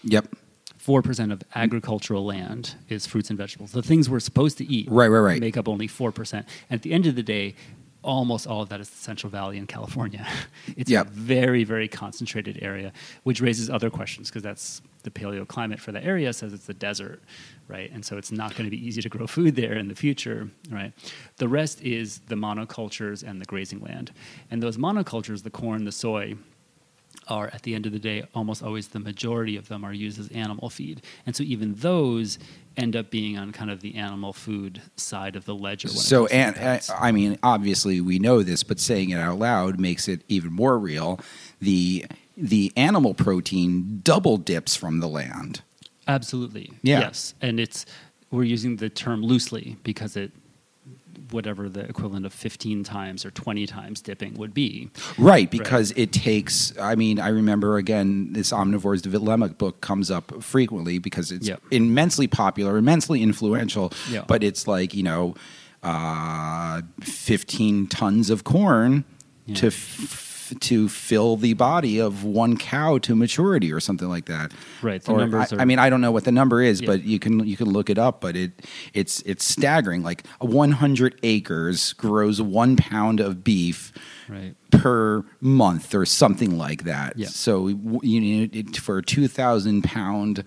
Yep. 0.04 0.28
4% 0.84 1.32
of 1.32 1.42
agricultural 1.54 2.24
land 2.24 2.74
is 2.88 3.06
fruits 3.06 3.30
and 3.30 3.38
vegetables. 3.38 3.72
The 3.72 3.82
things 3.82 4.10
we're 4.10 4.20
supposed 4.20 4.58
to 4.58 4.64
eat 4.64 4.88
right, 4.90 5.06
right, 5.08 5.20
right. 5.20 5.40
make 5.40 5.56
up 5.56 5.68
only 5.68 5.86
4%. 5.86 6.32
And 6.32 6.46
at 6.70 6.82
the 6.82 6.92
end 6.92 7.06
of 7.06 7.14
the 7.14 7.22
day, 7.22 7.54
almost 8.02 8.46
all 8.46 8.62
of 8.62 8.68
that 8.68 8.80
is 8.80 8.90
the 8.90 8.96
Central 8.96 9.30
Valley 9.30 9.58
in 9.58 9.66
California. 9.66 10.26
it's 10.76 10.90
yep. 10.90 11.06
a 11.06 11.10
very, 11.10 11.64
very 11.64 11.88
concentrated 11.88 12.58
area, 12.62 12.92
which 13.22 13.40
raises 13.40 13.70
other 13.70 13.90
questions 13.90 14.28
because 14.28 14.42
that's 14.42 14.82
the 15.04 15.10
paleoclimate 15.10 15.78
for 15.78 15.92
the 15.92 16.02
area 16.04 16.32
says 16.32 16.52
it's 16.52 16.68
a 16.68 16.74
desert, 16.74 17.22
right? 17.68 17.90
And 17.92 18.04
so 18.04 18.16
it's 18.18 18.30
not 18.30 18.54
going 18.54 18.64
to 18.64 18.70
be 18.70 18.84
easy 18.84 19.02
to 19.02 19.08
grow 19.08 19.26
food 19.26 19.56
there 19.56 19.74
in 19.74 19.88
the 19.88 19.94
future, 19.94 20.48
right? 20.70 20.92
The 21.36 21.48
rest 21.48 21.82
is 21.82 22.18
the 22.20 22.34
monocultures 22.34 23.22
and 23.22 23.40
the 23.40 23.46
grazing 23.46 23.80
land. 23.80 24.12
And 24.50 24.62
those 24.62 24.76
monocultures, 24.76 25.42
the 25.42 25.50
corn, 25.50 25.84
the 25.84 25.92
soy, 25.92 26.36
are 27.32 27.50
at 27.52 27.62
the 27.62 27.74
end 27.74 27.86
of 27.86 27.92
the 27.92 27.98
day 27.98 28.22
almost 28.34 28.62
always 28.62 28.88
the 28.88 29.00
majority 29.00 29.56
of 29.56 29.68
them 29.68 29.84
are 29.84 29.92
used 29.92 30.20
as 30.20 30.28
animal 30.28 30.68
feed. 30.68 31.02
And 31.26 31.34
so 31.34 31.42
even 31.42 31.74
those 31.74 32.38
end 32.76 32.96
up 32.96 33.10
being 33.10 33.38
on 33.38 33.52
kind 33.52 33.70
of 33.70 33.80
the 33.80 33.94
animal 33.96 34.32
food 34.32 34.80
side 34.96 35.36
of 35.36 35.44
the 35.44 35.54
ledger 35.54 35.88
so 35.88 36.24
and 36.28 36.82
i 36.98 37.12
mean 37.12 37.38
obviously 37.42 38.00
we 38.00 38.18
know 38.18 38.42
this 38.42 38.62
but 38.62 38.80
saying 38.80 39.10
it 39.10 39.18
out 39.18 39.38
loud 39.38 39.78
makes 39.78 40.08
it 40.08 40.22
even 40.28 40.52
more 40.52 40.78
real. 40.78 41.20
The 41.60 42.06
the 42.36 42.72
animal 42.76 43.14
protein 43.14 44.00
double 44.02 44.36
dips 44.38 44.74
from 44.74 45.00
the 45.00 45.08
land. 45.08 45.62
Absolutely. 46.08 46.72
Yeah. 46.82 47.00
yes. 47.00 47.34
And 47.40 47.60
it's 47.60 47.86
we're 48.30 48.44
using 48.44 48.76
the 48.76 48.88
term 48.88 49.22
loosely 49.22 49.76
because 49.82 50.16
it 50.16 50.32
whatever 51.32 51.68
the 51.68 51.80
equivalent 51.80 52.26
of 52.26 52.32
15 52.32 52.84
times 52.84 53.24
or 53.24 53.30
20 53.30 53.66
times 53.66 54.00
dipping 54.00 54.34
would 54.34 54.54
be. 54.54 54.90
Right, 55.18 55.50
because 55.50 55.92
right. 55.92 56.00
it 56.00 56.12
takes, 56.12 56.76
I 56.78 56.94
mean, 56.94 57.18
I 57.18 57.28
remember 57.28 57.76
again, 57.76 58.32
this 58.32 58.52
Omnivore's 58.52 59.02
Dilemma 59.02 59.48
book 59.48 59.80
comes 59.80 60.10
up 60.10 60.42
frequently 60.42 60.98
because 60.98 61.32
it's 61.32 61.48
yep. 61.48 61.62
immensely 61.70 62.26
popular, 62.26 62.76
immensely 62.76 63.22
influential, 63.22 63.92
yep. 64.10 64.26
but 64.26 64.42
it's 64.42 64.66
like, 64.66 64.94
you 64.94 65.02
know, 65.02 65.34
uh, 65.82 66.82
15 67.00 67.88
tons 67.88 68.30
of 68.30 68.44
corn 68.44 69.04
yeah. 69.46 69.54
to 69.56 69.66
f- 69.68 70.31
to 70.60 70.88
fill 70.88 71.36
the 71.36 71.54
body 71.54 71.98
of 71.98 72.24
one 72.24 72.56
cow 72.56 72.98
to 72.98 73.14
maturity 73.14 73.72
or 73.72 73.80
something 73.80 74.08
like 74.08 74.26
that. 74.26 74.52
Right. 74.82 75.02
The 75.02 75.12
or, 75.12 75.18
numbers 75.18 75.52
I, 75.52 75.56
are, 75.56 75.60
I 75.60 75.64
mean, 75.64 75.78
I 75.78 75.90
don't 75.90 76.00
know 76.00 76.12
what 76.12 76.24
the 76.24 76.32
number 76.32 76.62
is, 76.62 76.80
yeah. 76.80 76.86
but 76.86 77.04
you 77.04 77.18
can 77.18 77.46
you 77.46 77.56
can 77.56 77.70
look 77.70 77.90
it 77.90 77.98
up. 77.98 78.20
But 78.20 78.36
it 78.36 78.52
it's 78.94 79.20
it's 79.22 79.44
staggering. 79.44 80.02
Like 80.02 80.26
100 80.40 81.20
acres 81.22 81.92
grows 81.94 82.40
one 82.40 82.76
pound 82.76 83.20
of 83.20 83.44
beef. 83.44 83.92
Right. 84.28 84.54
Per 84.70 85.24
month, 85.40 85.94
or 85.94 86.06
something 86.06 86.56
like 86.56 86.84
that. 86.84 87.18
Yeah. 87.18 87.26
So 87.26 87.68
you 87.68 88.20
need 88.20 88.78
for 88.78 88.98
a 88.98 89.02
two 89.02 89.28
thousand 89.28 89.82
pound 89.84 90.44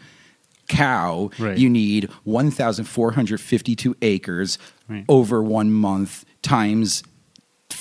cow, 0.67 1.29
right. 1.37 1.57
you 1.57 1.69
need 1.69 2.09
1,452 2.23 3.95
acres 4.01 4.57
right. 4.87 5.05
over 5.07 5.43
one 5.43 5.71
month 5.71 6.25
times 6.41 7.03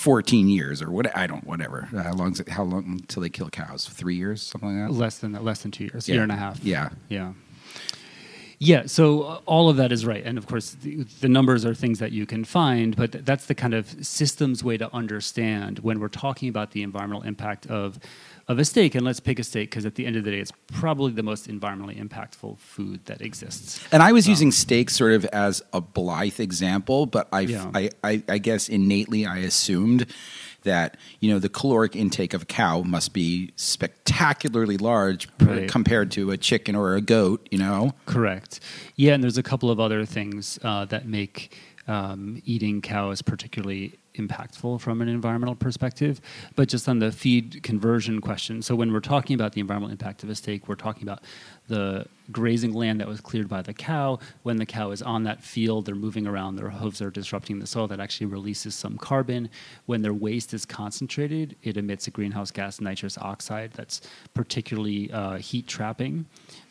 14 0.05 0.47
years 0.47 0.83
or 0.83 0.91
what 0.91 1.17
I 1.17 1.25
don't 1.25 1.43
whatever. 1.47 1.89
How 1.91 2.13
long 2.13 2.35
how 2.47 2.61
long 2.61 2.99
until 3.01 3.23
they 3.23 3.29
kill 3.29 3.49
cows? 3.49 3.87
Three 3.87 4.15
years 4.15 4.39
something 4.39 4.77
like 4.77 4.87
that? 4.87 4.93
Less 4.93 5.17
than 5.17 5.31
less 5.43 5.63
than 5.63 5.71
two 5.71 5.85
years 5.85 6.07
yeah. 6.07 6.13
year 6.13 6.21
and 6.21 6.31
a 6.31 6.35
half. 6.35 6.63
Yeah. 6.63 6.89
Yeah. 7.09 7.33
Yeah 8.59 8.83
so 8.85 9.23
uh, 9.23 9.39
all 9.47 9.67
of 9.67 9.77
that 9.77 9.91
is 9.91 10.05
right 10.05 10.23
and 10.23 10.37
of 10.37 10.45
course 10.45 10.77
the, 10.83 11.05
the 11.21 11.27
numbers 11.27 11.65
are 11.65 11.73
things 11.73 11.97
that 11.97 12.11
you 12.11 12.27
can 12.27 12.45
find 12.45 12.95
but 12.95 13.13
th- 13.13 13.25
that's 13.25 13.47
the 13.47 13.55
kind 13.55 13.73
of 13.73 14.05
systems 14.05 14.63
way 14.63 14.77
to 14.77 14.93
understand 14.93 15.79
when 15.79 15.99
we're 15.99 16.07
talking 16.07 16.49
about 16.49 16.69
the 16.71 16.83
environmental 16.83 17.23
impact 17.23 17.65
of 17.65 17.97
of 18.47 18.59
a 18.59 18.65
steak, 18.65 18.93
and 18.93 19.03
let's 19.03 19.19
pick 19.19 19.39
a 19.39 19.43
steak 19.43 19.71
because 19.71 19.85
at 19.85 19.95
the 19.95 20.05
end 20.05 20.15
of 20.15 20.23
the 20.23 20.31
day, 20.31 20.39
it's 20.39 20.51
probably 20.67 21.11
the 21.11 21.23
most 21.23 21.47
environmentally 21.47 21.99
impactful 21.99 22.59
food 22.59 23.05
that 23.05 23.21
exists. 23.21 23.83
And 23.91 24.03
I 24.03 24.11
was 24.11 24.27
um, 24.27 24.31
using 24.31 24.51
steak 24.51 24.89
sort 24.89 25.13
of 25.13 25.25
as 25.25 25.63
a 25.73 25.81
blithe 25.81 26.39
example, 26.39 27.05
but 27.07 27.27
I, 27.31 27.41
yeah. 27.41 27.71
I, 27.73 27.89
I, 28.03 28.23
I 28.29 28.37
guess 28.37 28.69
innately 28.69 29.25
I 29.25 29.39
assumed 29.39 30.05
that 30.63 30.97
you 31.19 31.31
know 31.31 31.39
the 31.39 31.49
caloric 31.49 31.95
intake 31.95 32.33
of 32.33 32.41
a 32.41 32.45
cow 32.45 32.81
must 32.81 33.13
be 33.13 33.51
spectacularly 33.55 34.77
large 34.77 35.29
right. 35.39 35.69
compared 35.69 36.11
to 36.11 36.31
a 36.31 36.37
chicken 36.37 36.75
or 36.75 36.95
a 36.95 37.01
goat. 37.01 37.47
You 37.49 37.59
know, 37.59 37.93
correct. 38.05 38.59
Yeah, 38.95 39.13
and 39.13 39.23
there's 39.23 39.37
a 39.37 39.43
couple 39.43 39.71
of 39.71 39.79
other 39.79 40.05
things 40.05 40.59
uh, 40.63 40.85
that 40.85 41.07
make 41.07 41.57
um, 41.87 42.41
eating 42.45 42.81
cows 42.81 43.21
particularly 43.21 43.93
impactful 44.17 44.81
from 44.81 45.01
an 45.01 45.07
environmental 45.07 45.55
perspective. 45.55 46.21
But 46.55 46.69
just 46.69 46.87
on 46.87 46.99
the 46.99 47.11
feed 47.11 47.61
conversion 47.63 48.21
question, 48.21 48.61
so 48.61 48.75
when 48.75 48.91
we're 48.91 48.99
talking 48.99 49.33
about 49.33 49.53
the 49.53 49.61
environmental 49.61 49.91
impact 49.91 50.23
of 50.23 50.29
a 50.29 50.35
steak, 50.35 50.67
we're 50.67 50.75
talking 50.75 51.03
about 51.03 51.23
the 51.67 52.05
grazing 52.31 52.73
land 52.73 52.99
that 52.99 53.07
was 53.07 53.21
cleared 53.21 53.47
by 53.47 53.61
the 53.61 53.73
cow. 53.73 54.19
When 54.43 54.57
the 54.57 54.65
cow 54.65 54.91
is 54.91 55.01
on 55.01 55.23
that 55.23 55.43
field, 55.43 55.85
they're 55.85 55.95
moving 55.95 56.27
around, 56.27 56.55
their 56.55 56.69
hooves 56.69 57.01
are 57.01 57.11
disrupting 57.11 57.59
the 57.59 57.67
soil. 57.67 57.87
That 57.87 57.99
actually 57.99 58.27
releases 58.27 58.75
some 58.75 58.97
carbon. 58.97 59.49
When 59.85 60.01
their 60.01 60.13
waste 60.13 60.53
is 60.53 60.65
concentrated, 60.65 61.55
it 61.63 61.77
emits 61.77 62.07
a 62.07 62.11
greenhouse 62.11 62.51
gas, 62.51 62.81
nitrous 62.81 63.17
oxide, 63.17 63.71
that's 63.73 64.01
particularly 64.33 65.11
uh, 65.11 65.37
heat 65.37 65.67
trapping. 65.67 66.25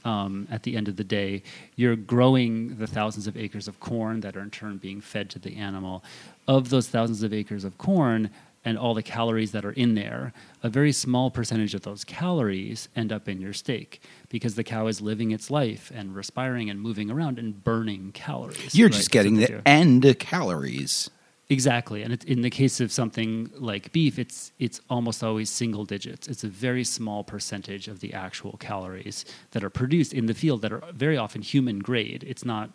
Um, 0.04 0.46
at 0.50 0.62
the 0.64 0.76
end 0.76 0.88
of 0.88 0.96
the 0.96 1.04
day, 1.04 1.42
you're 1.76 1.96
growing 1.96 2.76
the 2.76 2.86
thousands 2.86 3.26
of 3.26 3.38
acres 3.38 3.68
of 3.68 3.80
corn 3.80 4.20
that 4.20 4.36
are 4.36 4.40
in 4.40 4.50
turn 4.50 4.76
being 4.76 5.00
fed 5.00 5.30
to 5.30 5.38
the 5.38 5.56
animal. 5.56 6.04
Of 6.46 6.70
those 6.70 6.88
thousands 6.88 7.22
of 7.22 7.32
acres 7.32 7.64
of 7.64 7.78
corn, 7.78 8.30
and 8.64 8.78
all 8.78 8.94
the 8.94 9.02
calories 9.02 9.52
that 9.52 9.64
are 9.64 9.72
in 9.72 9.94
there, 9.94 10.32
a 10.62 10.68
very 10.68 10.92
small 10.92 11.30
percentage 11.30 11.74
of 11.74 11.82
those 11.82 12.04
calories 12.04 12.88
end 12.96 13.12
up 13.12 13.28
in 13.28 13.40
your 13.40 13.52
steak 13.52 14.02
because 14.28 14.54
the 14.54 14.64
cow 14.64 14.86
is 14.86 15.00
living 15.00 15.30
its 15.32 15.50
life 15.50 15.92
and 15.94 16.14
respiring 16.14 16.70
and 16.70 16.80
moving 16.80 17.10
around 17.10 17.38
and 17.38 17.62
burning 17.62 18.10
calories. 18.12 18.74
You're 18.74 18.88
right? 18.88 18.96
just 18.96 19.10
getting 19.10 19.36
the 19.36 19.66
end 19.68 20.18
calories. 20.18 21.10
Exactly, 21.50 22.02
and 22.02 22.24
in 22.24 22.40
the 22.40 22.48
case 22.48 22.80
of 22.80 22.90
something 22.90 23.50
like 23.58 23.92
beef, 23.92 24.18
it's 24.18 24.52
it's 24.58 24.80
almost 24.88 25.22
always 25.22 25.50
single 25.50 25.84
digits. 25.84 26.26
It's 26.26 26.42
a 26.42 26.48
very 26.48 26.84
small 26.84 27.22
percentage 27.22 27.86
of 27.86 28.00
the 28.00 28.14
actual 28.14 28.56
calories 28.56 29.26
that 29.50 29.62
are 29.62 29.68
produced 29.68 30.14
in 30.14 30.24
the 30.24 30.32
field 30.32 30.62
that 30.62 30.72
are 30.72 30.82
very 30.94 31.18
often 31.18 31.42
human 31.42 31.80
grade. 31.80 32.24
It's 32.26 32.46
not 32.46 32.70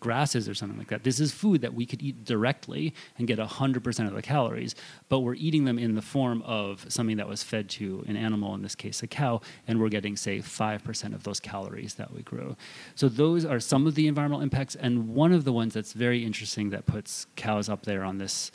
grasses 0.00 0.48
or 0.48 0.54
something 0.54 0.78
like 0.78 0.88
that. 0.88 1.04
This 1.04 1.20
is 1.20 1.32
food 1.32 1.60
that 1.62 1.74
we 1.74 1.86
could 1.86 2.02
eat 2.02 2.24
directly 2.24 2.94
and 3.18 3.26
get 3.26 3.38
100% 3.38 4.06
of 4.06 4.14
the 4.14 4.22
calories, 4.22 4.74
but 5.08 5.20
we're 5.20 5.34
eating 5.34 5.64
them 5.64 5.78
in 5.78 5.94
the 5.94 6.02
form 6.02 6.42
of 6.42 6.86
something 6.88 7.16
that 7.16 7.28
was 7.28 7.42
fed 7.42 7.68
to 7.70 8.04
an 8.06 8.16
animal, 8.16 8.54
in 8.54 8.62
this 8.62 8.74
case 8.74 9.02
a 9.02 9.06
cow, 9.06 9.40
and 9.66 9.80
we're 9.80 9.88
getting, 9.88 10.16
say, 10.16 10.38
5% 10.38 11.14
of 11.14 11.24
those 11.24 11.40
calories 11.40 11.94
that 11.94 12.12
we 12.12 12.22
grow. 12.22 12.56
So 12.94 13.08
those 13.08 13.44
are 13.44 13.60
some 13.60 13.86
of 13.86 13.94
the 13.94 14.06
environmental 14.06 14.42
impacts, 14.42 14.74
and 14.74 15.14
one 15.14 15.32
of 15.32 15.44
the 15.44 15.52
ones 15.52 15.74
that's 15.74 15.92
very 15.92 16.24
interesting 16.24 16.70
that 16.70 16.86
puts 16.86 17.26
cows 17.36 17.68
up 17.68 17.84
there 17.84 18.04
on 18.04 18.18
this. 18.18 18.50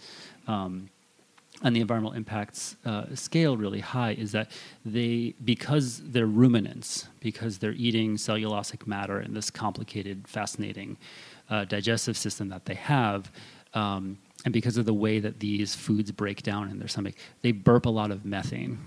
Um, 0.48 0.90
on 1.62 1.74
the 1.74 1.82
environmental 1.82 2.16
impacts 2.16 2.76
uh, 2.86 3.06
scale 3.16 3.56
really 3.56 3.80
high 3.80 4.12
is 4.12 4.32
that 4.34 4.52
they 4.86 5.34
because 5.44 6.02
they're 6.04 6.26
ruminants 6.26 7.08
because 7.20 7.60
they're 7.60 7.74
eating 7.74 8.16
cellulosic 8.16 8.86
matter 8.86 9.20
in 9.22 9.34
this 9.34 9.50
complicated 9.50 10.28
fascinating 10.28 10.98
uh, 11.50 11.66
digestive 11.66 12.18
system 12.18 12.50
that 12.50 12.66
they 12.66 12.76
have, 12.76 13.32
um, 13.74 14.18
and 14.46 14.54
because 14.54 14.78
of 14.78 14.86
the 14.86 14.94
way 14.94 15.20
that 15.20 15.40
these 15.40 15.74
foods 15.74 16.12
break 16.12 16.44
down 16.44 16.70
in 16.70 16.80
their 16.80 16.88
stomach, 16.88 17.16
they 17.42 17.52
burp 17.52 17.86
a 17.86 17.90
lot 17.90 18.12
of 18.12 18.26
methane. 18.26 18.80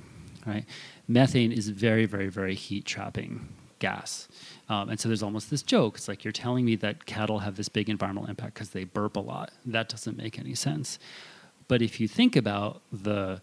Right, 0.46 0.64
methane 1.08 1.50
is 1.50 1.68
very, 1.68 2.06
very, 2.06 2.28
very 2.28 2.54
heat 2.54 2.84
trapping 2.84 3.48
gas. 3.78 4.28
Um, 4.68 4.88
and 4.90 4.98
so 4.98 5.08
there's 5.08 5.22
almost 5.22 5.50
this 5.50 5.62
joke. 5.62 5.96
It's 5.96 6.08
like 6.08 6.24
you're 6.24 6.32
telling 6.32 6.64
me 6.64 6.76
that 6.76 7.06
cattle 7.06 7.40
have 7.40 7.56
this 7.56 7.68
big 7.68 7.88
environmental 7.88 8.28
impact 8.28 8.54
because 8.54 8.70
they 8.70 8.84
burp 8.84 9.16
a 9.16 9.20
lot. 9.20 9.50
That 9.64 9.88
doesn't 9.88 10.16
make 10.16 10.38
any 10.38 10.54
sense. 10.54 10.98
But 11.68 11.82
if 11.82 12.00
you 12.00 12.08
think 12.08 12.36
about 12.36 12.80
the 12.92 13.40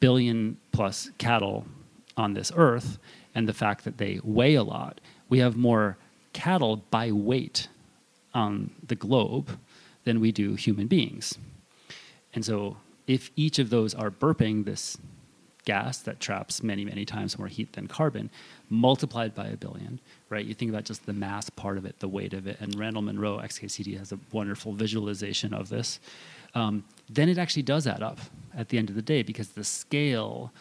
billion 0.00 0.58
plus 0.72 1.10
cattle 1.18 1.66
on 2.16 2.34
this 2.34 2.50
earth 2.56 2.98
and 3.34 3.48
the 3.48 3.54
fact 3.54 3.84
that 3.84 3.98
they 3.98 4.20
weigh 4.24 4.54
a 4.54 4.62
lot, 4.62 5.00
we 5.28 5.38
have 5.38 5.56
more 5.56 5.96
cattle 6.32 6.76
by 6.90 7.12
weight 7.12 7.68
on 8.36 8.70
the 8.86 8.94
globe 8.94 9.58
than 10.04 10.20
we 10.20 10.30
do 10.30 10.54
human 10.54 10.86
beings. 10.86 11.38
And 12.34 12.44
so 12.44 12.76
if 13.06 13.30
each 13.34 13.58
of 13.58 13.70
those 13.70 13.94
are 13.94 14.10
burping 14.10 14.66
this 14.66 14.98
gas 15.64 15.98
that 15.98 16.20
traps 16.20 16.62
many, 16.62 16.84
many 16.84 17.04
times 17.04 17.38
more 17.38 17.48
heat 17.48 17.72
than 17.72 17.88
carbon, 17.88 18.30
multiplied 18.68 19.34
by 19.34 19.46
a 19.46 19.56
billion, 19.56 19.98
right? 20.28 20.44
You 20.44 20.54
think 20.54 20.70
about 20.70 20.84
just 20.84 21.06
the 21.06 21.14
mass 21.14 21.48
part 21.50 21.78
of 21.78 21.86
it, 21.86 21.98
the 21.98 22.08
weight 22.08 22.34
of 22.34 22.46
it, 22.46 22.58
and 22.60 22.78
Randall 22.78 23.02
Munroe, 23.02 23.38
XKCD, 23.38 23.98
has 23.98 24.12
a 24.12 24.18
wonderful 24.32 24.72
visualization 24.74 25.54
of 25.54 25.70
this. 25.70 25.98
Um, 26.54 26.84
then 27.08 27.28
it 27.28 27.38
actually 27.38 27.62
does 27.62 27.86
add 27.86 28.02
up 28.02 28.20
at 28.54 28.68
the 28.68 28.78
end 28.78 28.90
of 28.90 28.96
the 28.96 29.02
day 29.02 29.22
because 29.22 29.48
the 29.48 29.64
scale 29.64 30.52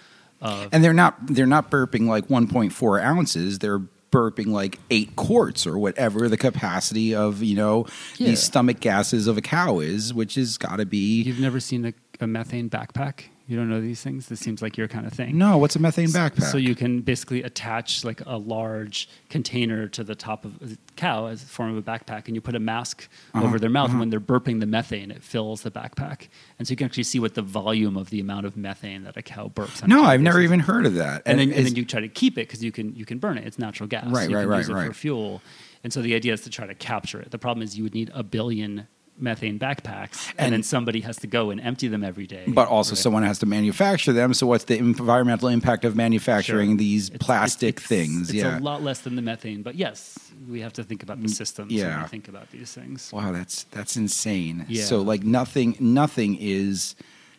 of 0.41 0.69
and 0.73 0.83
they're 0.83 0.93
not 0.93 1.15
they're 1.27 1.45
not 1.45 1.71
burping 1.71 2.07
like 2.07 2.27
1.4 2.27 3.01
ounces. 3.01 3.59
They're 3.59 3.81
burping 4.15 4.47
like 4.47 4.79
eight 4.89 5.15
quarts 5.17 5.67
or 5.67 5.77
whatever 5.77 6.29
the 6.29 6.37
capacity 6.37 7.13
of 7.13 7.43
you 7.43 7.55
know 7.55 7.85
Yeah. 8.17 8.27
these 8.29 8.41
stomach 8.41 8.79
gases 8.79 9.27
of 9.27 9.37
a 9.37 9.41
cow 9.41 9.79
is, 9.79 10.13
which 10.13 10.35
has 10.35 10.57
got 10.57 10.77
to 10.77 10.85
be. 10.85 11.23
You've 11.23 11.39
never 11.39 11.59
seen 11.59 11.85
a, 11.85 11.93
a 12.21 12.27
methane 12.27 12.69
backpack? 12.69 13.25
You 13.47 13.55
don't 13.57 13.69
know 13.69 13.79
these 13.79 14.01
things? 14.01 14.27
This 14.27 14.39
seems 14.39 14.63
like 14.63 14.75
your 14.75 14.87
kind 14.87 15.05
of 15.05 15.13
thing. 15.13 15.37
No, 15.37 15.59
what's 15.59 15.75
a 15.75 15.79
methane 15.79 16.07
backpack? 16.07 16.43
So 16.51 16.57
you 16.57 16.73
can 16.73 17.01
basically 17.01 17.43
attach 17.43 18.03
like 18.03 18.21
a 18.25 18.37
large 18.37 19.07
container 19.29 19.87
to 19.89 20.03
the 20.03 20.15
top 20.15 20.45
of 20.45 20.59
a 20.63 20.77
cow 20.95 21.27
as 21.27 21.43
a 21.43 21.45
form 21.45 21.69
of 21.69 21.77
a 21.77 21.81
backpack, 21.83 22.25
and 22.25 22.33
you 22.35 22.41
put 22.41 22.55
a 22.55 22.59
mask 22.59 23.07
Uh-huh, 23.35 23.45
over 23.45 23.59
their 23.59 23.69
mouth. 23.69 23.91
And 23.91 23.99
when 23.99 24.09
they're 24.09 24.19
burping 24.19 24.61
the 24.61 24.65
methane, 24.65 25.11
it 25.11 25.21
fills 25.21 25.61
the 25.61 25.69
backpack, 25.69 26.27
and 26.57 26.67
so 26.67 26.71
you 26.71 26.75
can 26.75 26.85
actually 26.85 27.03
see 27.03 27.19
what 27.19 27.35
the 27.35 27.43
volume 27.43 27.97
of 27.97 28.09
the 28.09 28.19
amount 28.19 28.47
of 28.47 28.57
methane 28.57 29.03
that 29.03 29.15
a 29.15 29.21
cow 29.21 29.47
burps. 29.53 29.83
on 29.83 29.89
no, 29.89 30.03
I've 30.03 30.21
never 30.21 30.41
even 30.41 30.59
heard 30.59 30.87
of 30.87 30.95
that. 30.95 31.21
And 31.27 31.39
then, 31.39 31.51
and 31.51 31.67
then 31.67 31.75
you 31.75 31.85
try 31.85 32.01
to 32.01 32.07
keep 32.07 32.39
it 32.39 32.47
because 32.47 32.63
you 32.63 32.71
can 32.71 32.95
you 32.95 33.05
can 33.05 33.19
burn 33.19 33.37
it. 33.37 33.45
It's 33.45 33.59
natural 33.59 33.87
gas. 33.87 34.07
Right, 34.07 34.27
you 34.27 34.35
right, 34.35 34.41
can 34.41 34.49
right, 34.49 34.57
use 34.57 34.69
it 34.69 34.73
right. 34.73 34.87
for 34.87 34.93
fuel. 34.93 35.41
And 35.83 35.93
so 35.93 36.01
the 36.01 36.15
idea 36.15 36.33
is 36.33 36.41
to 36.41 36.49
try 36.49 36.65
to 36.65 36.73
capture 36.73 37.21
it. 37.21 37.29
The 37.29 37.37
problem 37.37 37.61
is 37.63 37.77
you 37.77 37.83
would 37.83 37.93
need 37.93 38.09
a 38.15 38.23
billion 38.23 38.87
methane 39.17 39.57
backpacks, 39.57 40.29
and, 40.31 40.39
And- 40.47 40.53
then 40.53 40.63
somebody 40.63 41.01
has 41.01 41.17
to 41.17 41.27
go 41.27 41.49
and 41.49 41.61
empty 41.61 41.87
them 41.87 42.03
every 42.03 42.27
day. 42.27 42.43
but 42.47 42.67
also 42.67 42.91
Right. 42.91 42.97
someone 42.97 43.23
has 43.23 43.39
to 43.39 43.45
manufacture 43.45 44.11
them. 44.13 44.33
So 44.33 44.45
what's 44.47 44.65
the 44.65 44.77
environmental 44.77 45.47
impact 45.47 45.85
of 45.85 45.95
manufacturing 45.95 46.71
Sure. 46.71 46.77
these 46.77 47.07
It's- 47.09 47.25
plastic 47.25 47.75
it's- 47.77 47.87
things? 47.87 48.29
It's 48.29 48.37
yeah. 48.39 48.57
a 48.57 48.59
lot 48.59 48.83
less 48.83 48.99
than 48.99 49.15
the 49.15 49.21
methane, 49.21 49.61
but 49.61 49.75
yes, 49.75 50.19
we 50.49 50.59
have 50.61 50.73
to 50.73 50.83
think 50.83 51.01
about 51.03 51.21
the 51.21 51.27
mm, 51.29 51.33
systems 51.35 51.69
when 51.71 51.79
yeah. 51.79 52.03
we 52.03 52.09
think 52.09 52.27
about 52.27 52.51
these 52.51 52.71
things. 52.73 53.09
Wow, 53.13 53.31
that's 53.31 53.65
that's 53.71 53.95
insane. 53.95 54.65
Yeah. 54.67 54.83
So 54.83 55.01
like 55.01 55.23
nothing 55.23 55.75
nothing 55.79 56.37
is 56.39 56.95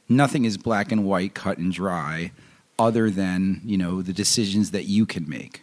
nothing 0.09 0.45
is 0.45 0.57
black 0.57 0.91
and 0.93 1.05
white, 1.05 1.35
cut 1.35 1.59
and 1.59 1.73
dry, 1.73 2.33
other 2.79 3.11
than 3.11 3.61
you 3.65 3.77
know 3.77 4.01
the 4.03 4.13
decisions 4.15 4.71
that 4.71 4.85
you 4.87 5.05
can 5.05 5.29
make. 5.29 5.63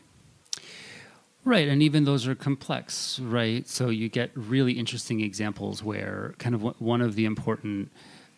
Right, 1.45 1.67
and 1.67 1.83
even 1.83 2.05
those 2.05 2.25
are 2.25 2.35
complex, 2.35 3.19
right? 3.19 3.67
So 3.67 3.89
you 3.89 4.07
get 4.07 4.31
really 4.33 4.73
interesting 4.73 5.19
examples 5.19 5.83
where 5.83 6.35
kind 6.37 6.55
of 6.55 6.79
one- 6.79 7.01
of 7.01 7.15
the 7.15 7.25
important 7.25 7.91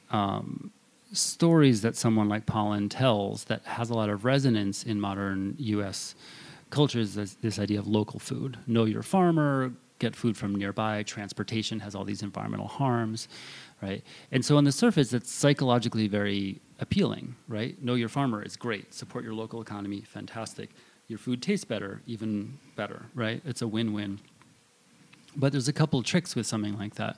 um, 0.09 0.71
stories 1.13 1.81
that 1.81 1.95
someone 1.95 2.27
like 2.29 2.47
Pollan 2.47 2.89
tells 2.89 3.43
that 3.45 3.63
has 3.65 3.91
a 3.91 3.93
lot 3.93 4.09
of 4.09 4.25
resonance 4.25 4.83
in 4.83 4.99
modern 4.99 5.55
U.S. 5.59 6.15
culture 6.71 6.99
is 6.99 7.13
this, 7.13 7.35
this 7.35 7.59
idea 7.59 7.77
of 7.77 7.87
local 7.87 8.19
food. 8.19 8.57
Know 8.65 8.85
your 8.85 9.03
farmer, 9.03 9.71
get 9.99 10.15
food 10.15 10.35
from 10.35 10.55
nearby. 10.55 11.03
Transportation 11.03 11.79
has 11.81 11.93
all 11.93 12.05
these 12.05 12.23
environmental 12.23 12.67
harms, 12.67 13.27
right? 13.83 14.03
And 14.31 14.43
so 14.43 14.57
on 14.57 14.63
the 14.63 14.71
surface, 14.71 15.13
it's 15.13 15.31
psychologically 15.31 16.07
very 16.07 16.59
appealing, 16.79 17.35
right? 17.47 17.81
Know 17.83 17.93
your 17.93 18.09
farmer 18.09 18.41
is 18.41 18.55
great. 18.55 18.93
Support 18.95 19.23
your 19.23 19.35
local 19.35 19.61
economy, 19.61 20.01
fantastic. 20.01 20.71
Your 21.07 21.19
food 21.19 21.41
tastes 21.41 21.65
better, 21.65 22.01
even 22.07 22.57
better, 22.75 23.05
right? 23.13 23.41
It's 23.45 23.61
a 23.61 23.67
win-win. 23.67 24.19
But 25.37 25.51
there's 25.51 25.67
a 25.67 25.73
couple 25.73 25.99
of 25.99 26.05
tricks 26.05 26.35
with 26.35 26.47
something 26.47 26.77
like 26.77 26.95
that. 26.95 27.17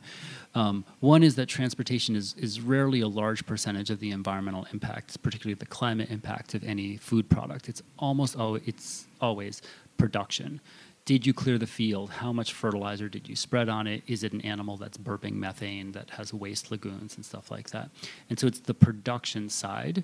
Um, 0.55 0.85
one 0.99 1.23
is 1.23 1.35
that 1.35 1.45
transportation 1.45 2.15
is, 2.15 2.35
is 2.37 2.59
rarely 2.59 3.01
a 3.01 3.07
large 3.07 3.45
percentage 3.45 3.89
of 3.89 3.99
the 3.99 4.11
environmental 4.11 4.67
impact, 4.73 5.21
particularly 5.21 5.53
the 5.53 5.67
climate 5.67 6.09
impact 6.09 6.55
of 6.55 6.63
any 6.63 6.97
food 6.97 7.29
product. 7.29 7.69
It's 7.69 7.83
almost 7.99 8.35
always, 8.35 8.63
it's 8.65 9.05
always 9.21 9.61
production. 9.97 10.61
Did 11.05 11.25
you 11.25 11.33
clear 11.33 11.57
the 11.57 11.67
field? 11.67 12.09
How 12.09 12.33
much 12.33 12.53
fertilizer 12.53 13.07
did 13.07 13.29
you 13.29 13.35
spread 13.35 13.69
on 13.69 13.87
it? 13.87 14.03
Is 14.07 14.23
it 14.23 14.33
an 14.33 14.41
animal 14.41 14.75
that's 14.77 14.97
burping 14.97 15.33
methane 15.33 15.93
that 15.93 16.09
has 16.09 16.33
waste 16.33 16.71
lagoons 16.71 17.15
and 17.15 17.23
stuff 17.23 17.49
like 17.49 17.69
that? 17.69 17.91
And 18.29 18.37
so 18.37 18.47
it's 18.47 18.59
the 18.59 18.73
production 18.73 19.47
side 19.47 20.03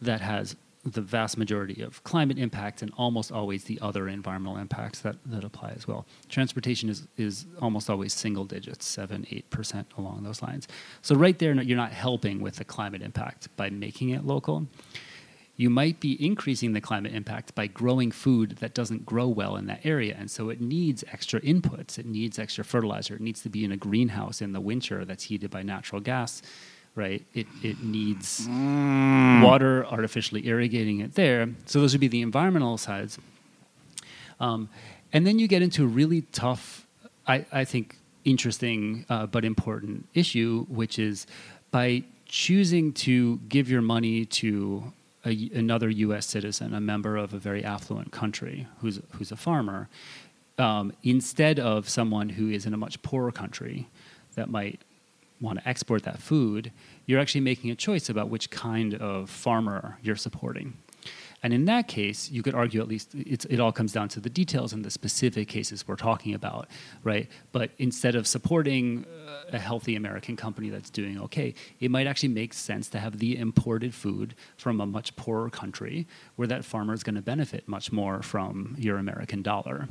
that 0.00 0.20
has 0.20 0.56
the 0.84 1.00
vast 1.00 1.38
majority 1.38 1.80
of 1.80 2.02
climate 2.02 2.38
impact 2.38 2.82
and 2.82 2.92
almost 2.96 3.30
always 3.30 3.64
the 3.64 3.78
other 3.80 4.08
environmental 4.08 4.58
impacts 4.58 5.00
that, 5.00 5.16
that 5.26 5.44
apply 5.44 5.72
as 5.76 5.86
well. 5.86 6.06
Transportation 6.28 6.88
is, 6.88 7.06
is 7.16 7.46
almost 7.60 7.88
always 7.88 8.12
single 8.12 8.44
digits, 8.44 8.84
7 8.86 9.24
8% 9.30 9.84
along 9.96 10.24
those 10.24 10.42
lines. 10.42 10.66
So, 11.00 11.14
right 11.14 11.38
there, 11.38 11.54
you're 11.62 11.76
not 11.76 11.92
helping 11.92 12.40
with 12.40 12.56
the 12.56 12.64
climate 12.64 13.02
impact 13.02 13.54
by 13.56 13.70
making 13.70 14.10
it 14.10 14.24
local. 14.24 14.66
You 15.54 15.70
might 15.70 16.00
be 16.00 16.24
increasing 16.24 16.72
the 16.72 16.80
climate 16.80 17.14
impact 17.14 17.54
by 17.54 17.68
growing 17.68 18.10
food 18.10 18.56
that 18.60 18.74
doesn't 18.74 19.06
grow 19.06 19.28
well 19.28 19.56
in 19.56 19.66
that 19.66 19.84
area. 19.84 20.16
And 20.18 20.30
so 20.30 20.48
it 20.48 20.60
needs 20.60 21.04
extra 21.12 21.40
inputs, 21.42 21.98
it 21.98 22.06
needs 22.06 22.38
extra 22.38 22.64
fertilizer, 22.64 23.14
it 23.14 23.20
needs 23.20 23.42
to 23.42 23.50
be 23.50 23.64
in 23.64 23.70
a 23.70 23.76
greenhouse 23.76 24.40
in 24.40 24.52
the 24.52 24.60
winter 24.60 25.04
that's 25.04 25.24
heated 25.24 25.50
by 25.50 25.62
natural 25.62 26.00
gas 26.00 26.42
right? 26.94 27.24
It, 27.34 27.46
it 27.62 27.82
needs 27.82 28.46
water, 28.48 29.86
artificially 29.86 30.46
irrigating 30.46 31.00
it 31.00 31.14
there. 31.14 31.48
So 31.66 31.80
those 31.80 31.92
would 31.92 32.00
be 32.00 32.08
the 32.08 32.22
environmental 32.22 32.76
sides. 32.76 33.18
Um, 34.40 34.68
and 35.12 35.26
then 35.26 35.38
you 35.38 35.48
get 35.48 35.62
into 35.62 35.84
a 35.84 35.86
really 35.86 36.22
tough, 36.32 36.86
I, 37.26 37.46
I 37.52 37.64
think, 37.64 37.96
interesting 38.24 39.04
uh, 39.08 39.26
but 39.26 39.44
important 39.44 40.06
issue, 40.14 40.66
which 40.68 40.98
is 40.98 41.26
by 41.70 42.04
choosing 42.26 42.92
to 42.92 43.38
give 43.48 43.68
your 43.68 43.82
money 43.82 44.24
to 44.24 44.92
a, 45.24 45.50
another 45.54 45.88
U.S. 45.90 46.26
citizen, 46.26 46.74
a 46.74 46.80
member 46.80 47.16
of 47.16 47.34
a 47.34 47.38
very 47.38 47.64
affluent 47.64 48.12
country 48.12 48.66
who's, 48.80 49.00
who's 49.12 49.32
a 49.32 49.36
farmer, 49.36 49.88
um, 50.58 50.92
instead 51.02 51.58
of 51.58 51.88
someone 51.88 52.30
who 52.30 52.48
is 52.48 52.66
in 52.66 52.74
a 52.74 52.76
much 52.76 53.00
poorer 53.02 53.32
country 53.32 53.88
that 54.34 54.50
might 54.50 54.80
want 55.42 55.58
to 55.58 55.68
export 55.68 56.04
that 56.04 56.22
food, 56.22 56.72
you're 57.06 57.20
actually 57.20 57.42
making 57.42 57.70
a 57.70 57.74
choice 57.74 58.08
about 58.08 58.30
which 58.30 58.50
kind 58.50 58.94
of 58.94 59.28
farmer 59.28 59.98
you're 60.02 60.16
supporting. 60.16 60.74
And 61.42 61.52
in 61.52 61.64
that 61.64 61.88
case, 61.88 62.30
you 62.30 62.40
could 62.42 62.54
argue 62.54 62.80
at 62.80 62.86
least 62.86 63.14
it's, 63.16 63.44
it 63.46 63.58
all 63.58 63.72
comes 63.72 63.92
down 63.92 64.08
to 64.10 64.20
the 64.20 64.30
details 64.30 64.72
and 64.72 64.84
the 64.84 64.90
specific 64.90 65.48
cases 65.48 65.88
we're 65.88 65.96
talking 65.96 66.34
about, 66.34 66.68
right? 67.02 67.28
But 67.50 67.72
instead 67.78 68.14
of 68.14 68.28
supporting 68.28 69.04
uh, 69.04 69.56
a 69.56 69.58
healthy 69.58 69.96
American 69.96 70.36
company 70.36 70.70
that's 70.70 70.90
doing 70.90 71.20
okay, 71.22 71.54
it 71.80 71.90
might 71.90 72.06
actually 72.06 72.28
make 72.28 72.54
sense 72.54 72.88
to 72.90 73.00
have 73.00 73.18
the 73.18 73.36
imported 73.36 73.92
food 73.92 74.36
from 74.56 74.80
a 74.80 74.86
much 74.86 75.16
poorer 75.16 75.50
country 75.50 76.06
where 76.36 76.46
that 76.46 76.64
farmer 76.64 76.94
is 76.94 77.02
going 77.02 77.16
to 77.16 77.22
benefit 77.22 77.66
much 77.66 77.90
more 77.90 78.22
from 78.22 78.76
your 78.78 78.98
American 78.98 79.42
dollar. 79.42 79.88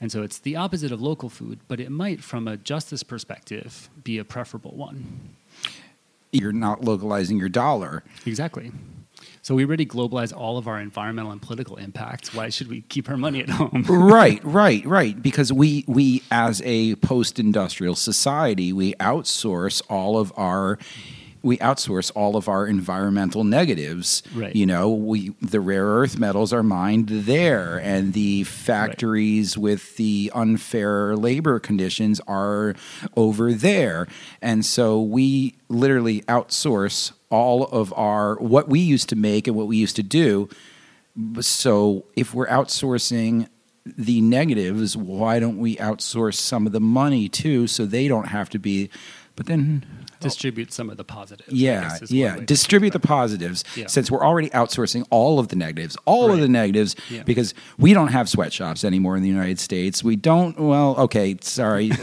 And 0.00 0.12
so 0.12 0.22
it's 0.22 0.38
the 0.38 0.56
opposite 0.56 0.92
of 0.92 1.00
local 1.00 1.28
food, 1.28 1.60
but 1.68 1.80
it 1.80 1.90
might, 1.90 2.22
from 2.22 2.46
a 2.46 2.56
justice 2.56 3.02
perspective, 3.02 3.88
be 4.04 4.18
a 4.18 4.24
preferable 4.24 4.76
one. 4.76 5.36
You're 6.32 6.52
not 6.52 6.84
localizing 6.84 7.38
your 7.38 7.48
dollar. 7.48 8.04
Exactly. 8.26 8.72
So 9.40 9.54
we 9.54 9.64
already 9.64 9.86
globalize 9.86 10.36
all 10.36 10.58
of 10.58 10.66
our 10.68 10.80
environmental 10.80 11.30
and 11.32 11.40
political 11.40 11.76
impacts. 11.76 12.34
Why 12.34 12.48
should 12.50 12.68
we 12.68 12.82
keep 12.82 13.08
our 13.08 13.16
money 13.16 13.40
at 13.42 13.48
home? 13.48 13.84
right, 13.88 14.40
right, 14.44 14.84
right. 14.84 15.22
Because 15.22 15.52
we 15.52 15.84
we 15.86 16.22
as 16.30 16.60
a 16.64 16.96
post-industrial 16.96 17.94
society, 17.94 18.72
we 18.72 18.94
outsource 18.94 19.82
all 19.88 20.18
of 20.18 20.32
our 20.36 20.78
we 21.46 21.56
outsource 21.58 22.12
all 22.14 22.36
of 22.36 22.48
our 22.48 22.66
environmental 22.66 23.44
negatives. 23.44 24.22
Right. 24.34 24.54
You 24.54 24.66
know, 24.66 24.90
we 24.90 25.30
the 25.40 25.60
rare 25.60 25.86
earth 25.86 26.18
metals 26.18 26.52
are 26.52 26.62
mined 26.62 27.08
there, 27.08 27.78
and 27.78 28.12
the 28.12 28.44
factories 28.44 29.56
with 29.56 29.96
the 29.96 30.30
unfair 30.34 31.16
labor 31.16 31.58
conditions 31.58 32.20
are 32.26 32.74
over 33.16 33.52
there, 33.52 34.06
and 34.42 34.64
so 34.66 35.00
we 35.00 35.54
literally 35.68 36.20
outsource 36.22 37.12
all 37.30 37.64
of 37.64 37.92
our 37.94 38.36
what 38.36 38.68
we 38.68 38.80
used 38.80 39.08
to 39.08 39.16
make 39.16 39.46
and 39.46 39.56
what 39.56 39.66
we 39.66 39.76
used 39.76 39.96
to 39.96 40.02
do 40.02 40.48
so 41.40 42.04
if 42.14 42.34
we're 42.34 42.46
outsourcing 42.46 43.48
the 43.84 44.20
negatives, 44.20 44.96
why 44.96 45.38
don't 45.38 45.58
we 45.58 45.76
outsource 45.76 46.34
some 46.34 46.66
of 46.66 46.72
the 46.72 46.80
money 46.80 47.28
too, 47.28 47.66
so 47.66 47.86
they 47.86 48.08
don't 48.08 48.28
have 48.28 48.50
to 48.50 48.58
be? 48.58 48.90
But 49.36 49.46
then, 49.46 49.84
Distribute 50.20 50.72
some 50.72 50.90
of 50.90 50.96
the 50.96 51.04
positives. 51.04 51.52
Yeah, 51.52 51.82
guess 51.82 52.02
is 52.02 52.10
one 52.10 52.18
yeah, 52.18 52.36
distribute 52.44 52.90
the 52.90 52.98
think 52.98 53.04
about 53.04 53.14
it. 53.14 53.18
positives. 53.18 53.64
Yeah. 53.76 53.86
Since 53.86 54.10
we're 54.10 54.24
already 54.24 54.50
outsourcing 54.50 55.06
all 55.10 55.38
of 55.38 55.48
the 55.48 55.56
negatives, 55.56 55.96
all 56.04 56.32
of 56.32 56.40
the 56.40 56.48
negatives, 56.48 56.96
Yeah. 57.10 57.22
because 57.22 57.54
we 57.78 57.92
don't 57.92 58.08
have 58.08 58.28
sweatshops 58.28 58.84
anymore 58.84 59.16
in 59.16 59.22
the 59.22 59.28
United 59.28 59.58
States. 59.60 60.02
We 60.04 60.16
don't. 60.16 60.58
Well, 60.58 60.96
okay, 60.98 61.36
sorry. 61.40 61.90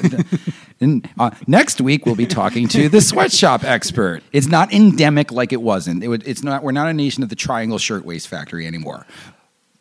And, 0.80 1.07
uh, 1.18 1.32
next 1.47 1.80
week 1.80 2.05
we'll 2.05 2.16
be 2.16 2.26
talking 2.26 2.68
to 2.70 2.89
the 2.89 2.99
sweatshop 2.99 3.64
expert. 3.64 4.22
It's 4.34 4.47
not 4.47 4.74
endemic 4.74 5.32
like 5.32 5.53
it 5.53 5.61
wasn't. 5.61 6.03
It 6.03 6.09
would, 6.09 6.28
it's 6.28 6.43
not. 6.43 6.61
We're 6.61 6.74
not 6.74 6.89
a 6.89 6.93
nation 6.93 7.24
of 7.24 7.30
the 7.30 7.38
Triangle 7.38 7.78
Shirtwaist 7.78 8.28
Factory 8.28 8.68
anymore. 8.68 9.05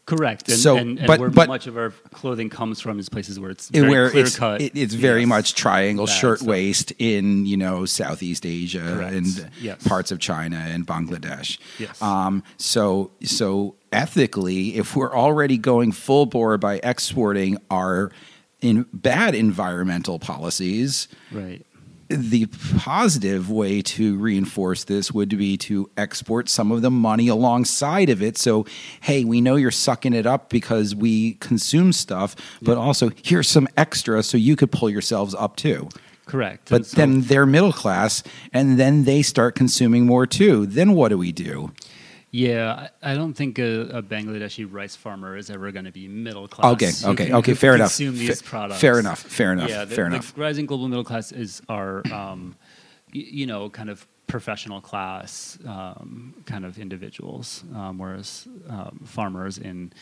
Correct. 0.05 0.49
And, 0.49 0.59
So, 0.59 0.77
and, 0.77 0.99
and 0.99 1.07
but- 1.07 1.21
where 1.21 1.31
but- 1.31 1.47
much 1.49 1.67
of 1.69 1.77
our 1.77 1.91
clothing 2.13 2.51
comes 2.51 2.81
from 2.81 2.99
is 2.99 3.09
places 3.09 3.39
where 3.39 3.51
it's 3.51 3.69
very 3.69 3.89
where 3.89 4.11
clear 4.11 4.25
it's, 4.25 4.37
cut. 4.37 4.61
it- 4.61 4.73
it's 4.75 4.95
very 4.95 5.21
Yes. 5.21 5.29
much 5.29 5.55
triangle 5.55 6.07
Bad 6.07 6.13
shirt 6.13 6.39
stuff. 6.39 6.49
waist 6.49 6.93
in 6.99 7.47
you 7.47 7.57
know 7.57 7.85
Southeast 7.87 8.45
Asia 8.45 8.81
Correct. 8.81 9.15
and 9.15 9.51
Yes. 9.61 9.83
parts 9.87 10.11
of 10.11 10.19
China 10.19 10.57
and 10.57 10.87
Bangladesh. 10.87 11.59
Yes. 11.79 12.03
Um, 12.03 12.43
so 12.57 13.13
so 13.23 13.77
ethically, 13.93 14.77
if 14.77 14.97
we're 14.97 15.15
already 15.17 15.57
going 15.57 15.93
full 15.93 16.27
bore 16.27 16.59
by 16.59 16.81
exporting 16.83 17.59
our 17.71 18.11
in 18.61 18.87
bad 18.93 19.35
environmental 19.37 20.19
policies, 20.19 21.07
Right. 21.31 21.65
The 22.17 22.47
positive 22.79 23.51
way 23.51 23.83
to 23.83 24.17
reinforce 24.19 24.85
this 24.85 25.13
would 25.13 25.31
be 25.31 25.57
to 25.59 25.91
export 25.97 26.49
some 26.49 26.71
of 26.71 26.83
the 26.83 26.91
money 26.91 27.29
alongside 27.29 28.11
of 28.11 28.23
it. 28.23 28.39
So, 28.39 28.67
hey, 29.01 29.25
we 29.25 29.41
know 29.41 29.57
you're 29.57 29.71
sucking 29.71 30.13
it 30.13 30.27
up 30.27 30.51
because 30.51 30.95
we 30.95 31.35
consume 31.35 31.93
stuff, 31.93 32.37
but 32.63 32.77
also 32.79 33.11
here's 33.23 33.49
some 33.49 33.69
extra 33.77 34.23
so 34.23 34.37
you 34.37 34.57
could 34.57 34.71
pull 34.71 34.91
yourselves 34.91 35.35
up 35.35 35.57
too. 35.57 35.89
Correct. 36.27 36.71
But 36.71 36.87
so- 36.87 36.97
then 36.97 37.23
they're 37.23 37.47
middle 37.47 37.73
class 37.73 38.23
and 38.53 38.79
then 38.79 39.05
they 39.05 39.23
start 39.23 39.55
consuming 39.55 40.07
more 40.07 40.27
too. 40.27 40.67
Then 40.67 40.93
what 40.93 41.09
do 41.09 41.19
we 41.19 41.33
do? 41.33 41.73
Yeah, 42.35 42.89
I 43.03 43.13
I 43.13 43.15
don't 43.15 43.35
think 43.35 43.59
a, 43.59 43.99
a 43.99 44.03
Bangladeshi 44.03 44.67
rice 44.71 44.97
farmer 44.97 45.37
is 45.37 45.51
ever 45.51 45.71
going 45.71 45.85
to 45.85 45.93
be 45.93 46.09
middle 46.09 46.49
class. 46.49 46.73
Okay, 46.73 46.91
okay, 47.13 47.27
can- 47.27 47.35
okay, 47.37 47.55
fair 47.55 47.75
enough. 47.75 47.91
Consume 47.97 48.17
these 48.19 48.41
Fa- 48.41 48.49
products. 48.49 48.81
fair 48.81 48.99
enough, 48.99 49.21
fair 49.21 49.53
enough, 49.53 49.69
Yeah, 49.69 49.85
the, 49.85 49.95
fair 49.95 50.05
the 50.09 50.17
enough. 50.17 50.33
rising 50.37 50.65
global 50.67 50.89
middle 50.89 51.05
class 51.05 51.31
is 51.31 51.61
our, 51.69 52.03
um, 52.11 52.57
y- 53.15 53.29
you 53.31 53.47
know, 53.47 53.69
kind 53.69 53.91
of 53.91 54.07
professional 54.29 54.81
class 54.81 55.59
um, 55.67 56.33
kind 56.47 56.65
of 56.65 56.79
individuals, 56.79 57.65
um, 57.75 57.99
whereas 57.99 58.49
um, 58.71 58.99
farmers 59.05 59.59
in 59.59 59.93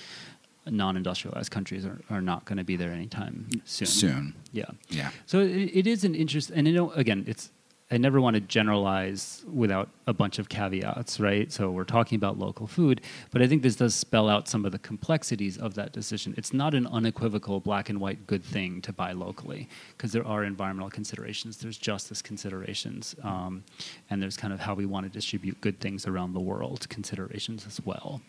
non-industrialized 0.67 1.51
countries 1.51 1.85
are, 1.85 2.01
are 2.11 2.21
not 2.21 2.45
going 2.45 2.59
to 2.59 2.63
be 2.65 2.77
there 2.77 2.93
anytime 2.93 3.49
soon. 3.65 3.87
Soon. 3.89 4.35
Yeah. 4.53 4.67
Yeah. 4.89 5.11
So 5.27 5.41
it, 5.41 5.71
it 5.75 5.87
is 5.89 6.05
an 6.05 6.15
interest, 6.15 6.51
and 6.55 6.69
you 6.69 6.75
know, 6.75 6.93
again, 6.93 7.25
it's. 7.27 7.51
I 7.93 7.97
never 7.97 8.21
want 8.21 8.35
to 8.35 8.41
generalize 8.41 9.45
without 9.53 9.89
a 10.07 10.13
bunch 10.13 10.39
of 10.39 10.49
caveats, 10.49 11.19
right? 11.19 11.51
So 11.51 11.73
we're 11.73 11.83
talking 11.83 12.15
about 12.15 12.39
local 12.39 12.69
food, 12.69 13.01
but 13.33 13.43
I 13.43 13.49
think 13.49 13.63
this 13.63 13.75
does 13.75 13.97
spell 13.97 14.29
out 14.29 14.49
some 14.49 14.65
of 14.65 14.71
the 14.71 14.79
complexities 14.79 15.59
of 15.59 15.75
that 15.75 15.93
decision. 15.93 16.33
It's 16.37 16.53
not 16.53 16.73
an 16.75 16.87
unequivocal 16.87 17.59
black 17.59 17.89
and 17.89 18.01
white 18.01 18.29
good 18.29 18.45
thing 18.45 18.81
to 18.83 18.93
buy 18.93 19.11
locally 19.11 19.69
because 19.97 20.13
there 20.13 20.25
are 20.25 20.45
environmental 20.45 20.89
considerations, 20.89 21.57
there's 21.57 21.79
justice 21.79 22.23
considerations, 22.23 23.17
um, 23.25 23.65
and 24.09 24.23
there's 24.23 24.37
kind 24.37 24.53
of 24.53 24.61
how 24.61 24.75
we 24.75 24.87
want 24.87 25.05
to 25.07 25.11
distribute 25.11 25.61
good 25.61 25.81
things 25.81 26.07
around 26.07 26.33
the 26.33 26.41
world 26.41 26.89
considerations 26.91 27.67
as 27.67 27.85
well. 27.85 28.21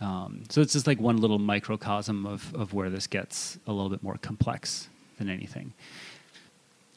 Um, 0.00 0.44
so 0.48 0.60
it's 0.60 0.74
just 0.74 0.86
like 0.86 1.00
one 1.00 1.16
little 1.16 1.40
microcosm 1.40 2.24
of, 2.24 2.54
of 2.54 2.72
where 2.72 2.90
this 2.90 3.08
gets 3.08 3.58
a 3.66 3.72
little 3.72 3.90
bit 3.90 4.02
more 4.02 4.16
complex 4.22 4.88
than 5.18 5.28
anything. 5.28 5.72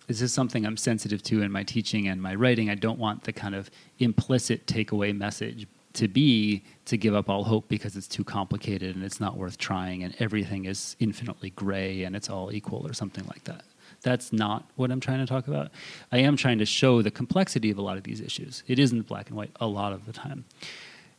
This 0.10 0.24
is 0.24 0.34
something 0.34 0.66
I'm 0.66 0.76
sensitive 0.76 1.22
to 1.26 1.43
in 1.43 1.51
my 1.51 1.62
teaching 1.62 2.07
and 2.07 2.20
my 2.20 2.34
writing. 2.34 2.68
I 2.72 2.74
don't 2.74 2.97
want 2.97 3.26
the 3.26 3.32
kind 3.32 3.53
of 3.53 3.70
implicit 3.99 4.66
takeaway 4.66 5.16
message 5.16 5.68
to 5.93 6.07
be 6.07 6.64
to 6.86 6.97
give 6.97 7.14
up 7.14 7.30
all 7.30 7.43
hope 7.43 7.70
because 7.70 7.95
it's 7.95 8.07
too 8.07 8.24
complicated 8.24 8.95
and 8.95 9.05
it's 9.05 9.20
not 9.20 9.38
worth 9.38 9.60
trying 9.60 10.03
and 10.03 10.16
everything 10.18 10.66
is 10.66 10.95
infinitely 10.99 11.51
gray 11.51 12.05
and 12.05 12.16
it's 12.16 12.28
all 12.28 12.51
equal 12.51 12.88
or 12.88 12.93
something 12.93 13.24
like 13.28 13.43
that. 13.43 13.62
That's 14.01 14.34
not 14.34 14.68
what 14.78 14.89
I'm 14.89 14.99
trying 14.99 15.20
to 15.20 15.28
talk 15.28 15.47
about. 15.47 15.70
I 16.12 16.18
am 16.18 16.36
trying 16.36 16.57
to 16.57 16.66
show 16.66 17.03
the 17.03 17.12
complexity 17.12 17.70
of 17.70 17.78
a 17.78 17.84
lot 17.84 17.97
of 17.97 18.03
these 18.03 18.20
issues. 18.20 18.64
It 18.66 18.80
isn't 18.80 19.07
black 19.07 19.28
and 19.28 19.38
white 19.38 19.51
a 19.60 19.68
lot 19.68 19.93
of 19.93 20.07
the 20.07 20.12
time. 20.12 20.45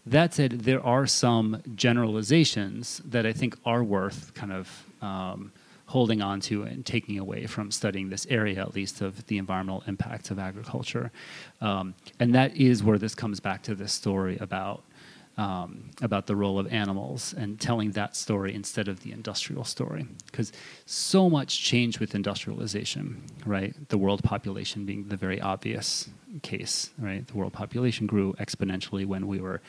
That 0.04 0.34
said, 0.34 0.62
there 0.62 0.84
are 0.84 1.06
some 1.06 1.62
generalizations 1.76 3.00
that 3.04 3.24
I 3.24 3.32
think 3.32 3.56
are 3.64 3.84
worth 3.84 4.34
kind 4.34 4.52
of 4.52 4.84
um, 5.00 5.52
holding 5.90 6.22
on 6.22 6.40
to 6.40 6.62
and 6.62 6.86
taking 6.86 7.18
away 7.18 7.46
from 7.46 7.70
studying 7.70 8.10
this 8.10 8.24
area, 8.30 8.60
at 8.60 8.74
least 8.76 9.00
of 9.00 9.26
the 9.26 9.36
environmental 9.38 9.82
impacts 9.88 10.30
of 10.30 10.38
agriculture. 10.38 11.10
Um, 11.60 11.94
and 12.20 12.32
that 12.38 12.56
is 12.56 12.80
where 12.84 12.96
this 12.96 13.14
comes 13.16 13.40
back 13.40 13.62
to 13.64 13.74
this 13.74 13.92
story 13.92 14.38
about. 14.40 14.84
Um, 15.36 15.90
about 16.02 16.26
the 16.26 16.36
role 16.36 16.58
of 16.58 16.66
animals 16.70 17.32
and 17.32 17.58
telling 17.58 17.92
that 17.92 18.14
story 18.14 18.52
instead 18.54 18.88
of 18.88 19.00
the 19.04 19.12
industrial 19.12 19.64
story. 19.64 20.06
Because 20.26 20.52
so 20.84 21.30
much 21.30 21.62
changed 21.62 21.98
with 21.98 22.14
industrialization, 22.14 23.22
right? 23.46 23.72
The 23.88 23.96
world 23.96 24.22
population 24.22 24.84
being 24.84 25.08
the 25.08 25.16
very 25.16 25.40
obvious 25.40 26.10
case, 26.42 26.90
right? 26.98 27.26
The 27.26 27.36
world 27.38 27.54
population 27.54 28.06
grew 28.06 28.34
exponentially 28.34 29.06
when 29.06 29.26
we 29.26 29.40
were 29.40 29.62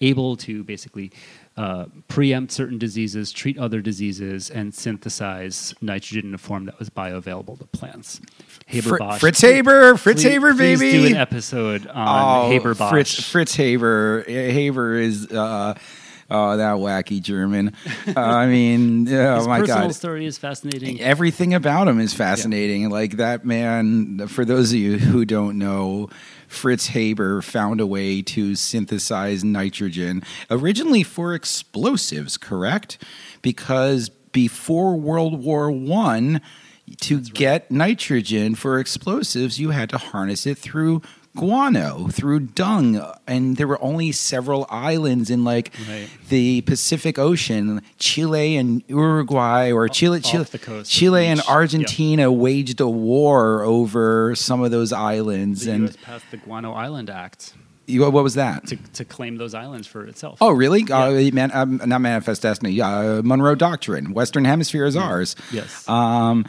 able 0.00 0.36
to 0.46 0.62
basically 0.62 1.10
uh, 1.56 1.86
preempt 2.08 2.52
certain 2.52 2.76
diseases, 2.78 3.32
treat 3.32 3.58
other 3.58 3.80
diseases, 3.80 4.50
and 4.50 4.74
synthesize 4.74 5.74
nitrogen 5.80 6.28
in 6.28 6.34
a 6.34 6.38
form 6.38 6.66
that 6.66 6.78
was 6.78 6.90
bioavailable 6.90 7.58
to 7.58 7.64
plants. 7.66 8.20
Haber 8.66 8.88
Fr- 8.90 8.96
Bosch. 8.98 9.20
Fritz 9.20 9.40
Haber, 9.40 9.96
Fritz 9.96 10.22
Please- 10.22 10.32
Haber, 10.32 10.54
please 10.54 10.80
baby. 10.80 10.98
do 11.08 11.14
an 11.14 11.14
episode 11.20 11.86
on 11.86 12.50
Haber 12.50 12.74
Bosch. 12.74 12.88
Oh, 12.88 12.90
Fritz, 12.90 13.22
Fritz 13.30 13.54
Haber. 13.56 14.22
Haber 14.26 14.96
is 14.96 15.26
uh, 15.32 15.74
oh, 16.30 16.56
that 16.56 16.76
wacky 16.76 17.22
German. 17.22 17.72
Uh, 18.06 18.20
I 18.20 18.46
mean, 18.46 19.08
oh 19.12 19.36
His 19.36 19.46
my 19.46 19.60
personal 19.60 19.86
God. 19.88 19.94
story 19.94 20.26
is 20.26 20.38
fascinating. 20.38 21.00
Everything 21.00 21.54
about 21.54 21.88
him 21.88 22.00
is 22.00 22.14
fascinating. 22.14 22.90
Like 22.90 23.16
that 23.18 23.44
man, 23.44 24.26
for 24.28 24.44
those 24.44 24.72
of 24.72 24.78
you 24.78 24.98
who 24.98 25.24
don't 25.24 25.58
know, 25.58 26.08
Fritz 26.48 26.86
Haber 26.88 27.42
found 27.42 27.80
a 27.80 27.86
way 27.86 28.22
to 28.22 28.54
synthesize 28.54 29.42
nitrogen 29.44 30.22
originally 30.50 31.02
for 31.02 31.34
explosives, 31.34 32.36
correct? 32.36 33.02
Because 33.42 34.08
before 34.08 34.96
World 34.96 35.42
War 35.42 35.70
One, 35.70 36.40
to 37.00 37.20
get 37.20 37.70
nitrogen 37.70 38.54
for 38.54 38.78
explosives, 38.78 39.58
you 39.58 39.70
had 39.70 39.90
to 39.90 39.98
harness 39.98 40.46
it 40.46 40.56
through 40.58 41.02
guano, 41.36 42.08
through 42.08 42.40
dung, 42.40 43.00
and 43.26 43.56
there 43.56 43.68
were 43.68 43.82
only 43.82 44.10
several 44.12 44.66
islands 44.68 45.30
in 45.30 45.44
like 45.44 45.72
Right. 45.88 46.08
the 46.28 46.62
Pacific 46.62 47.18
Ocean, 47.18 47.82
Chile 47.98 48.56
and 48.56 48.82
Uruguay, 48.88 49.70
or 49.70 49.88
Chile, 49.88 50.18
off 50.18 50.24
Chile, 50.24 50.44
coast 50.60 50.90
Chile 50.90 51.26
and. 51.26 51.40
Yeah. 51.46 51.52
Argentina 51.52 52.32
waged 52.32 52.80
a 52.80 52.88
war 52.88 53.62
over 53.62 54.34
some 54.34 54.62
of 54.62 54.70
those 54.70 54.92
islands. 54.92 55.64
the 55.64 55.72
and 55.72 55.82
U.S. 55.84 55.96
passed 56.02 56.30
the 56.30 56.36
Guano 56.38 56.72
Island 56.72 57.10
Act 57.10 57.52
you, 57.86 58.10
what 58.10 58.24
was 58.24 58.34
that? 58.34 58.66
to, 58.66 58.76
to 58.94 59.04
claim 59.04 59.36
those 59.36 59.54
islands 59.54 59.86
for 59.86 60.04
itself. 60.04 60.38
Oh, 60.40 60.50
really? 60.50 60.84
Uh, 60.90 61.30
man, 61.32 61.50
um, 61.54 61.80
not 61.86 62.00
Manifest 62.00 62.42
Destiny. 62.42 62.80
Uh, 62.80 63.22
Monroe 63.22 63.54
Doctrine. 63.54 64.12
Western 64.12 64.44
Hemisphere 64.44 64.86
is 64.86 64.96
ours. 64.96 65.36
Yes. 65.52 65.88
Um, 65.88 66.46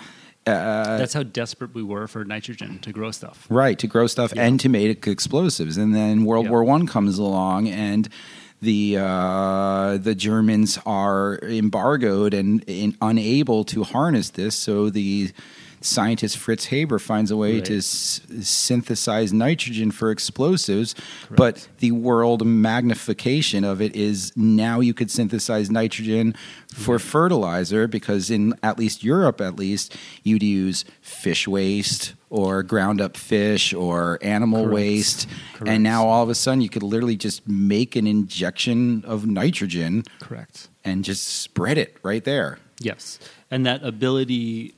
That's 0.48 1.14
how 1.14 1.24
desperate 1.24 1.74
we 1.74 1.84
were 1.84 2.08
for 2.08 2.24
nitrogen 2.26 2.80
to 2.80 2.92
grow 2.92 3.12
stuff. 3.12 3.48
Right, 3.50 3.78
to 3.80 3.88
grow 3.88 4.08
stuff 4.08 4.34
and 4.36 4.60
to 4.60 4.70
make 4.70 5.08
explosives. 5.08 5.78
And 5.78 5.94
then 5.94 6.26
World 6.26 6.46
Yeah. 6.46 6.52
War 6.52 6.64
One 6.64 6.88
comes 6.88 7.18
along, 7.18 7.68
and 7.68 8.10
the 8.62 8.98
uh, 9.00 9.98
the 9.98 10.16
Germans 10.16 10.80
are 10.86 11.40
embargoed 11.44 12.34
and, 12.34 12.64
and 12.68 12.96
unable 13.02 13.64
to 13.66 13.84
harness 13.84 14.32
this. 14.32 14.56
So 14.56 14.90
the 14.90 15.32
scientist 15.82 16.38
Fritz 16.38 16.66
Haber 16.66 17.00
finds 17.00 17.32
a 17.32 17.38
way 17.38 17.56
Right. 17.56 17.66
to 17.66 17.78
s- 17.78 18.22
synthesize 18.42 19.32
nitrogen 19.32 19.92
for 19.92 20.12
explosives. 20.12 20.96
But 21.30 21.68
the 21.80 21.92
world 21.92 22.46
magnification 22.46 23.64
of 23.64 23.82
it 23.82 23.96
is 23.96 24.32
now 24.36 24.80
you 24.80 24.94
could 24.94 25.12
synthesize 25.12 25.70
nitrogen 25.70 26.36
for 26.74 27.00
fertilizer 27.00 27.88
because 27.88 28.30
in 28.30 28.54
at 28.64 28.78
least 28.78 29.04
Europe, 29.04 29.40
at 29.42 29.58
least 29.58 29.96
you'd 30.24 30.44
use 30.44 30.86
fish 31.02 31.48
waste 31.48 32.14
or 32.30 32.62
ground 32.64 33.00
up 33.00 33.16
fish 33.16 33.74
or 33.74 34.20
animal 34.22 34.64
Correct. 34.64 34.74
waste. 34.74 35.28
Correct. 35.54 35.70
And 35.74 35.84
now 35.84 36.06
all 36.06 36.24
of 36.24 36.30
a 36.30 36.36
sudden 36.36 36.62
you 36.62 36.70
could 36.70 36.84
literally 36.84 37.16
just 37.16 37.48
make 37.48 37.96
an 37.96 38.06
injection 38.06 39.04
of 39.06 39.26
nitrogen 39.26 40.04
Correct. 40.20 40.68
and 40.84 41.04
just 41.06 41.26
spread 41.28 41.78
it 41.78 41.96
right 42.04 42.24
there. 42.24 42.60
Yes, 42.80 43.18
and 43.50 43.66
that 43.66 43.84
ability. 43.84 44.76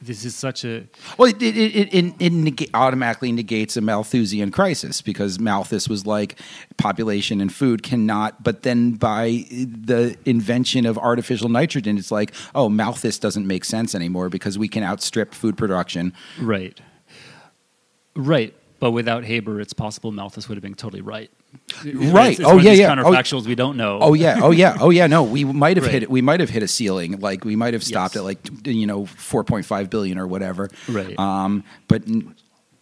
This 0.00 0.24
is 0.24 0.34
such 0.34 0.64
a 0.64 0.86
Well, 1.18 1.30
it, 1.30 1.42
it, 1.42 1.56
it, 1.56 1.94
it, 1.94 2.14
it 2.18 2.32
nega- 2.32 2.70
automatically 2.74 3.32
negates 3.32 3.76
a 3.76 3.80
Malthusian 3.80 4.50
crisis 4.50 5.02
because 5.02 5.38
Malthus 5.38 5.88
was 5.88 6.06
like 6.06 6.38
population 6.76 7.40
and 7.40 7.52
food 7.52 7.82
cannot, 7.82 8.42
but 8.42 8.62
then 8.62 8.92
by 8.92 9.44
the 9.50 10.16
invention 10.24 10.86
of 10.86 10.98
artificial 10.98 11.48
nitrogen, 11.48 11.98
it's 11.98 12.10
like, 12.10 12.34
oh, 12.54 12.68
Malthus 12.68 13.18
doesn't 13.18 13.46
make 13.46 13.64
sense 13.64 13.94
anymore 13.94 14.28
because 14.28 14.58
we 14.58 14.68
can 14.68 14.82
outstrip 14.82 15.34
food 15.34 15.56
production. 15.56 16.12
right, 16.40 16.80
right. 18.16 18.54
But 18.78 18.92
without 18.92 19.24
Haber, 19.24 19.60
it's 19.60 19.74
possible 19.74 20.10
Malthus 20.10 20.48
would 20.48 20.56
have 20.56 20.62
been 20.62 20.74
totally 20.74 21.02
right. 21.02 21.30
Right. 21.84 22.32
It's, 22.32 22.40
it's 22.40 22.48
Oh, 22.48 22.58
yeah, 22.58 22.72
yeah. 22.72 22.92
Oh, 22.92 23.10
Counterfactuals 23.12 23.46
we 23.46 23.54
don't 23.54 23.76
know. 23.76 23.98
Oh 24.00 24.14
yeah, 24.14 24.40
oh 24.42 24.50
yeah, 24.50 24.76
oh 24.80 24.90
yeah. 24.90 25.06
No, 25.06 25.22
we 25.22 25.44
might 25.44 25.76
have 25.76 25.86
Right. 25.90 26.02
hit 26.02 26.10
we 26.10 26.20
might 26.22 26.40
have 26.40 26.50
hit 26.50 26.62
a 26.62 26.68
ceiling. 26.68 27.20
Like 27.20 27.44
we 27.44 27.56
might 27.56 27.74
have 27.74 27.82
stopped 27.84 28.14
Yes. 28.14 28.20
at 28.22 28.24
like 28.24 28.66
you 28.66 28.86
know 28.86 29.06
four 29.06 29.44
point 29.44 29.66
five 29.66 29.88
billion 29.90 30.18
or 30.18 30.26
whatever. 30.26 30.68
Right. 30.88 31.18
Um, 31.18 31.64
but 31.88 32.02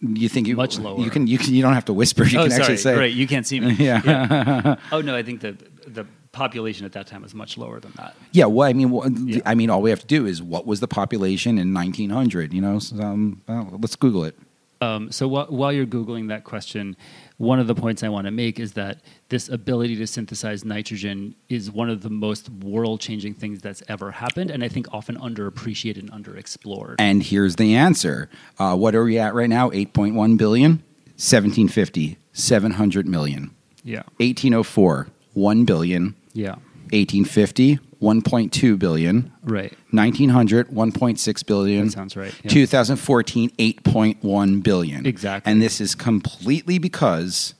you 0.01 0.29
think 0.29 0.47
you 0.47 0.55
Much 0.55 0.79
lower. 0.79 0.99
You 0.99 1.09
can 1.09 1.27
you 1.27 1.37
can 1.37 1.53
you 1.53 1.61
don't 1.61 1.73
have 1.73 1.85
to 1.85 1.93
whisper. 1.93 2.23
You 2.25 2.39
oh, 2.39 2.43
can 2.43 2.51
sorry. 2.51 2.61
actually 2.63 2.77
say 2.77 2.95
Great, 2.95 3.13
you 3.15 3.27
can't 3.27 3.45
see 3.45 3.59
me. 3.59 3.73
Yeah. 3.79 4.75
Oh 4.91 5.01
no, 5.01 5.15
I 5.15 5.23
think 5.23 5.41
the 5.41 5.55
the 5.87 6.05
population 6.31 6.85
at 6.85 6.91
that 6.93 7.07
time 7.07 7.21
was 7.21 7.33
much 7.33 7.57
lower 7.57 7.79
than 7.79 7.91
that. 7.97 8.15
Yeah, 8.31 8.45
well, 8.45 8.69
I 8.69 8.73
mean, 8.73 8.91
well, 8.91 9.09
Yeah. 9.11 9.41
I 9.47 9.55
mean, 9.55 9.69
all 9.71 9.81
we 9.81 9.89
have 9.89 9.99
to 10.01 10.05
do 10.07 10.25
is 10.27 10.41
what 10.43 10.65
was 10.67 10.79
the 10.79 10.87
population 10.87 11.57
in 11.57 11.73
1900? 11.73 12.53
You 12.53 12.61
know, 12.61 12.77
so, 12.79 13.01
um, 13.01 13.41
well, 13.47 13.67
let's 13.81 13.95
Google 13.95 14.23
it. 14.25 14.37
Um, 14.79 15.11
so 15.11 15.27
wh- 15.27 15.51
while 15.51 15.73
you're 15.73 15.87
googling 15.87 16.27
that 16.29 16.43
question, 16.43 16.95
one 17.39 17.59
of 17.59 17.67
the 17.67 17.73
points 17.73 18.03
I 18.03 18.09
want 18.09 18.25
to 18.25 18.31
make 18.31 18.59
is 18.59 18.73
that 18.73 19.01
this 19.29 19.47
ability 19.49 19.95
to 19.95 20.05
synthesize 20.05 20.63
nitrogen 20.65 21.35
is 21.47 21.71
one 21.71 21.89
of 21.89 22.01
the 22.01 22.09
most 22.09 22.49
world-changing 22.49 23.33
things 23.33 23.61
that's 23.61 23.81
ever 23.87 24.11
happened, 24.11 24.51
and 24.51 24.61
I 24.63 24.67
think 24.67 24.87
often 24.93 25.17
underappreciated 25.17 25.99
and 25.99 26.11
underexplored. 26.11 26.95
And 26.99 27.23
here's 27.23 27.55
the 27.55 27.75
answer. 27.75 28.29
Uh, 28.59 28.75
what 28.75 28.93
are 28.93 29.03
we 29.03 29.17
at 29.17 29.33
right 29.33 29.49
now? 29.49 29.69
8.1 29.71 30.37
billion. 30.37 30.83
1750, 31.19 32.17
700 32.31 33.07
million. 33.07 33.51
yeah, 33.83 34.03
1804, 34.17 35.07
1 35.33 35.65
billion. 35.65 36.15
yeah, 36.33 36.55
1850, 36.91 37.79
1.2 38.01 38.79
billion. 38.79 39.31
right. 39.43 39.73
1900, 39.91 40.69
1.6 40.69 41.45
billion. 41.45 41.85
That 41.85 41.91
sounds 41.91 42.15
right. 42.15 42.33
Yeah. 42.43 42.49
2014, 42.51 43.49
8.1 43.51 44.63
billion. 44.63 45.05
Exactly. 45.05 45.51
And 45.51 45.61
this 45.61 45.81
is 45.81 45.95
completely 45.95 46.77
because 46.77 47.55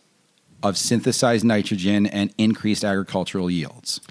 of 0.64 0.78
synthesized 0.78 1.44
nitrogen 1.46 2.06
and 2.06 2.34
increased 2.38 2.84
agricultural 2.86 3.50
yields. 3.50 4.02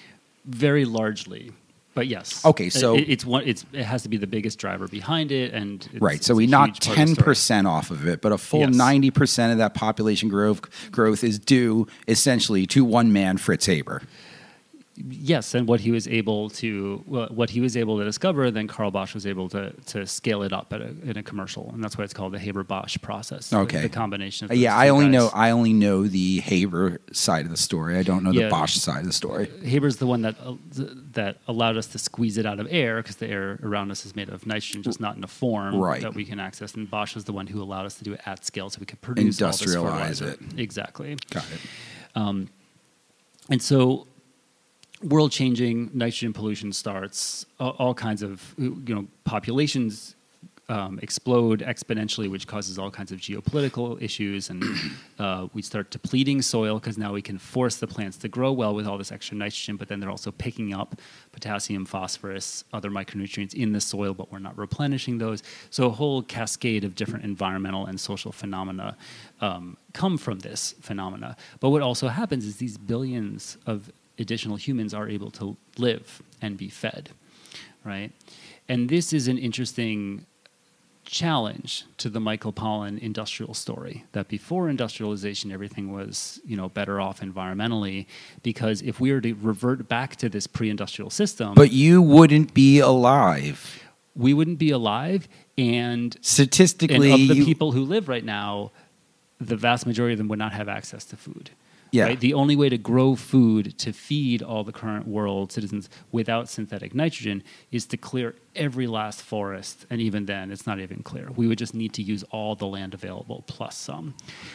Very 0.44 0.84
largely, 0.86 1.52
but 1.94 2.06
yes. 2.06 2.44
Okay, 2.44 2.70
so- 2.70 2.96
it, 2.96 3.00
it's 3.08 3.24
one. 3.24 3.42
It's 3.46 3.64
it 3.72 3.84
has 3.84 4.02
to 4.04 4.08
be 4.08 4.16
the 4.16 4.26
biggest 4.26 4.58
driver 4.58 4.88
behind 4.88 5.30
it, 5.30 5.52
and 5.52 5.86
it's, 5.92 6.00
right. 6.00 6.24
So 6.24 6.34
we 6.34 6.46
knocked 6.46 6.84
huge 6.84 6.96
part 6.96 7.08
of 7.10 7.16
ten 7.16 7.24
percent 7.24 7.66
off 7.66 7.90
of 7.90 8.06
it, 8.08 8.22
but 8.22 8.32
a 8.32 8.38
full 8.38 8.60
Yes. 8.60 8.74
ninety 8.74 9.10
percent 9.10 9.52
of 9.52 9.58
that 9.58 9.74
population 9.74 10.28
growth 10.30 10.60
growth 10.90 11.22
is 11.22 11.38
due 11.38 11.86
essentially 12.06 12.66
to 12.68 12.82
one 12.84 13.12
man, 13.12 13.36
Fritz 13.36 13.66
Haber. 13.66 14.02
Yes, 15.10 15.54
and 15.54 15.68
what 15.68 15.80
he 15.80 15.90
was 15.90 16.08
able 16.08 16.50
to 16.50 17.02
what 17.06 17.50
he 17.50 17.60
was 17.60 17.76
able 17.76 17.98
to 17.98 18.04
discover, 18.04 18.50
then 18.50 18.66
Carl 18.66 18.90
Bosch 18.90 19.14
was 19.14 19.26
able 19.26 19.48
to 19.50 19.70
to 19.86 20.06
scale 20.06 20.42
it 20.42 20.52
up 20.52 20.72
at 20.72 20.80
a, 20.80 20.88
in 21.04 21.16
a 21.16 21.22
commercial, 21.22 21.70
and 21.72 21.84
that's 21.84 21.96
why 21.96 22.04
it's 22.04 22.14
called 22.14 22.32
the 22.32 22.38
Haber 22.38 22.64
Bosch 22.64 22.96
process. 23.00 23.52
Okay. 23.52 23.82
the, 23.82 23.88
combination 23.88 24.46
of 24.46 24.50
Uh, 24.50 24.54
yeah, 24.54 24.76
I 24.76 24.88
only 24.88 25.04
guys. 25.06 25.12
know 25.12 25.30
I 25.32 25.50
only 25.50 25.72
know 25.72 26.06
the 26.08 26.40
Haber 26.40 27.00
side 27.12 27.44
of 27.44 27.50
the 27.50 27.56
story. 27.56 27.96
I 27.96 28.02
don't 28.02 28.24
know 28.24 28.32
the 28.32 28.48
Bosch 28.48 28.74
side 28.76 29.00
of 29.00 29.06
the 29.06 29.12
story. 29.12 29.48
Haber's 29.64 29.98
the 29.98 30.06
one 30.06 30.22
that 30.22 30.34
uh, 30.44 30.54
that 31.12 31.38
allowed 31.46 31.76
us 31.76 31.86
to 31.88 31.98
squeeze 31.98 32.36
it 32.38 32.46
out 32.46 32.58
of 32.58 32.66
air 32.70 33.00
because 33.02 33.16
the 33.16 33.28
air 33.28 33.58
around 33.62 33.90
us 33.90 34.04
is 34.04 34.16
made 34.16 34.28
of 34.28 34.46
nitrogen, 34.46 34.82
just 34.82 35.00
not 35.00 35.16
in 35.16 35.22
a 35.24 35.28
form 35.28 35.76
Right. 35.76 36.02
that 36.02 36.14
we 36.14 36.24
can 36.24 36.40
access. 36.40 36.74
And 36.74 36.90
Bosch 36.90 37.14
was 37.14 37.24
the 37.24 37.32
one 37.32 37.46
who 37.46 37.62
allowed 37.62 37.86
us 37.86 37.94
to 37.98 38.04
do 38.04 38.12
it 38.14 38.20
at 38.26 38.44
scale, 38.44 38.68
so 38.70 38.78
we 38.80 38.86
could 38.86 39.00
produce 39.00 39.40
all 39.40 39.50
this 39.52 39.62
Industrialize 39.62 40.22
it. 40.22 40.38
Exactly. 40.58 41.16
Got 41.30 41.44
it. 41.52 41.60
And 43.50 43.62
so, 43.62 44.06
world 45.02 45.32
changing 45.32 45.90
nitrogen 45.94 46.32
pollution 46.32 46.72
starts. 46.72 47.46
All, 47.60 47.76
all 47.78 47.94
kinds 47.94 48.22
of 48.22 48.54
you 48.58 48.82
know 48.86 49.06
populations 49.24 50.14
um, 50.70 50.98
explode 51.00 51.60
exponentially, 51.60 52.30
which 52.30 52.46
causes 52.46 52.78
all 52.78 52.90
kinds 52.90 53.10
of 53.10 53.18
geopolitical 53.20 54.00
issues, 54.02 54.50
and 54.50 54.62
uh, 55.18 55.48
we 55.54 55.62
start 55.62 55.90
depleting 55.90 56.42
soil 56.42 56.78
because 56.78 56.98
now 56.98 57.12
we 57.12 57.22
can 57.22 57.38
force 57.38 57.76
the 57.76 57.86
plants 57.86 58.18
to 58.18 58.28
grow 58.28 58.52
well 58.52 58.74
with 58.74 58.86
all 58.86 58.98
this 58.98 59.10
extra 59.10 59.36
nitrogen, 59.36 59.76
but 59.76 59.88
then 59.88 59.98
they're 59.98 60.10
also 60.10 60.30
picking 60.30 60.74
up 60.74 61.00
potassium, 61.32 61.86
phosphorus, 61.86 62.64
other 62.72 62.90
micronutrients 62.90 63.54
in 63.54 63.72
the 63.72 63.80
soil, 63.80 64.12
but 64.12 64.30
we're 64.30 64.38
not 64.38 64.56
replenishing 64.58 65.16
those. 65.16 65.42
So 65.70 65.86
a 65.86 65.90
whole 65.90 66.22
cascade 66.22 66.84
of 66.84 66.94
different 66.94 67.24
environmental 67.24 67.86
and 67.86 67.98
social 67.98 68.32
phenomena 68.32 68.96
um, 69.40 69.78
come 69.94 70.18
from 70.18 70.40
this 70.40 70.74
phenomena. 70.80 71.36
But 71.60 71.70
what 71.70 71.80
also 71.80 72.08
happens 72.08 72.44
is 72.44 72.56
these 72.56 72.76
billions 72.76 73.56
of 73.66 73.90
additional 74.18 74.56
humans 74.56 74.92
are 74.94 75.08
able 75.08 75.30
to 75.32 75.56
live 75.76 76.22
and 76.42 76.56
be 76.56 76.68
fed, 76.68 77.10
right? 77.84 78.10
And 78.68 78.88
this 78.88 79.12
is 79.12 79.28
an 79.28 79.38
interesting 79.38 80.26
challenge 81.04 81.84
to 81.96 82.10
the 82.10 82.20
Michael 82.20 82.52
Pollan 82.52 82.98
industrial 82.98 83.54
story 83.54 84.04
that 84.12 84.28
before 84.28 84.68
industrialization 84.68 85.50
everything 85.50 85.90
was 85.90 86.38
you 86.44 86.54
know 86.54 86.68
better 86.68 87.00
off 87.00 87.20
environmentally 87.22 88.04
because 88.42 88.82
if 88.82 89.00
we 89.00 89.10
were 89.10 89.20
to 89.22 89.32
revert 89.32 89.88
back 89.88 90.16
to 90.16 90.28
this 90.28 90.46
pre-industrial 90.46 91.08
system 91.08 91.54
But 91.54 91.72
you 91.72 92.02
wouldn't 92.02 92.52
be 92.52 92.78
alive. 92.80 93.82
we 94.14 94.34
wouldn't 94.34 94.58
be 94.58 94.70
alive 94.70 95.28
and 95.56 96.14
Statistically, 96.20 97.10
and 97.10 97.22
of 97.22 97.28
the 97.28 97.36
you- 97.36 97.44
people 97.46 97.72
who 97.72 97.84
live 97.84 98.06
right 98.06 98.24
now 98.24 98.70
the 99.40 99.56
vast 99.56 99.86
majority 99.86 100.12
of 100.12 100.18
them 100.18 100.28
would 100.28 100.38
not 100.38 100.52
have 100.52 100.68
access 100.68 101.06
to 101.06 101.16
food 101.16 101.48
Yeah. 101.90 102.04
right? 102.04 102.20
the 102.20 102.34
only 102.34 102.56
way 102.56 102.68
to 102.68 102.78
grow 102.78 103.14
food 103.14 103.78
to 103.78 103.92
feed 103.92 104.42
all 104.42 104.64
the 104.64 104.72
current 104.72 105.06
world 105.06 105.52
citizens 105.52 105.88
without 106.12 106.48
synthetic 106.48 106.94
nitrogen 106.94 107.42
is 107.70 107.86
to 107.86 107.96
clear 107.96 108.34
every 108.54 108.86
last 108.86 109.22
forest. 109.22 109.86
And 109.90 110.00
even 110.00 110.26
then 110.26 110.50
it's 110.50 110.66
not 110.66 110.80
even 110.80 111.02
clear. 111.02 111.30
We 111.36 111.46
would 111.46 111.58
just 111.58 111.74
need 111.74 111.94
to 111.94 112.02
use 112.02 112.24
all 112.30 112.54
the 112.54 112.66
land 112.66 112.94
available 112.94 113.44
plus 113.46 113.76
some. 113.76 114.14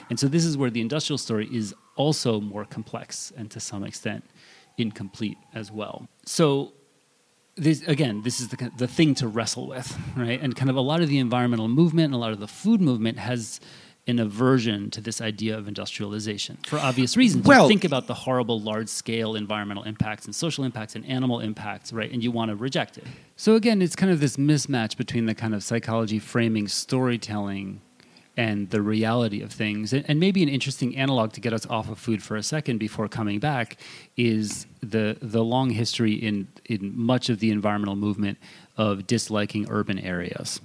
And 0.09 0.19
so 0.19 0.27
this 0.27 0.45
is 0.45 0.57
where 0.57 0.69
the 0.69 0.81
industrial 0.81 1.17
story 1.17 1.47
is 1.51 1.73
also 1.95 2.39
more 2.39 2.65
complex 2.65 3.31
and 3.35 3.49
to 3.51 3.59
some 3.59 3.83
extent 3.83 4.23
incomplete 4.77 5.37
as 5.53 5.71
well. 5.71 6.07
So 6.25 6.73
this 7.55 7.83
again 7.83 8.23
this 8.23 8.39
is 8.39 8.47
the, 8.47 8.71
the 8.77 8.87
thing 8.87 9.13
to 9.13 9.27
wrestle 9.27 9.67
with 9.67 9.95
right? 10.15 10.41
And 10.41 10.55
kind 10.55 10.71
of 10.71 10.75
a 10.75 10.81
lot 10.81 11.01
of 11.01 11.09
the 11.09 11.19
environmental 11.19 11.67
movement 11.67 12.05
and 12.05 12.15
a 12.15 12.17
lot 12.17 12.31
of 12.31 12.39
the 12.39 12.47
food 12.47 12.81
movement 12.81 13.19
has 13.19 13.59
an 14.05 14.19
aversion 14.19 14.89
to 14.91 14.99
this 14.99 15.21
idea 15.21 15.57
of 15.57 15.67
industrialization 15.67 16.57
for 16.65 16.77
obvious 16.79 17.15
reasons 17.15 17.45
Well- 17.45 17.63
you 17.63 17.69
think 17.69 17.83
about 17.85 18.07
the 18.07 18.13
horrible 18.13 18.59
large 18.59 18.89
scale 18.89 19.35
environmental 19.35 19.83
impacts 19.83 20.25
and 20.25 20.35
social 20.35 20.63
impacts 20.63 20.95
and 20.95 21.05
animal 21.05 21.39
impacts 21.39 21.93
right 21.93 22.11
and 22.11 22.23
you 22.23 22.31
want 22.31 22.49
to 22.49 22.55
reject 22.55 22.97
it 22.97 23.05
so 23.35 23.55
again 23.55 23.81
it's 23.81 23.95
kind 23.95 24.11
of 24.11 24.19
this 24.19 24.37
mismatch 24.37 24.97
between 24.97 25.25
the 25.25 25.35
kind 25.35 25.55
of 25.55 25.63
psychology 25.63 26.19
framing 26.19 26.67
storytelling 26.67 27.81
and 28.35 28.69
the 28.71 28.81
reality 28.81 29.41
of 29.41 29.51
things. 29.51 29.93
And, 29.93 30.03
and 30.07 30.19
maybe 30.19 30.41
an 30.41 30.49
interesting 30.49 30.95
analog 30.95 31.33
to 31.33 31.41
get 31.41 31.53
us 31.53 31.65
off 31.67 31.89
of 31.89 31.99
food 31.99 32.23
for 32.23 32.35
a 32.35 32.43
second 32.43 32.79
before 32.79 33.07
coming 33.07 33.39
back 33.39 33.77
is 34.17 34.65
the 34.81 35.17
the 35.21 35.43
long 35.43 35.69
history 35.69 36.13
in 36.13 36.47
in 36.65 36.97
much 36.97 37.29
of 37.29 37.39
the 37.39 37.51
environmental 37.51 37.95
movement 37.95 38.37
of 38.77 39.05
disliking 39.05 39.67
urban 39.69 39.99
areas. 39.99 40.59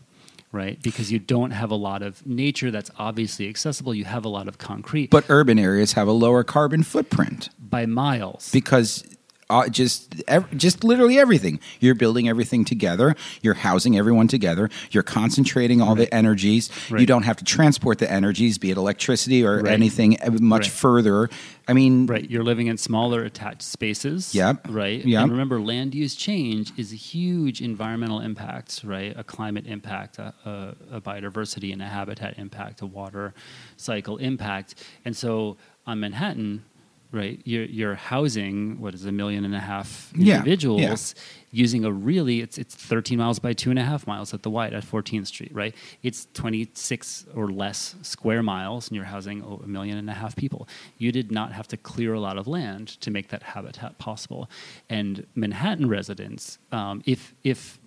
Right, 0.50 0.80
because 0.82 1.12
you 1.12 1.18
don't 1.18 1.50
have 1.50 1.70
a 1.70 1.74
lot 1.74 2.02
of 2.02 2.26
nature 2.26 2.70
that's 2.70 2.90
obviously 2.98 3.48
accessible. 3.50 3.94
You 3.94 4.06
have 4.06 4.24
a 4.24 4.30
lot 4.30 4.48
of 4.48 4.56
concrete, 4.56 5.10
but 5.10 5.24
urban 5.28 5.58
areas 5.58 5.92
have 5.92 6.08
a 6.08 6.12
lower 6.12 6.42
carbon 6.42 6.82
footprint 6.82 7.50
by 7.58 7.84
miles. 7.84 8.50
because 8.50 9.04
uh, 9.50 9.68
just 9.68 10.22
ev- 10.28 10.54
just 10.56 10.84
literally 10.84 11.18
everything. 11.18 11.58
You're 11.80 11.94
building 11.94 12.28
everything 12.28 12.64
together. 12.64 13.16
You're 13.42 13.54
housing 13.54 13.96
everyone 13.96 14.28
together. 14.28 14.68
You're 14.90 15.02
concentrating 15.02 15.80
all 15.80 15.94
the 15.94 16.12
energies. 16.14 16.70
You 16.90 17.06
don't 17.06 17.22
have 17.22 17.36
to 17.38 17.44
transport 17.44 17.98
the 17.98 18.10
energies, 18.10 18.58
be 18.58 18.70
it 18.70 18.76
electricity 18.76 19.44
or 19.44 19.62
Right. 19.62 19.72
anything 19.72 20.20
uh, 20.20 20.30
much 20.40 20.64
Right. 20.66 20.70
further. 20.70 21.30
I 21.66 21.72
mean, 21.74 22.06
Right, 22.06 22.28
you're 22.30 22.44
living 22.44 22.66
in 22.68 22.78
smaller 22.78 23.24
attached 23.24 23.62
spaces. 23.62 24.34
Yep. 24.34 24.68
Right. 24.70 25.04
Yep. 25.04 25.22
And 25.22 25.32
remember, 25.32 25.60
land 25.60 25.94
use 25.94 26.14
change 26.14 26.72
is 26.76 26.92
a 26.92 26.96
huge 26.96 27.60
environmental 27.60 28.20
impact. 28.20 28.80
Right, 28.84 29.14
a 29.16 29.24
climate 29.24 29.66
impact, 29.66 30.18
a, 30.18 30.34
a, 30.44 30.96
a 30.96 31.00
biodiversity 31.00 31.72
and 31.72 31.80
a 31.82 31.86
habitat 31.86 32.38
impact, 32.38 32.80
a 32.82 32.86
water 32.86 33.34
cycle 33.76 34.16
impact, 34.18 34.74
and 35.04 35.16
so 35.16 35.56
on 35.86 36.00
Manhattan. 36.00 36.64
Right, 37.10 37.40
you're, 37.44 37.64
you're 37.64 37.94
housing 37.94 38.80
what 38.82 38.92
is 38.92 39.06
a 39.06 39.12
million 39.12 39.46
and 39.46 39.54
a 39.54 39.60
half 39.60 40.12
Yeah, 40.14 40.36
individuals 40.36 41.14
using 41.50 41.86
a 41.86 41.90
really 41.90 42.42
it's 42.42 42.58
it's 42.58 42.74
13 42.74 43.16
miles 43.16 43.38
by 43.38 43.54
two 43.54 43.70
and 43.70 43.78
a 43.78 43.82
half 43.82 44.06
miles 44.06 44.34
at 44.34 44.42
the 44.42 44.50
White 44.50 44.74
at 44.74 44.84
14th 44.84 45.26
Street. 45.28 45.50
Right, 45.54 45.74
it's 46.02 46.28
26 46.34 47.24
or 47.34 47.50
less 47.50 47.94
square 48.02 48.42
miles, 48.42 48.88
and 48.88 48.96
you're 48.96 49.06
housing 49.06 49.40
a 49.40 49.66
million 49.66 49.96
and 49.96 50.10
a 50.10 50.12
half 50.12 50.36
people. 50.36 50.68
You 50.98 51.10
did 51.10 51.32
not 51.32 51.52
have 51.52 51.66
to 51.68 51.78
clear 51.78 52.12
a 52.12 52.20
lot 52.20 52.36
of 52.36 52.46
land 52.46 52.88
to 53.00 53.10
make 53.10 53.28
that 53.28 53.42
habitat 53.42 53.96
possible. 53.98 54.50
And 54.90 55.26
Manhattan 55.34 55.88
residents, 55.88 56.58
um, 56.72 57.02
if 57.06 57.34
if 57.42 57.78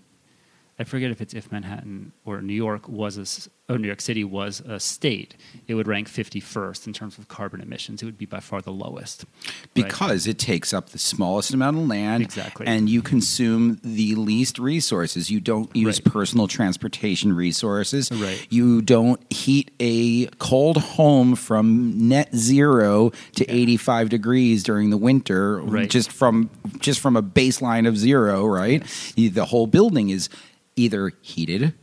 I 0.81 0.83
forget 0.83 1.11
if 1.11 1.21
it's 1.21 1.33
if 1.35 1.51
Manhattan 1.51 2.11
or 2.25 2.41
New 2.41 2.55
York 2.55 2.89
was 2.89 3.17
a, 3.69 3.71
or 3.71 3.77
New 3.77 3.85
York 3.87 4.01
City 4.01 4.23
was 4.23 4.61
a 4.61 4.79
state, 4.79 5.35
it 5.67 5.75
would 5.75 5.87
rank 5.87 6.09
51st 6.09 6.87
in 6.87 6.93
terms 6.93 7.19
of 7.19 7.27
carbon 7.27 7.61
emissions. 7.61 8.01
It 8.01 8.05
would 8.05 8.17
be 8.17 8.25
by 8.25 8.39
far 8.39 8.61
the 8.63 8.71
lowest. 8.71 9.25
right? 9.43 9.53
because 9.73 10.25
it 10.27 10.39
takes 10.39 10.73
up 10.73 10.89
the 10.89 10.97
smallest 10.97 11.53
amount 11.53 11.77
of 11.77 11.87
land 11.87 12.23
Exactly. 12.23 12.65
and 12.65 12.89
you 12.89 13.01
consume 13.03 13.79
the 13.83 14.15
least 14.15 14.57
resources 14.59 15.29
you 15.29 15.39
don't 15.39 15.73
use 15.75 15.99
Right. 16.03 16.11
personal 16.13 16.47
transportation 16.47 17.31
resources 17.33 18.11
Right. 18.11 18.45
you 18.49 18.81
don't 18.81 19.21
heat 19.31 19.71
a 19.79 20.25
cold 20.39 20.77
home 20.77 21.35
from 21.35 22.07
net 22.09 22.35
zero 22.35 23.11
to 23.35 23.45
85 23.45 24.09
degrees 24.09 24.63
during 24.63 24.89
the 24.89 24.97
winter 24.97 25.59
Right. 25.61 25.89
just 25.89 26.11
from 26.11 26.49
just 26.79 26.99
from 26.99 27.15
a 27.15 27.23
baseline 27.23 27.87
of 27.87 27.97
zero 27.97 28.45
right 28.45 28.83
You- 29.15 29.29
the 29.29 29.45
whole 29.45 29.67
building 29.67 30.09
is 30.09 30.27
either 30.75 31.11
heated 31.21 31.73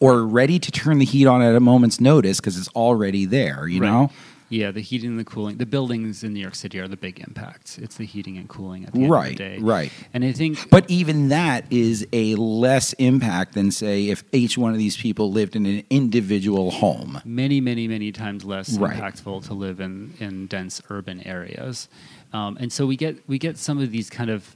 or 0.00 0.24
ready 0.26 0.58
to 0.58 0.70
turn 0.72 0.98
the 0.98 1.04
heat 1.04 1.26
on 1.26 1.42
at 1.42 1.54
a 1.54 1.60
moment's 1.60 2.00
notice 2.00 2.40
because 2.40 2.58
it's 2.58 2.68
already 2.70 3.24
there 3.24 3.66
you 3.68 3.80
Right. 3.80 3.88
know 3.90 4.10
Yeah, 4.50 4.70
the 4.70 4.82
heating 4.82 5.08
and 5.10 5.18
the 5.18 5.24
cooling. 5.24 5.56
The 5.56 5.64
buildings 5.64 6.22
in 6.22 6.34
New 6.34 6.40
York 6.40 6.54
City 6.56 6.78
are 6.78 6.86
the 6.86 6.96
big 6.98 7.20
impacts. 7.26 7.78
It's 7.78 7.96
the 7.96 8.04
heating 8.04 8.36
and 8.36 8.46
cooling 8.50 8.84
at 8.84 8.92
the 8.92 9.04
end 9.04 9.10
Right, 9.10 9.30
of 9.32 9.38
the 9.38 9.44
day. 9.44 9.58
right. 9.60 9.90
And 10.12 10.22
I 10.26 10.32
think 10.32 10.68
But 10.68 10.84
even 10.90 11.30
that 11.30 11.64
is 11.70 12.06
a 12.12 12.34
less 12.34 12.92
impact 12.98 13.54
than, 13.54 13.70
say, 13.70 14.10
if 14.10 14.22
each 14.30 14.58
one 14.58 14.72
of 14.72 14.76
these 14.78 14.94
people 14.94 15.32
lived 15.32 15.56
in 15.56 15.64
an 15.64 15.84
individual 15.88 16.70
home. 16.70 17.22
many, 17.24 17.62
many, 17.62 17.88
many 17.88 18.12
times 18.12 18.44
less 18.44 18.76
Right. 18.76 18.94
impactful 18.94 19.46
to 19.46 19.54
live 19.54 19.80
in, 19.80 20.12
in 20.20 20.48
dense 20.48 20.82
urban 20.90 21.26
areas. 21.26 21.88
Um, 22.34 22.58
and 22.60 22.70
so 22.70 22.84
we 22.86 22.96
get 22.96 23.26
we 23.26 23.38
get 23.38 23.56
some 23.56 23.78
of 23.78 23.90
these 23.90 24.10
kind 24.10 24.28
of 24.28 24.54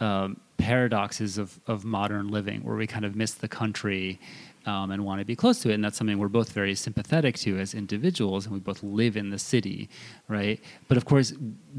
um, 0.00 0.40
paradoxes 0.56 1.38
of, 1.38 1.60
of 1.66 1.84
modern 1.84 2.28
living 2.28 2.62
where 2.62 2.76
we 2.76 2.86
kind 2.86 3.04
of 3.04 3.14
miss 3.14 3.34
the 3.34 3.48
country 3.48 4.18
um, 4.66 4.90
and 4.90 5.04
want 5.04 5.20
to 5.20 5.24
be 5.24 5.36
close 5.36 5.60
to 5.60 5.70
it. 5.70 5.74
And 5.74 5.84
that's 5.84 5.96
something 5.96 6.18
we're 6.18 6.28
both 6.28 6.52
very 6.52 6.74
sympathetic 6.74 7.36
to 7.38 7.58
as 7.58 7.72
individuals, 7.72 8.46
and 8.46 8.54
we 8.54 8.60
both 8.60 8.82
live 8.82 9.16
in 9.16 9.30
the 9.30 9.38
city, 9.38 9.88
right? 10.28 10.60
But 10.88 10.96
of 10.96 11.04
course, 11.04 11.32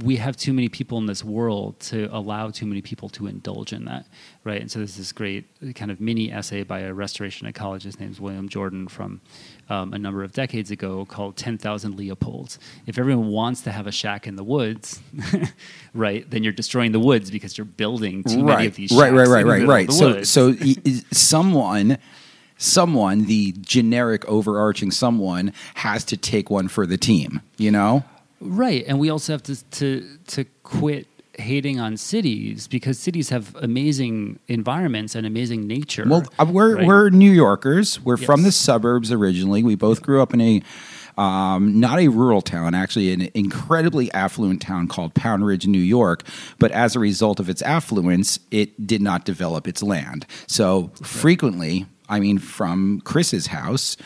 we 0.04 0.16
have 0.16 0.38
too 0.38 0.54
many 0.54 0.70
people 0.70 0.98
in 0.98 1.06
this 1.06 1.24
world 1.24 1.80
to 1.82 2.08
allow 2.12 2.50
too 2.50 2.66
many 2.66 2.82
people 2.82 3.10
to 3.10 3.28
indulge 3.28 3.74
in 3.74 3.86
that, 3.86 4.08
right? 4.46 4.62
And 4.62 4.72
so 4.72 4.80
this 4.80 5.12
great 5.12 5.46
kind 5.76 5.92
of 5.92 6.00
mini 6.00 6.32
essay 6.32 6.64
by 6.64 6.80
a 6.80 6.94
restoration 6.94 7.52
ecologist, 7.52 8.00
named 8.00 8.20
William 8.20 8.48
Jordan, 8.48 8.88
from 8.88 9.20
um, 9.70 9.94
a 9.94 9.98
number 9.98 10.24
of 10.24 10.32
decades 10.34 10.72
ago 10.72 11.06
called 11.06 11.36
10,000 11.38 11.98
Leopolds. 11.98 12.60
If 12.86 12.98
everyone 12.98 13.28
wants 13.28 13.62
to 13.62 13.72
have 13.72 13.88
a 13.88 13.92
shack 13.92 14.28
in 14.28 14.36
the 14.36 14.44
woods, 14.44 15.00
right, 15.94 16.30
then 16.30 16.44
you're 16.44 16.54
destroying 16.54 16.92
the 16.92 17.00
woods 17.00 17.32
because 17.32 17.58
you're 17.58 17.66
building 17.66 18.24
too 18.24 18.44
many 18.44 18.66
of 18.68 18.76
these 18.76 18.92
right, 18.92 19.14
right, 19.14 19.28
right, 19.28 19.46
right, 19.46 19.68
right. 19.68 19.92
So, 19.92 20.24
so 20.24 20.56
someone, 21.12 21.98
someone, 22.58 23.26
the 23.26 23.54
generic 23.60 24.26
overarching 24.26 24.92
someone 24.92 25.54
has 25.76 26.04
to 26.06 26.18
take 26.18 26.50
one 26.50 26.68
for 26.68 26.86
the 26.86 26.98
team. 26.98 27.42
You 27.58 27.72
know, 27.72 28.04
Right, 28.40 28.86
and 28.88 29.00
we 29.00 29.10
also 29.10 29.34
have 29.34 29.44
to 29.44 29.64
to 29.64 30.18
to 30.28 30.46
quit 30.62 31.08
hating 31.38 31.80
on 31.80 31.98
cities 31.98 32.68
because 32.68 33.00
cities 33.00 33.30
have 33.30 33.56
amazing 33.56 34.40
environments 34.48 35.16
and 35.16 35.26
amazing 35.26 35.68
nature. 35.68 36.06
well, 36.08 36.26
uh, 36.40 36.46
we're 36.50 36.76
right? 36.78 36.88
we're 36.88 37.10
New 37.10 37.32
Yorkers. 37.32 38.02
We're 38.02 38.18
from 38.18 38.44
the 38.44 38.52
suburbs 38.52 39.12
originally. 39.12 39.64
We 39.64 39.76
both 39.76 40.02
grew 40.02 40.22
up 40.22 40.34
in 40.34 40.42
a. 40.42 40.62
Um, 41.18 41.80
not 41.80 41.98
a 41.98 42.10
rural 42.10 42.44
town, 42.44 42.76
actually, 42.76 43.12
an 43.12 43.30
incredibly 43.34 44.12
affluent 44.12 44.62
town 44.62 44.88
called 44.88 45.16
Pound 45.16 45.48
Ridge, 45.48 45.66
New 45.66 45.80
York. 45.80 46.22
But 46.60 46.70
as 46.74 46.96
a 46.96 47.00
result 47.00 47.40
of 47.40 47.50
its 47.50 47.64
affluence, 47.64 48.40
it 48.52 48.86
did 48.86 49.02
not 49.02 49.26
develop 49.26 49.68
its 49.68 49.82
land. 49.82 50.28
So 50.46 50.92
frequently, 51.02 51.88
I 52.08 52.20
mean, 52.20 52.38
from 52.38 53.02
Chris's 53.02 53.48
house, 53.48 53.98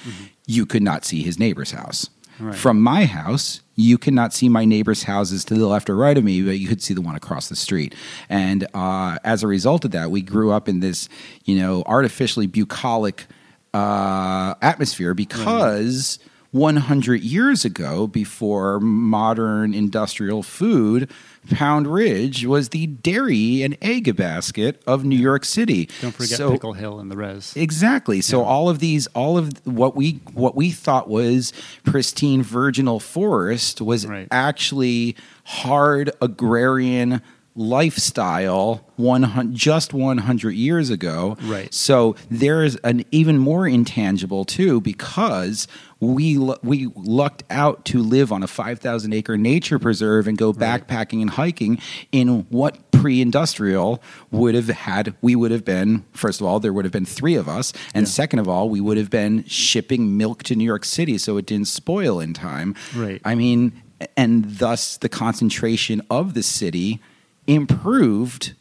you 0.47 0.65
could 0.65 0.83
not 0.83 1.03
see 1.03 1.21
his 1.21 1.37
neighbor's 1.37 1.71
house. 1.71 2.09
Right. 2.41 2.55
From 2.55 2.81
my 2.81 3.05
house, 3.05 3.61
you 3.75 3.97
cannot 3.97 4.33
see 4.33 4.49
my 4.49 4.65
neighbor's 4.65 5.03
houses 5.03 5.45
to 5.45 5.53
the 5.53 5.67
left 5.67 5.89
or 5.89 5.95
right 5.95 6.17
of 6.17 6.23
me, 6.23 6.41
but 6.41 6.59
you 6.59 6.67
could 6.67 6.81
see 6.81 6.93
the 6.93 7.01
one 7.01 7.15
across 7.15 7.49
the 7.49 7.55
street. 7.55 7.93
And 8.29 8.67
uh, 8.73 9.17
as 9.23 9.43
a 9.43 9.47
result 9.47 9.85
of 9.85 9.91
that, 9.91 10.11
we 10.11 10.21
grew 10.21 10.51
up 10.51 10.67
in 10.67 10.79
this, 10.79 11.07
you 11.45 11.59
know, 11.59 11.83
artificially 11.85 12.47
bucolic 12.47 13.25
uh, 13.73 14.55
atmosphere 14.61 15.13
because 15.13 16.19
100 16.51 17.21
years 17.21 17.63
ago, 17.63 18.07
before 18.07 18.79
modern 18.79 19.73
industrial 19.73 20.43
food, 20.43 21.09
Pound 21.49 21.87
Ridge 21.87 22.45
was 22.45 22.69
the 22.69 22.87
dairy 22.87 23.63
and 23.63 23.75
egg 23.81 24.15
basket 24.15 24.81
of 24.85 25.03
New 25.03 25.17
York 25.17 25.43
City. 25.43 25.89
Don't 26.01 26.11
forget 26.13 26.37
So- 26.37 26.51
Pickle 26.51 26.73
Hill 26.73 26.99
and 26.99 27.09
the 27.09 27.17
res. 27.17 27.53
Exactly. 27.55 28.21
So 28.21 28.43
all 28.43 28.69
of 28.69 28.79
these, 28.79 29.07
all 29.07 29.37
of 29.37 29.51
what 29.65 29.95
we 29.95 30.21
what 30.33 30.55
we 30.55 30.69
thought 30.71 31.09
was 31.09 31.51
pristine 31.83 32.43
virginal 32.43 32.99
forest 32.99 33.81
was 33.81 34.05
Right. 34.05 34.27
actually 34.31 35.15
hard 35.45 36.11
agrarian 36.21 37.21
lifestyle 37.55 38.85
one 38.95 39.53
just 39.55 39.93
100 39.93 40.51
years 40.51 40.89
ago 40.89 41.35
Right. 41.43 41.73
so 41.73 42.15
there's 42.29 42.75
an 42.77 43.03
even 43.11 43.37
more 43.37 43.67
intangible 43.67 44.45
too 44.45 44.79
because 44.81 45.67
we 45.99 46.37
we 46.63 46.89
lucked 46.95 47.43
out 47.49 47.83
to 47.85 48.01
live 48.01 48.31
on 48.31 48.43
a 48.43 48.47
5000 48.47 49.13
acre 49.13 49.37
nature 49.37 49.79
preserve 49.79 50.27
and 50.27 50.37
go 50.37 50.53
backpacking 50.53 51.21
and 51.21 51.31
hiking 51.31 51.79
in 52.11 52.45
what 52.49 52.77
pre-industrial 52.91 54.01
would 54.31 54.55
have 54.55 54.67
had 54.69 55.13
we 55.21 55.35
would 55.35 55.51
have 55.51 55.65
been 55.65 56.05
first 56.13 56.39
of 56.41 56.47
all 56.47 56.59
there 56.59 56.71
would 56.73 56.85
have 56.85 56.91
been 56.91 57.05
3 57.05 57.35
of 57.35 57.49
us 57.49 57.73
and 57.93 58.07
second 58.07 58.39
of 58.39 58.47
all 58.47 58.69
we 58.69 58.79
would 58.79 58.97
have 58.97 59.09
been 59.09 59.43
shipping 59.45 60.17
milk 60.17 60.43
to 60.43 60.55
New 60.55 60.63
York 60.65 60.85
City 60.85 61.17
so 61.17 61.37
it 61.37 61.45
didn't 61.45 61.67
spoil 61.67 62.19
in 62.19 62.33
time 62.33 62.75
Right. 62.95 63.19
i 63.25 63.35
mean 63.35 63.73
and 64.17 64.45
thus 64.57 64.97
the 64.97 65.09
concentration 65.09 66.01
of 66.09 66.33
the 66.33 66.41
city 66.43 66.99
improved 67.47 68.53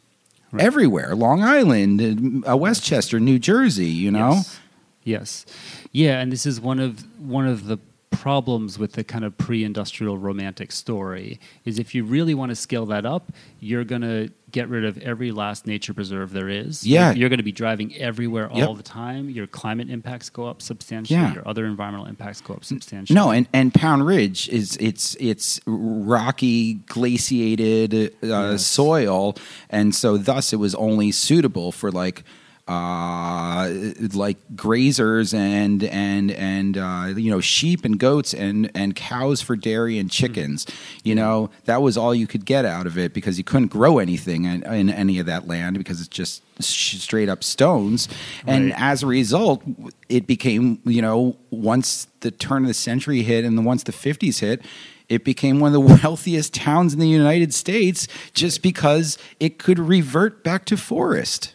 everywhere 0.59 1.15
long 1.15 1.41
island 1.43 2.43
uh, 2.49 2.57
westchester 2.57 3.19
new 3.19 3.39
jersey 3.39 3.85
you 3.85 4.11
know 4.11 4.33
Yes. 4.35 4.59
Yes. 5.03 5.45
Yeah, 5.91 6.19
and 6.19 6.31
this 6.31 6.45
is 6.45 6.61
one 6.61 6.79
of 6.79 7.03
one 7.19 7.47
of 7.47 7.65
the 7.65 7.79
problems 8.11 8.77
with 8.77 8.93
the 8.93 9.03
kind 9.03 9.25
of 9.25 9.37
pre-industrial 9.37 10.17
romantic 10.17 10.71
story 10.71 11.39
is 11.65 11.79
if 11.79 11.95
you 11.95 12.03
really 12.03 12.33
want 12.35 12.49
to 12.49 12.55
scale 12.55 12.85
that 12.87 13.05
up, 13.05 13.31
you're 13.59 13.83
going 13.83 14.01
to 14.03 14.29
get 14.51 14.67
rid 14.67 14.83
of 14.83 14.97
every 14.97 15.31
last 15.31 15.65
nature 15.65 15.93
preserve 15.93 16.31
there 16.33 16.49
is. 16.49 16.85
Yeah. 16.85 17.13
You're, 17.13 17.29
going 17.29 17.37
to 17.39 17.43
be 17.43 17.53
driving 17.53 17.95
everywhere 17.95 18.49
Yep. 18.53 18.67
all 18.67 18.75
the 18.75 18.83
time. 18.83 19.29
Your 19.29 19.47
climate 19.47 19.89
impacts 19.89 20.29
go 20.29 20.45
up 20.45 20.61
substantially. 20.61 21.17
Yeah. 21.19 21.33
Your 21.33 21.47
other 21.47 21.65
environmental 21.65 22.05
impacts 22.05 22.41
go 22.41 22.53
up 22.55 22.65
substantially. 22.65 23.15
no 23.15 23.31
and, 23.31 23.47
and 23.53 23.73
pound 23.73 24.05
ridge 24.05 24.49
is 24.49 24.77
it's 24.81 25.15
it's 25.19 25.61
rocky 25.65 26.73
glaciated 26.75 27.93
uh, 28.23 28.27
Yes. 28.51 28.65
soil 28.65 29.35
and 29.69 29.95
so 29.95 30.17
thus 30.17 30.51
it 30.53 30.57
was 30.57 30.75
only 30.75 31.11
suitable 31.11 31.71
for 31.71 31.89
like 31.91 32.23
uh, 32.71 33.69
like 34.13 34.37
grazers 34.55 35.33
and 35.33 35.83
and 35.83 36.31
and 36.31 36.77
uh, 36.77 37.13
you 37.15 37.29
know 37.31 37.41
sheep 37.41 37.85
and 37.85 37.99
goats 37.99 38.33
and 38.33 38.71
and 38.73 38.95
cows 38.95 39.41
for 39.41 39.55
dairy 39.55 39.97
and 39.99 40.09
chickens. 40.09 40.65
You 41.03 41.15
know 41.15 41.49
that 41.65 41.81
was 41.81 41.97
all 41.97 42.13
you 42.15 42.27
could 42.27 42.45
get 42.45 42.65
out 42.65 42.87
of 42.87 42.97
it 42.97 43.13
because 43.13 43.37
you 43.37 43.43
couldn't 43.43 43.67
grow 43.69 43.99
anything 43.99 44.45
in, 44.45 44.63
in 44.63 44.89
any 44.89 45.19
of 45.19 45.25
that 45.25 45.47
land 45.47 45.77
because 45.77 45.99
it's 45.99 46.09
just 46.09 46.43
sh- 46.61 46.97
straight 46.97 47.29
up 47.29 47.43
stones. 47.43 48.07
And 48.47 48.71
Right. 48.71 48.75
as 48.81 49.03
a 49.03 49.07
result, 49.07 49.63
it 50.09 50.27
became 50.27 50.79
you 50.85 51.01
know 51.01 51.37
once 51.49 52.07
the 52.21 52.31
turn 52.31 52.63
of 52.63 52.67
the 52.67 52.73
century 52.73 53.21
hit 53.23 53.45
and 53.45 53.57
then 53.57 53.65
once 53.65 53.83
the 53.83 53.91
fifties 53.91 54.39
hit. 54.39 54.61
It 55.09 55.25
became 55.25 55.59
one 55.59 55.75
of 55.75 55.85
the 55.85 55.95
wealthiest 56.03 56.53
towns 56.53 56.93
in 56.93 56.99
the 57.01 57.07
United 57.09 57.53
States 57.53 58.07
just 58.33 58.61
because 58.61 59.17
it 59.41 59.59
could 59.59 59.77
revert 59.77 60.41
back 60.41 60.63
to 60.67 60.77
forest. 60.77 61.53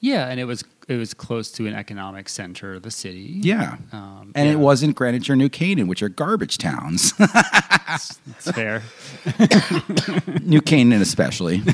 Yeah, 0.00 0.28
and 0.28 0.38
it 0.38 0.44
was 0.44 0.64
it 0.88 0.96
was 0.96 1.14
close 1.14 1.50
to 1.52 1.66
an 1.66 1.74
economic 1.74 2.28
center 2.28 2.74
of 2.74 2.82
the 2.82 2.90
city. 2.90 3.40
Yeah. 3.42 3.76
Um, 3.92 4.32
and 4.34 4.48
it 4.48 4.58
wasn't 4.58 4.94
Greenwich 4.94 5.28
or 5.28 5.34
New 5.36 5.48
Canaan, 5.48 5.88
which 5.88 6.02
are 6.02 6.08
garbage 6.08 6.58
towns. 6.58 7.12
It's 7.88 8.50
fair. 8.50 8.82
New 10.42 10.60
Canaan, 10.60 11.00
especially. 11.00 11.62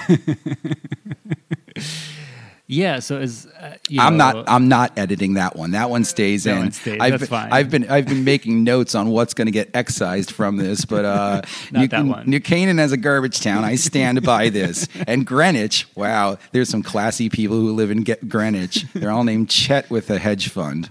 Yeah, 2.72 3.00
so 3.00 3.18
as 3.18 3.46
uh, 3.60 3.74
you 3.90 4.00
I'm 4.00 4.16
know, 4.16 4.32
not. 4.32 4.48
I'm 4.48 4.66
not 4.68 4.96
editing 4.98 5.34
that 5.34 5.56
one. 5.56 5.72
That 5.72 5.90
one 5.90 6.04
stays 6.04 6.44
That 6.44 6.52
in. 6.52 6.58
one 6.58 6.72
stays. 6.72 6.98
I've 7.02 7.10
That's 7.10 7.20
been, 7.24 7.28
fine. 7.28 7.52
I've 7.52 7.68
been. 7.70 7.90
I've 7.90 8.06
been 8.06 8.24
making 8.24 8.64
notes 8.64 8.94
on 8.94 9.10
what's 9.10 9.34
going 9.34 9.44
to 9.46 9.52
get 9.52 9.68
excised 9.74 10.30
from 10.30 10.56
this, 10.56 10.86
but 10.86 11.04
uh, 11.04 11.42
Not 11.70 11.80
New, 11.80 11.88
that 11.88 12.06
one. 12.06 12.30
New 12.30 12.40
Canaan 12.40 12.78
as 12.78 12.90
a 12.92 12.96
garbage 12.96 13.40
town. 13.42 13.62
I 13.62 13.74
stand 13.74 14.22
by 14.22 14.48
this. 14.48 14.88
And 15.06 15.26
Greenwich. 15.26 15.86
Wow, 15.94 16.38
there's 16.52 16.70
some 16.70 16.82
classy 16.82 17.28
people 17.28 17.56
who 17.60 17.72
live 17.74 17.90
in 17.90 18.04
Ge- 18.04 18.26
Greenwich. 18.26 18.86
They're 18.94 19.10
all 19.10 19.24
named 19.24 19.50
Chet 19.50 19.90
with 19.90 20.08
a 20.08 20.18
hedge 20.18 20.48
fund, 20.48 20.88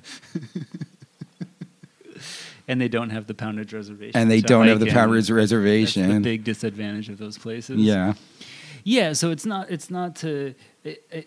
and 2.67 2.79
they 2.79 2.89
don't 2.89 3.09
have 3.09 3.25
the 3.25 3.33
Pound 3.33 3.57
Ridge 3.57 3.73
Reservation. 3.73 4.19
and 4.21 4.29
they 4.29 4.37
I 4.37 4.41
don't 4.41 4.61
like, 4.61 4.69
have 4.69 4.79
the 4.81 4.85
Pounders 4.91 5.27
That's 5.27 5.29
the 5.29 5.33
Reservation. 5.33 6.21
big 6.21 6.43
disadvantage 6.43 7.09
of 7.09 7.17
those 7.17 7.39
places. 7.39 7.79
Yeah. 7.79 8.13
yeah. 8.83 9.13
So 9.13 9.31
it's 9.31 9.47
not. 9.47 9.71
It's 9.71 9.89
not 9.89 10.15
to. 10.17 10.53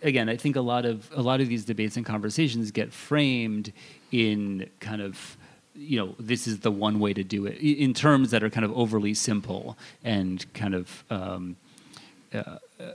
Again, 0.03 0.29
I 0.29 0.37
think 0.37 0.57
a 0.57 0.61
lot 0.61 0.85
of 0.85 1.11
a 1.15 1.23
lot 1.23 1.41
of 1.41 1.49
these 1.49 1.65
debates 1.65 1.97
and 1.97 2.05
conversations 2.05 2.71
get 2.71 2.93
framed 2.93 3.73
in 4.11 4.69
kind 4.81 5.01
of. 5.01 5.37
You 5.77 5.99
know, 5.99 6.15
this 6.21 6.47
is 6.47 6.61
the 6.61 6.71
one 6.71 7.01
way 7.01 7.13
to 7.15 7.25
do 7.25 7.47
it 7.47 7.59
in 7.59 7.95
terms 7.95 8.31
that 8.31 8.45
are 8.45 8.51
kind 8.51 8.65
of 8.65 8.73
overly 8.79 9.13
simple 9.13 9.77
and 10.05 10.47
kind 10.55 10.73
of 10.73 11.03
um, 11.11 11.57
uh, 12.33 12.59
uh, 12.79 12.93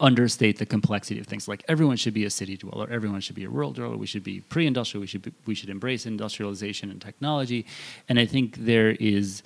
understate 0.00 0.58
the 0.58 0.66
complexity 0.66 1.20
of 1.20 1.26
things. 1.26 1.46
Like 1.46 1.62
everyone 1.68 1.96
should 1.96 2.14
be 2.14 2.24
a 2.24 2.30
city 2.30 2.56
dweller, 2.56 2.88
everyone 2.90 3.20
should 3.20 3.36
be 3.36 3.44
a 3.44 3.48
rural 3.48 3.72
dweller. 3.72 3.96
We 3.96 4.06
should 4.06 4.24
be 4.24 4.40
pre-industrial. 4.40 5.00
We 5.02 5.06
should 5.06 5.22
be, 5.22 5.32
we 5.46 5.54
should 5.54 5.70
embrace 5.70 6.06
industrialization 6.06 6.90
and 6.90 7.00
technology. 7.00 7.66
And 8.08 8.18
I 8.18 8.26
think 8.26 8.56
there 8.56 8.90
is 8.90 9.42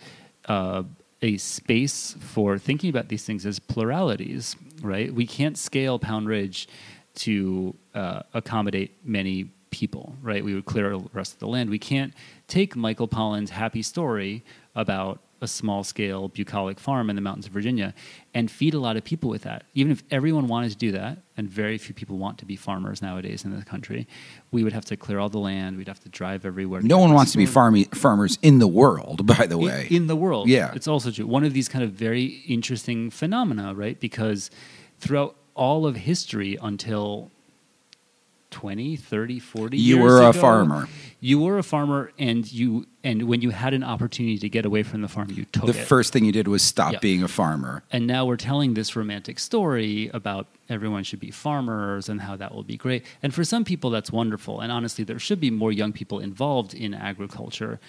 uh, 0.47 0.85
a 1.25 1.37
space 1.39 2.17
for 2.21 2.59
thinking 2.59 2.91
about 2.91 3.09
these 3.09 3.25
things 3.25 3.45
as 3.47 3.59
pluralities. 3.59 4.57
Right? 4.83 5.13
We 5.13 5.27
can't 5.27 5.57
scale 5.57 5.99
Pound 5.99 6.29
Ridge 6.29 6.69
to 7.17 7.75
uh, 7.95 8.23
accommodate 8.35 8.99
many 9.05 9.51
people, 9.71 10.15
right? 10.23 10.45
We 10.45 10.55
would 10.55 10.67
clear 10.67 10.91
the 10.91 11.05
rest 11.13 11.33
of 11.35 11.39
the 11.41 11.49
land. 11.49 11.71
We 11.71 11.79
can't 11.79 12.13
take 12.47 12.77
Michael 12.77 13.09
Pollan's 13.09 13.51
happy 13.51 13.83
story 13.83 14.45
about 14.75 15.21
a 15.45 15.49
small 15.49 15.85
scale 15.85 16.29
bucolic 16.29 16.81
farm 16.81 17.09
in 17.09 17.15
the 17.15 17.23
mountains 17.23 17.47
of 17.47 17.53
Virginia 17.53 17.95
and 18.35 18.51
feed 18.51 18.75
a 18.75 18.81
lot 18.81 18.97
of 18.97 19.05
people 19.05 19.31
with 19.31 19.43
that. 19.43 19.63
Even 19.75 19.93
if 19.93 20.03
everyone 20.11 20.49
wanted 20.49 20.71
to 20.73 20.77
do 20.77 20.91
that, 20.91 21.19
and 21.37 21.49
very 21.49 21.79
few 21.79 21.95
people 21.95 22.17
want 22.17 22.39
to 22.39 22.45
be 22.45 22.57
farmers 22.57 23.03
nowadays 23.03 23.45
in 23.45 23.57
the 23.57 23.65
country, 23.65 24.07
we 24.51 24.65
would 24.65 24.73
have 24.73 24.85
to 24.87 24.97
clear 24.97 25.19
all 25.19 25.29
the 25.29 25.39
land. 25.39 25.77
We'd 25.77 25.89
have 25.89 26.01
to 26.01 26.09
drive 26.09 26.45
everywhere. 26.45 26.81
No 26.83 26.99
one 26.99 27.13
wants 27.13 27.33
to 27.33 27.39
be 27.39 27.47
farmy, 27.47 27.93
farmers 27.95 28.39
in 28.43 28.59
the 28.59 28.69
world, 28.69 29.27
by 29.39 29.47
the 29.47 29.59
way. 29.59 29.87
In, 29.91 29.97
in 29.97 30.07
the 30.07 30.17
world. 30.17 30.49
Yeah. 30.49 30.73
It's 30.75 30.89
also 30.89 31.11
true. 31.11 31.27
One 31.27 31.45
of 31.45 31.53
these 31.53 31.69
kind 31.69 31.85
of 31.85 31.93
very 31.93 32.25
interesting 32.47 33.11
phenomena, 33.11 33.75
right? 33.75 33.99
Because 34.01 34.51
throughout 34.99 35.37
all 35.55 35.87
of 35.87 35.97
history 35.97 36.59
until 36.61 37.31
20, 38.55 38.95
30, 38.97 39.39
40 39.41 39.77
You 39.77 39.99
were 39.99 40.23
a 40.23 40.31
ago, 40.31 40.41
farmer. 40.41 40.89
You 41.21 41.41
were 41.41 41.59
a 41.59 41.63
farmer 41.65 42.13
and 42.19 42.51
you 42.53 42.87
and 43.03 43.25
when 43.25 43.43
you 43.43 43.51
had 43.51 43.75
an 43.75 43.83
opportunity 43.85 44.39
to 44.39 44.49
get 44.49 44.65
away 44.65 44.83
from 44.83 45.03
the 45.03 45.09
farm, 45.09 45.29
you 45.31 45.45
took 45.47 45.67
the 45.67 45.73
it. 45.79 45.87
first 45.87 46.13
thing 46.13 46.25
you 46.25 46.33
did 46.33 46.47
was 46.49 46.63
stop 46.63 46.93
Yeah. 46.95 46.99
being 47.01 47.23
a 47.23 47.29
farmer. 47.29 47.83
and 47.91 48.07
now 48.07 48.25
we're 48.25 48.37
telling 48.37 48.75
this 48.75 48.95
romantic 48.97 49.39
story 49.41 50.09
about 50.15 50.47
everyone 50.71 51.03
should 51.03 51.21
be 51.21 51.31
farmers 51.31 52.09
and 52.09 52.21
how 52.23 52.37
that 52.37 52.55
will 52.55 52.63
be 52.63 52.77
great. 52.77 53.05
And 53.23 53.35
for 53.35 53.45
some 53.45 53.65
people, 53.65 53.91
that's 53.91 54.11
wonderful. 54.13 54.61
And 54.61 54.71
honestly, 54.73 55.05
there 55.05 55.19
should 55.19 55.41
be 55.41 55.51
more 55.51 55.73
young 55.73 55.93
people 55.93 56.21
involved 56.21 56.73
in 56.73 56.95
agriculture. 56.95 57.81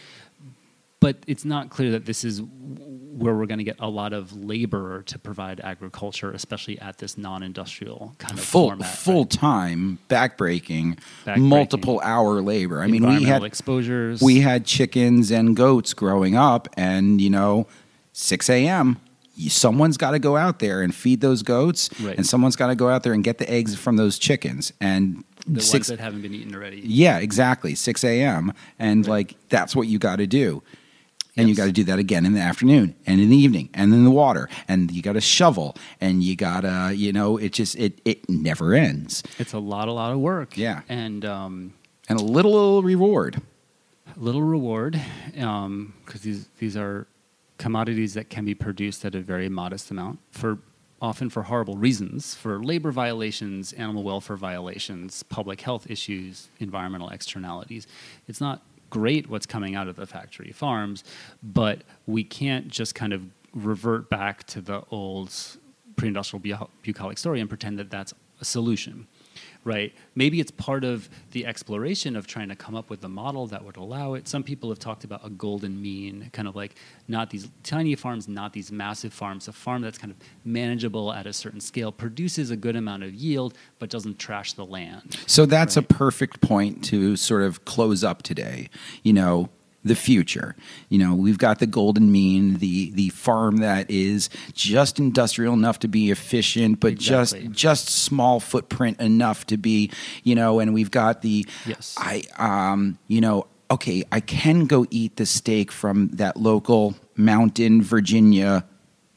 But 1.06 1.18
it's 1.28 1.46
not 1.46 1.70
clear 1.70 1.92
that 1.92 2.06
this 2.06 2.24
is 2.24 2.42
where 2.42 3.34
we're 3.36 3.46
going 3.46 3.60
to 3.60 3.64
get 3.64 3.78
a 3.80 3.88
lot 3.90 4.12
of 4.12 4.34
labor 4.36 5.04
to 5.04 5.18
provide 5.20 5.62
agriculture, 5.62 6.32
especially 6.32 6.80
at 6.80 6.98
this 6.98 7.18
non-industrial 7.18 8.16
kind 8.18 8.34
of 8.34 8.44
Full 8.44 8.70
format. 8.70 8.88
right? 8.88 8.98
full 8.98 9.26
time 9.26 10.00
backbreaking, 10.10 10.98
Backbreaking. 11.26 11.38
multiple 11.40 12.02
hour 12.04 12.42
labor. 12.42 12.82
I 12.82 12.88
mean, 12.88 13.08
we 13.08 13.24
had 13.24 13.44
exposures. 13.44 14.22
we 14.22 14.42
had 14.42 14.66
chickens 14.66 15.32
and 15.32 15.56
goats 15.56 15.94
growing 15.94 16.36
up, 16.36 16.68
and 16.76 17.22
you 17.22 17.30
know, 17.30 17.68
six 18.14 18.50
a.m. 18.50 18.98
Someone's 19.48 19.98
got 19.98 20.12
to 20.12 20.20
go 20.20 20.38
out 20.38 20.60
there 20.60 20.82
and 20.82 20.94
feed 20.96 21.22
those 21.22 21.44
goats, 21.44 21.90
Right. 22.02 22.16
and 22.18 22.26
someone's 22.26 22.56
got 22.56 22.68
to 22.68 22.76
go 22.76 22.90
out 22.90 23.04
there 23.04 23.14
and 23.14 23.24
get 23.24 23.38
the 23.38 23.50
eggs 23.52 23.76
from 23.76 23.98
those 23.98 24.18
chickens. 24.18 24.72
And 24.82 25.24
the 25.46 25.62
six, 25.62 25.90
ones 25.90 26.00
that 26.00 26.04
haven't 26.04 26.22
been 26.22 26.34
eaten 26.34 26.56
already. 26.56 26.82
yeah, 26.84 27.18
exactly, 27.20 27.76
six 27.76 28.04
a.m. 28.04 28.52
And 28.80 29.08
like 29.08 29.36
that's 29.50 29.76
what 29.76 29.88
you 29.88 30.00
got 30.00 30.18
to 30.18 30.28
do. 30.28 30.64
And 31.38 31.50
you 31.50 31.56
got 31.56 31.66
to 31.66 31.72
do 31.72 31.84
that 31.86 32.00
again 32.00 32.26
in 32.26 32.34
the 32.34 32.40
afternoon 32.40 32.96
and 33.06 33.20
in 33.20 33.30
the 33.30 33.36
evening 33.36 33.70
and 33.74 33.94
in 33.94 34.06
the 34.06 34.12
water. 34.12 34.48
And 34.70 34.90
you 34.90 35.02
got 35.02 35.14
to 35.14 35.22
shovel 35.22 35.76
and 36.00 36.24
you 36.24 36.36
got 36.36 36.62
to 36.62 36.94
you 36.96 37.12
know 37.12 37.38
it 37.38 37.52
just 37.52 37.76
it 37.76 38.00
it 38.06 38.30
never 38.30 38.74
ends. 38.74 39.22
It's 39.38 39.54
a 39.54 39.60
lot, 39.60 39.88
a 39.88 39.92
lot 39.92 40.14
of 40.14 40.20
work. 40.20 40.58
Yeah. 40.58 40.82
and 40.88 41.26
um, 41.26 41.74
and 42.08 42.20
a 42.20 42.24
little, 42.24 42.52
little 42.52 42.84
reward 42.84 43.42
little 44.18 44.44
reward 44.44 45.00
because 45.34 46.22
these 46.22 46.48
these 46.60 46.78
are 46.78 47.08
commodities 47.58 48.14
that 48.14 48.30
can 48.30 48.46
be 48.46 48.54
produced 48.54 49.06
at 49.06 49.16
a 49.16 49.20
very 49.20 49.50
modest 49.50 49.92
amount 49.92 50.20
for 50.32 50.60
often 51.02 51.30
for 51.30 51.44
horrible 51.44 51.78
reasons 51.78 52.36
for 52.36 52.64
labor 52.64 52.92
violations 52.92 53.74
animal 53.74 54.04
welfare 54.04 54.38
violations 54.38 55.24
public 55.24 55.62
health 55.62 55.90
issues 55.90 56.50
environmental 56.60 57.10
externalities. 57.10 57.88
It's 58.28 58.42
not 58.42 58.62
great 58.90 59.30
what's 59.30 59.46
coming 59.46 59.76
out 59.76 59.88
of 59.88 59.96
the 59.96 60.06
factory 60.06 60.52
farms 60.52 61.04
but 61.44 61.84
we 62.06 62.24
can't 62.24 62.68
just 62.68 62.96
kind 62.96 63.14
of 63.14 63.24
revert 63.54 64.10
back 64.10 64.44
to 64.46 64.62
the 64.62 64.84
old 64.92 65.32
pre-industrial 65.96 66.42
bu- 66.42 66.68
bucolic 66.82 67.18
story 67.18 67.40
and 67.40 67.50
pretend 67.50 67.80
that 67.80 67.90
that's 67.90 68.14
a 68.42 68.46
solution 68.46 69.08
right? 69.66 69.94
Maybe 70.14 70.40
it's 70.40 70.52
part 70.52 70.84
of 70.86 71.10
the 71.32 71.46
exploration 71.46 72.16
of 72.16 72.28
trying 72.28 72.48
to 72.50 72.56
come 72.56 72.76
up 72.76 72.90
with 72.90 73.04
a 73.04 73.10
model 73.10 73.48
that 73.48 73.66
would 73.66 73.76
allow 73.76 74.14
it. 74.14 74.28
Some 74.28 74.44
people 74.44 74.70
have 74.70 74.80
talked 74.80 75.04
about 75.04 75.26
a 75.26 75.30
golden 75.30 75.82
mean, 75.82 76.30
kind 76.32 76.48
of 76.48 76.56
like 76.56 76.76
not 77.08 77.32
these 77.32 77.50
tiny 77.64 77.96
farms, 77.96 78.28
not 78.28 78.54
these 78.54 78.72
massive 78.72 79.12
farms, 79.12 79.48
a 79.48 79.52
farm 79.52 79.82
that's 79.82 79.98
kind 79.98 80.12
of 80.12 80.18
manageable 80.46 81.12
at 81.12 81.26
a 81.26 81.34
certain 81.34 81.60
scale, 81.60 81.92
produces 81.92 82.52
a 82.52 82.56
good 82.56 82.76
amount 82.76 83.04
of 83.04 83.14
yield, 83.14 83.56
but 83.80 83.90
doesn't 83.90 84.20
trash 84.20 84.54
the 84.54 84.66
land. 84.66 85.18
So 85.28 85.46
that's 85.46 85.76
Right. 85.76 85.84
a 85.84 85.94
perfect 85.94 86.42
point 86.42 86.84
to 86.86 87.16
sort 87.18 87.42
of 87.42 87.66
close 87.66 88.04
up 88.04 88.22
today. 88.22 88.70
You 89.04 89.14
know, 89.14 89.50
the 89.86 89.96
future. 89.96 90.56
You 90.90 90.98
know, 90.98 91.16
we've 91.16 91.38
got 91.38 91.60
the 91.60 91.68
golden 91.68 92.12
mean, 92.12 92.56
the 92.56 92.92
the 92.92 93.10
farm 93.10 93.58
that 93.58 93.90
is 93.90 94.30
just 94.54 95.00
industrial 95.00 95.54
enough 95.54 95.80
to 95.80 95.88
be 95.88 96.12
efficient, 96.12 96.80
but 96.82 96.94
Exactly. 96.94 97.48
just 97.48 97.52
just 97.52 97.90
small 97.90 98.40
footprint 98.40 99.00
enough 99.00 99.46
to 99.48 99.58
be, 99.58 99.92
you 100.24 100.36
know, 100.36 100.60
and 100.60 100.74
we've 100.74 100.92
got 100.92 101.22
the 101.22 101.46
Yes. 101.66 101.96
I 101.98 102.24
um, 102.38 102.98
you 103.08 103.22
know, 103.22 103.48
okay, 103.72 104.04
I 104.12 104.20
can 104.20 104.66
go 104.66 104.86
eat 104.90 105.16
the 105.18 105.26
steak 105.26 105.72
from 105.72 106.10
that 106.14 106.36
local 106.36 106.96
mountain 107.16 107.82
Virginia 107.82 108.66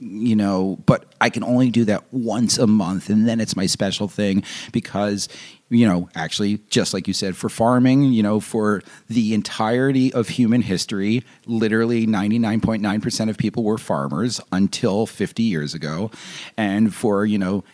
you 0.00 0.36
know, 0.36 0.78
but 0.86 1.12
I 1.20 1.28
can 1.28 1.42
only 1.42 1.70
do 1.70 1.84
that 1.86 2.04
once 2.12 2.56
a 2.56 2.68
month, 2.68 3.10
and 3.10 3.26
then 3.26 3.40
it's 3.40 3.56
my 3.56 3.66
special 3.66 4.06
thing 4.06 4.44
because, 4.70 5.28
you 5.70 5.86
know, 5.86 6.08
actually, 6.14 6.60
just 6.70 6.94
like 6.94 7.06
you 7.06 7.14
said, 7.14 7.36
for 7.36 7.48
farming, 7.48 8.04
you 8.04 8.22
know, 8.22 8.40
for 8.40 8.82
the 9.08 9.34
entirety 9.34 10.12
of 10.12 10.28
human 10.28 10.62
history, 10.62 11.24
literally 11.46 12.06
99.9% 12.06 13.30
of 13.30 13.36
people 13.36 13.64
were 13.64 13.78
farmers 13.78 14.40
until 14.50 15.06
50 15.06 15.42
years 15.42 15.74
ago. 15.74 16.10
And 16.56 16.94
for, 16.94 17.26
you 17.26 17.38
know, 17.38 17.64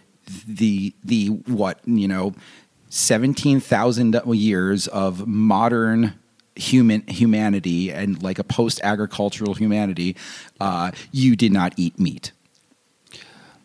the, 0.46 0.94
the 1.04 1.26
what, 1.46 1.80
you 1.84 2.08
know, 2.08 2.34
17,000 2.88 4.20
years 4.26 4.88
of 4.88 5.26
modern 5.26 6.14
human 6.56 7.02
humanity 7.08 7.90
and 7.90 8.22
like 8.22 8.38
a 8.38 8.44
post-agricultural 8.44 9.54
humanity 9.54 10.16
uh, 10.60 10.92
you 11.10 11.34
did 11.34 11.50
not 11.50 11.72
eat 11.76 11.98
meat 11.98 12.30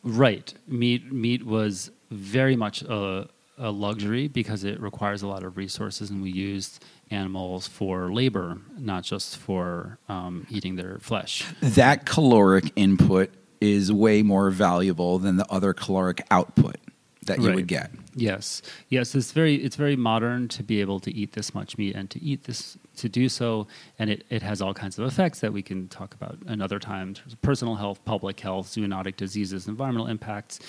Right. 0.04 0.54
Meat 0.68 1.12
meat 1.12 1.46
was 1.46 1.92
very 2.10 2.56
much 2.56 2.82
a, 2.84 3.28
a 3.60 3.70
luxury 3.72 4.28
because 4.28 4.64
it 4.64 4.80
requires 4.80 5.22
a 5.22 5.28
lot 5.28 5.44
of 5.44 5.58
resources, 5.58 6.10
and 6.10 6.22
we 6.22 6.32
used 6.32 6.84
animals 7.12 7.68
for 7.68 8.12
labor, 8.12 8.58
not 8.78 9.04
just 9.04 9.38
for 9.38 9.98
um, 10.08 10.48
eating 10.50 10.76
their 10.78 10.98
flesh. 11.00 11.46
that 11.62 12.06
caloric 12.06 12.72
input 12.76 13.30
is 13.62 13.92
way 13.92 14.24
more 14.24 14.50
valuable 14.50 15.20
than 15.20 15.36
the 15.36 15.46
other 15.52 15.74
caloric 15.74 16.22
output 16.32 16.78
that 17.26 17.40
you 17.40 17.48
Right. 17.48 17.56
would 17.56 17.68
get 17.68 17.92
Yes, 18.20 18.62
yes. 18.90 19.16
It's 19.16 19.32
very 19.32 19.56
it's 19.56 19.76
very 19.76 19.96
modern 19.96 20.48
to 20.50 20.64
be 20.64 20.82
able 20.82 21.00
to 21.02 21.12
eat 21.14 21.34
this 21.34 21.54
much 21.54 21.78
meat 21.78 21.96
and 21.96 22.10
to 22.10 22.22
eat 22.22 22.44
this 22.44 22.78
to 22.98 23.08
do 23.08 23.30
so, 23.30 23.66
and 23.98 24.10
it, 24.10 24.26
it 24.30 24.42
has 24.42 24.62
all 24.62 24.74
kinds 24.74 25.00
of 25.00 25.06
effects 25.06 25.40
that 25.40 25.54
we 25.54 25.62
can 25.62 25.88
talk 25.88 26.14
about 26.14 26.38
another 26.48 26.80
time. 26.80 27.10
in 27.10 27.14
terms 27.14 27.34
of 27.34 27.42
Personal 27.42 27.76
health, 27.76 28.04
public 28.04 28.40
health, 28.40 28.68
zoonotic 28.68 29.16
diseases, 29.16 29.68
environmental 29.68 30.08
impacts, 30.08 30.60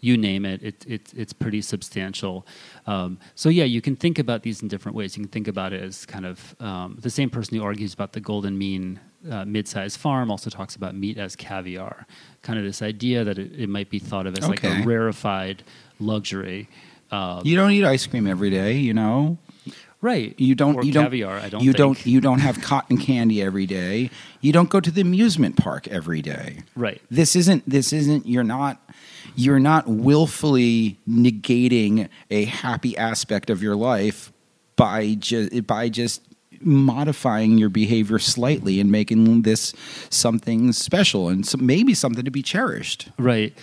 you 0.00 0.16
name 0.16 0.44
it. 0.44 0.62
It, 0.62 0.86
it 0.86 1.12
it's 1.16 1.32
pretty 1.32 1.62
substantial. 1.62 2.46
Um, 2.86 3.18
so 3.34 3.48
yeah, 3.48 3.64
you 3.64 3.80
can 3.80 3.96
think 3.96 4.18
about 4.18 4.42
these 4.42 4.62
in 4.62 4.68
different 4.68 4.96
ways. 4.96 5.16
You 5.16 5.24
can 5.24 5.30
think 5.30 5.48
about 5.48 5.72
it 5.72 5.82
as 5.82 6.06
kind 6.06 6.26
of 6.26 6.54
um, 6.60 6.96
the 7.00 7.10
same 7.10 7.28
person 7.28 7.56
who 7.56 7.64
argues 7.64 7.92
about 7.92 8.12
the 8.12 8.20
golden 8.20 8.56
mean. 8.56 9.00
Uh, 9.30 9.44
mid-sized 9.44 10.00
farm 10.00 10.30
also 10.30 10.48
talks 10.48 10.76
about 10.76 10.94
meat 10.94 11.18
as 11.18 11.36
caviar, 11.36 12.06
kind 12.40 12.58
of 12.58 12.64
this 12.64 12.80
idea 12.80 13.22
that 13.22 13.38
it, 13.38 13.52
it 13.54 13.68
might 13.68 13.90
be 13.90 13.98
thought 13.98 14.26
of 14.26 14.34
as 14.38 14.48
like 14.48 14.64
a 14.64 14.82
rarefied 14.82 15.62
luxury. 15.98 16.68
Uh, 17.10 17.40
you 17.44 17.56
don't 17.56 17.70
eat 17.72 17.84
ice 17.84 18.06
cream 18.06 18.26
every 18.26 18.50
day 18.50 18.76
you 18.76 18.94
know 18.94 19.36
right. 20.00 20.34
you 20.38 20.54
don't 20.54 20.76
or 20.76 20.84
you 20.84 20.92
don't. 20.92 21.12
I 21.12 21.48
don't. 21.48 21.62
you 21.62 21.72
think. 21.72 21.76
don't 21.76 22.06
you 22.06 22.20
don't 22.20 22.38
have 22.40 22.60
cotton 22.60 22.96
candy 22.98 23.42
every 23.42 23.66
day 23.66 24.10
you 24.40 24.52
don't 24.52 24.70
go 24.70 24.80
to 24.80 24.90
the 24.90 25.00
amusement 25.00 25.56
park 25.56 25.88
every 25.88 26.22
day 26.22 26.58
Right. 26.76 27.00
this 27.10 27.34
isn't 27.36 27.68
this 27.68 27.92
isn't 27.92 28.26
you're 28.26 28.44
not 28.44 28.80
you're 29.36 29.58
not 29.60 29.86
willfully 29.88 30.98
negating 31.08 32.08
a 32.30 32.44
happy 32.46 32.96
aspect 32.96 33.50
of 33.50 33.62
your 33.62 33.76
life 33.76 34.32
by 34.76 35.14
just 35.14 35.66
by 35.66 35.88
just 35.88 36.22
modifying 36.62 37.56
your 37.58 37.68
behavior 37.70 38.18
slightly 38.18 38.80
and 38.80 38.90
making 38.92 39.42
this 39.42 39.72
something 40.10 40.72
special 40.72 41.28
and 41.28 41.46
so 41.46 41.56
maybe 41.58 41.94
something 41.94 42.24
to 42.24 42.30
be 42.30 42.42
cherished 42.42 43.08
Right. 43.18 43.56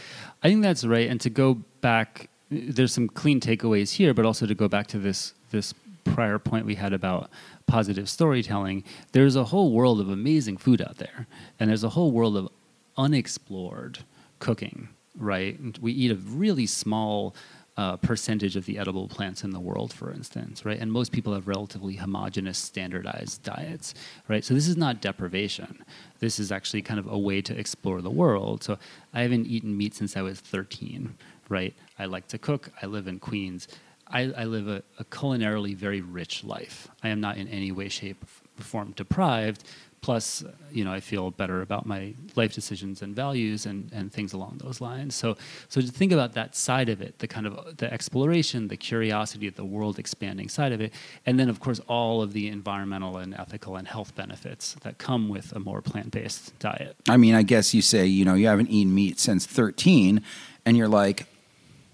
I 0.43 0.49
think 0.49 0.61
that's 0.61 0.83
right. 0.85 1.09
And 1.09 1.19
to 1.21 1.29
go 1.31 1.55
back, 1.81 2.29
there's 2.49 2.93
some 2.93 3.07
clean 3.07 3.39
takeaways 3.39 3.93
here, 3.93 4.13
but 4.13 4.25
also 4.25 4.45
to 4.45 4.55
go 4.55 4.67
back 4.67 4.87
to 4.87 4.99
this 4.99 5.33
this 5.51 5.73
prior 6.03 6.39
point 6.39 6.65
we 6.65 6.75
had 6.75 6.93
about 6.93 7.29
positive 7.65 8.09
storytelling. 8.09 8.83
There's 9.11 9.35
a 9.35 9.45
whole 9.45 9.71
world 9.71 9.99
of 9.99 10.09
amazing 10.09 10.57
food 10.57 10.81
out 10.81 10.97
there, 10.97 11.27
and 11.59 11.69
there's 11.69 11.83
a 11.83 11.89
whole 11.89 12.11
world 12.11 12.37
of 12.37 12.49
unexplored 12.97 13.99
cooking. 14.39 14.89
Right. 15.17 15.57
We 15.81 15.91
eat 15.91 16.11
a 16.11 16.15
really 16.15 16.67
small. 16.67 17.35
Uh, 17.79 17.95
percentage 17.95 18.55
of 18.55 18.65
the 18.65 18.79
edible 18.79 19.07
plants 19.07 19.43
in 19.43 19.51
the 19.51 19.59
world, 19.59 19.93
for 19.93 20.11
instance, 20.11 20.65
right? 20.65 20.79
And 20.79 20.91
most 20.91 21.11
people 21.11 21.35
have 21.35 21.47
relatively 21.47 21.93
homogenous, 21.93 22.57
standardized 22.57 23.43
diets, 23.43 23.93
right? 24.27 24.43
So 24.43 24.55
this 24.55 24.67
is 24.67 24.77
not 24.77 24.99
deprivation. 24.99 25.85
This 26.19 26.39
is 26.39 26.51
actually 26.51 26.81
kind 26.81 26.99
of 26.99 27.05
a 27.05 27.19
way 27.19 27.39
to 27.43 27.55
explore 27.55 28.01
the 28.01 28.09
world. 28.09 28.63
So 28.63 28.79
I 29.13 29.21
haven't 29.21 29.45
eaten 29.45 29.77
meat 29.77 29.93
since 29.93 30.17
I 30.17 30.23
was 30.23 30.39
13, 30.39 31.15
right? 31.49 31.73
I 31.99 32.05
like 32.05 32.27
to 32.29 32.37
cook. 32.37 32.69
I 32.81 32.85
live 32.85 33.07
in 33.07 33.19
Queens. 33.19 33.67
I, 34.09 34.31
I 34.37 34.43
live 34.45 34.67
a, 34.67 34.83
a 34.99 35.03
culinarily 35.05 35.75
very 35.75 36.01
rich 36.01 36.43
life. 36.43 36.87
I 37.03 37.09
am 37.09 37.19
not 37.19 37.37
in 37.37 37.47
any 37.47 37.71
way, 37.71 37.89
shape, 37.89 38.23
or 38.59 38.63
form 38.63 38.91
deprived. 38.91 39.63
Plus, 39.99 40.43
you 40.71 40.85
know, 40.85 40.93
I 40.93 40.99
feel 40.99 41.31
better 41.31 41.61
about 41.61 41.85
my 41.85 42.13
life 42.35 42.53
decisions 42.53 43.01
and 43.01 43.15
values 43.15 43.65
and, 43.65 43.91
and 43.91 44.13
things 44.13 44.31
along 44.31 44.61
those 44.63 44.79
lines. 44.79 45.15
So, 45.15 45.35
so 45.69 45.81
to 45.81 45.87
think 45.87 46.11
about 46.11 46.33
that 46.33 46.55
side 46.55 46.87
of 46.87 47.01
it, 47.01 47.17
the 47.19 47.27
kind 47.27 47.47
of 47.47 47.77
the 47.77 47.91
exploration, 47.91 48.67
the 48.67 48.77
curiosity, 48.77 49.49
the 49.49 49.65
world 49.65 49.97
expanding 49.97 50.49
side 50.49 50.71
of 50.71 50.81
it, 50.81 50.93
and 51.25 51.39
then 51.39 51.49
of 51.49 51.59
course 51.59 51.81
all 51.87 52.21
of 52.21 52.33
the 52.33 52.47
environmental 52.47 53.17
and 53.17 53.33
ethical 53.33 53.75
and 53.75 53.87
health 53.87 54.15
benefits 54.15 54.75
that 54.81 54.99
come 54.99 55.29
with 55.29 55.51
a 55.53 55.59
more 55.59 55.81
plant 55.81 56.11
based 56.11 56.57
diet. 56.59 56.95
I 57.09 57.17
mean, 57.17 57.33
I 57.33 57.41
guess 57.41 57.73
you 57.73 57.81
say, 57.81 58.05
you 58.05 58.23
know, 58.23 58.35
you 58.35 58.47
haven't 58.47 58.69
eaten 58.69 58.93
meat 58.93 59.19
since 59.19 59.47
13, 59.47 60.21
and 60.63 60.77
you're 60.77 60.87
like, 60.87 61.25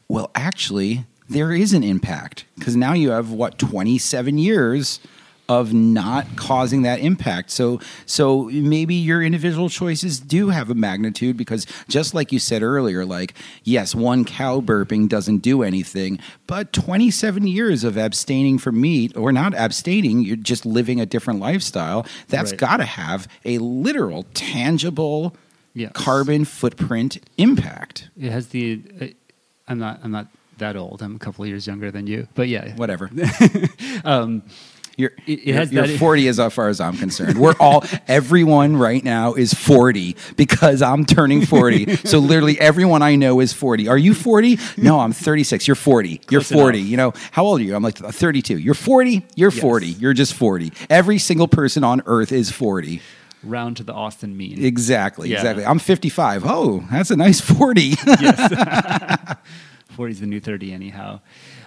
well, 0.07 0.31
actually, 0.35 1.05
there 1.29 1.51
is 1.53 1.73
an 1.73 1.83
impact 1.83 2.45
because 2.57 2.75
now 2.75 2.93
you 2.93 3.09
have 3.11 3.31
what 3.31 3.57
27 3.57 4.37
years 4.37 4.99
of 5.49 5.73
not 5.73 6.25
causing 6.37 6.83
that 6.83 6.99
impact. 6.99 7.51
So 7.51 7.79
so 8.05 8.43
maybe 8.53 8.95
your 8.95 9.21
individual 9.21 9.67
choices 9.69 10.19
do 10.21 10.49
have 10.49 10.69
a 10.69 10.73
magnitude 10.75 11.35
because 11.35 11.65
just 11.89 12.13
like 12.13 12.31
you 12.31 12.39
said 12.39 12.63
earlier 12.63 13.03
like 13.05 13.33
yes, 13.63 13.93
one 13.93 14.23
cow 14.23 14.61
burping 14.61 15.09
doesn't 15.09 15.39
do 15.39 15.61
anything, 15.61 16.17
but 16.47 16.71
27 16.71 17.45
years 17.45 17.83
of 17.83 17.97
abstaining 17.97 18.57
from 18.57 18.79
meat 18.79 19.15
or 19.17 19.33
not 19.33 19.53
abstaining, 19.53 20.21
you're 20.21 20.37
just 20.37 20.65
living 20.65 21.01
a 21.01 21.05
different 21.05 21.41
lifestyle, 21.41 22.05
that's 22.29 22.51
Right. 22.51 22.59
got 22.59 22.77
to 22.77 22.85
have 22.85 23.27
a 23.43 23.57
literal 23.57 24.23
tangible 24.33 25.35
Yes. 25.75 25.91
carbon 25.93 26.45
footprint 26.45 27.17
impact. 27.37 28.09
It 28.17 28.31
has 28.31 28.49
the. 28.49 28.79
Uh, 29.01 29.05
I'm 29.68 29.80
not. 29.80 29.99
I'm 30.03 30.11
not 30.11 30.28
that 30.59 30.76
old. 30.76 31.01
I'm 31.01 31.16
a 31.16 31.20
couple 31.20 31.43
of 31.43 31.49
years 31.49 31.66
younger 31.68 31.89
than 31.91 32.05
you. 32.07 32.28
But 32.36 32.47
yeah, 32.47 32.76
Whatever. 32.76 33.09
Um, 34.05 34.43
You're, 34.95 35.11
It- 35.26 35.47
it 35.47 35.72
you're, 35.72 35.86
you're 35.86 35.97
40 35.97 36.28
as 36.28 36.53
far 36.53 36.68
as 36.70 36.80
I'm 36.80 36.95
concerned. 36.97 37.39
We're 37.39 37.55
all, 37.59 37.84
everyone 38.07 38.78
right 38.78 39.03
now 39.03 39.34
is 39.34 39.51
40 39.53 40.16
because 40.38 40.84
I'm 40.84 41.03
turning 41.05 41.43
40. 41.45 41.95
so 41.97 42.20
literally 42.20 42.59
everyone 42.59 43.01
I 43.01 43.16
know 43.16 43.39
is 43.39 43.53
40. 43.53 43.88
Are 43.88 43.97
you 43.97 44.14
40? 44.14 44.59
No, 44.78 44.99
I'm 44.99 45.11
36. 45.11 45.68
You're 45.68 45.74
40. 45.76 46.22
You're 46.30 46.41
40. 46.41 46.78
enough. 46.78 46.89
You 46.91 46.97
know, 46.97 47.14
how 47.32 47.43
old 47.45 47.61
are 47.61 47.64
you? 47.64 47.76
I'm 47.76 47.82
like 47.82 47.97
32. 47.97 48.59
You're 48.59 48.76
40. 48.76 49.26
You're 49.36 49.49
40. 49.49 49.88
You're 49.88 50.14
just 50.14 50.36
40. 50.36 50.72
Every 50.91 51.18
single 51.18 51.47
person 51.47 51.84
on 51.84 52.03
earth 52.05 52.32
is 52.32 52.51
40. 52.51 53.01
Round 53.43 53.77
to 53.77 53.83
the 53.83 53.93
Austin 53.93 54.35
mean. 54.35 54.63
Exactly. 54.63 55.29
Yeah. 55.29 55.37
Exactly. 55.37 55.65
I'm 55.65 55.79
55. 55.79 56.43
Oh, 56.45 56.83
that's 56.91 57.11
a 57.11 57.15
nice 57.15 57.41
40. 57.41 57.81
yes. 58.05 59.35
40 59.93 60.11
is 60.11 60.19
the 60.19 60.25
new 60.25 60.39
30 60.39 60.73
anyhow 60.73 61.19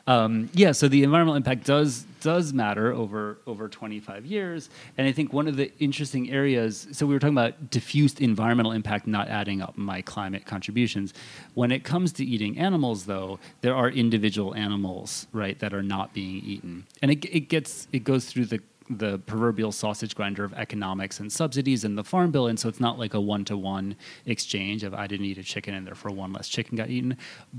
um, 0.08 0.50
yeah 0.52 0.72
so 0.72 0.88
the 0.88 1.02
environmental 1.02 1.36
impact 1.36 1.64
does 1.64 2.04
does 2.20 2.52
matter 2.52 2.92
over 2.92 3.38
over 3.46 3.68
25 3.68 4.26
years 4.26 4.68
and 4.98 5.06
i 5.06 5.12
think 5.12 5.32
one 5.32 5.46
of 5.46 5.56
the 5.56 5.70
interesting 5.78 6.30
areas 6.30 6.88
so 6.92 7.06
we 7.06 7.14
were 7.14 7.20
talking 7.20 7.34
about 7.34 7.70
diffused 7.70 8.20
environmental 8.20 8.72
impact 8.72 9.06
not 9.06 9.28
adding 9.28 9.62
up 9.62 9.76
my 9.76 10.02
climate 10.02 10.44
contributions 10.44 11.14
when 11.54 11.70
it 11.70 11.84
comes 11.84 12.12
to 12.12 12.24
eating 12.24 12.58
animals 12.58 13.06
though 13.06 13.38
there 13.60 13.74
are 13.76 13.88
individual 13.90 14.54
animals 14.54 15.26
right 15.32 15.60
that 15.60 15.72
are 15.72 15.82
not 15.82 16.12
being 16.12 16.36
eaten 16.44 16.84
and 17.02 17.10
it, 17.12 17.24
it 17.26 17.40
gets 17.48 17.86
it 17.92 18.02
goes 18.02 18.26
through 18.26 18.44
the 18.46 18.60
the 18.88 19.18
proverbial 19.20 19.72
sausage 19.72 20.14
grinder 20.14 20.44
of 20.44 20.52
economics 20.54 21.18
and 21.20 21.32
subsidies 21.32 21.84
and 21.84 21.98
the 21.98 22.04
farm 22.04 22.30
bill 22.30 22.46
and 22.46 22.58
so 22.58 22.68
it's 22.68 22.80
not 22.80 22.98
like 22.98 23.14
a 23.14 23.20
one-to-one 23.20 23.96
exchange 24.26 24.84
of 24.84 24.94
i 24.94 25.06
didn't 25.06 25.26
eat 25.26 25.38
a 25.38 25.42
chicken 25.42 25.74
and 25.74 25.86
therefore 25.86 26.12
one 26.12 26.32
less 26.32 26.48
chicken 26.48 26.76
got 26.76 26.88
eaten 26.88 27.16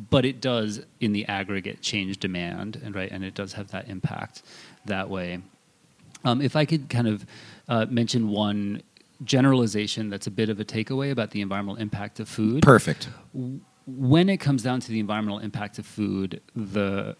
but 0.09 0.25
it 0.25 0.39
does 0.39 0.81
in 0.99 1.11
the 1.11 1.25
aggregate 1.25 1.81
change 1.81 2.17
demand 2.17 2.79
and 2.83 2.95
right 2.95 3.11
and 3.11 3.23
it 3.23 3.33
does 3.33 3.53
have 3.53 3.69
that 3.71 3.87
impact 3.89 4.43
that 4.85 5.09
way 5.09 5.39
um, 6.23 6.41
if 6.41 6.55
i 6.55 6.63
could 6.63 6.89
kind 6.89 7.07
of 7.07 7.25
uh, 7.67 7.85
mention 7.89 8.29
one 8.29 8.81
generalization 9.23 10.09
that's 10.09 10.27
a 10.27 10.31
bit 10.31 10.49
of 10.49 10.59
a 10.59 10.65
takeaway 10.65 11.11
about 11.11 11.31
the 11.31 11.41
environmental 11.41 11.81
impact 11.81 12.19
of 12.19 12.29
food 12.29 12.61
Perfect. 12.61 13.09
when 13.87 14.29
it 14.29 14.37
comes 14.37 14.63
down 14.63 14.79
to 14.81 14.91
the 14.91 14.99
environmental 14.99 15.39
impact 15.39 15.79
of 15.79 15.85
food, 15.85 16.41
the 16.55 17.15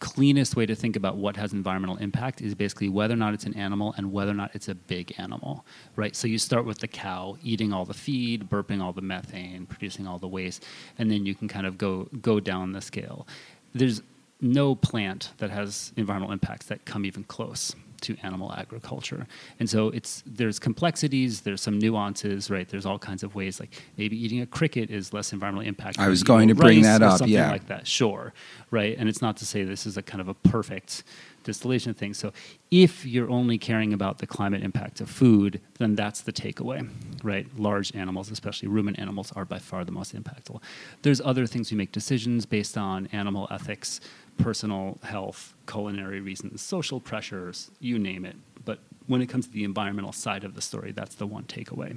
cleanest 0.00 0.56
way 0.56 0.66
to 0.66 0.74
think 0.74 0.96
about 0.96 1.16
what 1.16 1.36
has 1.36 1.52
environmental 1.52 1.96
impact 1.98 2.40
is 2.40 2.54
basically 2.54 2.88
whether 2.88 3.14
or 3.14 3.18
not 3.18 3.34
it's 3.34 3.44
an 3.44 3.54
animal 3.54 3.94
and 3.96 4.10
whether 4.10 4.32
or 4.32 4.34
not 4.34 4.50
it's 4.54 4.68
a 4.68 4.74
big 4.74 5.14
animal, 5.18 5.64
right? 5.94 6.16
So 6.16 6.26
you 6.26 6.38
start 6.38 6.64
with 6.64 6.78
the 6.78 6.88
cow 6.88 7.36
eating 7.42 7.72
all 7.72 7.84
the 7.84 7.94
feed, 7.94 8.48
burping 8.48 8.82
all 8.82 8.92
the 8.92 9.02
methane, 9.02 9.66
producing 9.66 10.06
all 10.06 10.18
the 10.18 10.28
waste, 10.28 10.64
and 10.98 11.10
then 11.10 11.24
you 11.26 11.34
can 11.34 11.46
kind 11.46 11.66
of 11.66 11.78
go 11.78 12.08
go 12.20 12.40
down 12.40 12.72
the 12.72 12.80
scale. 12.80 13.26
There's 13.74 14.02
no 14.40 14.74
plant 14.74 15.32
that 15.38 15.50
has 15.50 15.92
environmental 15.96 16.32
impacts 16.32 16.66
that 16.66 16.84
come 16.86 17.04
even 17.04 17.24
close 17.24 17.74
to 18.00 18.16
animal 18.22 18.52
agriculture. 18.52 19.26
And 19.58 19.68
so 19.68 19.88
it's 19.88 20.22
there's 20.26 20.58
complexities, 20.58 21.42
there's 21.42 21.60
some 21.60 21.78
nuances, 21.78 22.50
right? 22.50 22.68
There's 22.68 22.86
all 22.86 22.98
kinds 22.98 23.22
of 23.22 23.34
ways 23.34 23.60
like 23.60 23.82
maybe 23.96 24.22
eating 24.22 24.40
a 24.40 24.46
cricket 24.46 24.90
is 24.90 25.12
less 25.12 25.32
environmentally 25.32 25.72
impactful. 25.72 25.98
I 25.98 26.08
was 26.08 26.22
going 26.22 26.48
to 26.48 26.54
bring 26.54 26.82
that 26.82 27.02
up, 27.02 27.18
something 27.18 27.34
yeah. 27.34 27.50
like 27.50 27.66
that. 27.68 27.86
Sure, 27.86 28.32
right? 28.70 28.96
And 28.98 29.08
it's 29.08 29.22
not 29.22 29.36
to 29.38 29.46
say 29.46 29.64
this 29.64 29.86
is 29.86 29.96
a 29.96 30.02
kind 30.02 30.20
of 30.20 30.28
a 30.28 30.34
perfect 30.34 31.04
distillation 31.44 31.94
thing. 31.94 32.14
So 32.14 32.32
if 32.70 33.04
you're 33.06 33.30
only 33.30 33.58
caring 33.58 33.92
about 33.92 34.18
the 34.18 34.26
climate 34.26 34.62
impact 34.62 35.00
of 35.00 35.08
food, 35.10 35.60
then 35.78 35.94
that's 35.94 36.20
the 36.20 36.32
takeaway, 36.32 36.88
right? 37.22 37.46
Large 37.58 37.94
animals, 37.96 38.30
especially 38.30 38.68
ruminant 38.68 39.00
animals, 39.00 39.32
are 39.32 39.44
by 39.44 39.58
far 39.58 39.84
the 39.84 39.92
most 39.92 40.14
impactful. 40.14 40.62
There's 41.02 41.20
other 41.20 41.46
things 41.46 41.70
we 41.70 41.76
make 41.76 41.92
decisions 41.92 42.46
based 42.46 42.76
on 42.76 43.08
animal 43.12 43.48
ethics, 43.50 44.00
personal 44.42 44.98
health, 45.02 45.54
culinary 45.66 46.20
reasons, 46.20 46.62
social 46.62 47.00
pressures, 47.00 47.70
you 47.80 47.98
name 47.98 48.24
it. 48.24 48.36
But 48.64 48.80
when 49.06 49.22
it 49.22 49.26
comes 49.26 49.46
to 49.46 49.52
the 49.52 49.64
environmental 49.64 50.12
side 50.12 50.44
of 50.44 50.54
the 50.54 50.62
story, 50.62 50.92
that's 50.92 51.14
the 51.14 51.26
one 51.26 51.44
takeaway. 51.44 51.96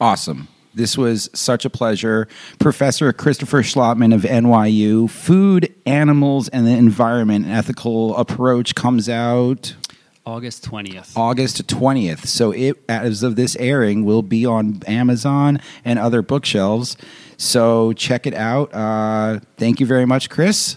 Awesome. 0.00 0.48
This 0.72 0.96
was 0.96 1.28
such 1.34 1.64
a 1.64 1.70
pleasure. 1.70 2.28
Professor 2.58 3.12
Christopher 3.12 3.62
Schlottmann 3.62 4.14
of 4.14 4.22
NYU, 4.22 5.10
Food, 5.10 5.74
Animals, 5.84 6.48
and 6.48 6.66
the 6.66 6.70
Environment 6.70 7.44
An 7.44 7.50
Ethical 7.50 8.16
Approach 8.16 8.74
comes 8.74 9.08
out 9.08 9.74
August 10.24 10.64
20th. 10.70 11.16
August 11.16 11.66
20th. 11.66 12.26
So 12.26 12.52
it, 12.52 12.76
as 12.88 13.22
of 13.22 13.36
this 13.36 13.56
airing, 13.56 14.04
will 14.04 14.22
be 14.22 14.46
on 14.46 14.80
Amazon 14.86 15.60
and 15.84 15.98
other 15.98 16.22
bookshelves. 16.22 16.96
So 17.36 17.92
check 17.94 18.26
it 18.26 18.34
out. 18.34 18.72
Uh, 18.72 19.40
thank 19.56 19.80
you 19.80 19.86
very 19.86 20.06
much, 20.06 20.30
Chris. 20.30 20.76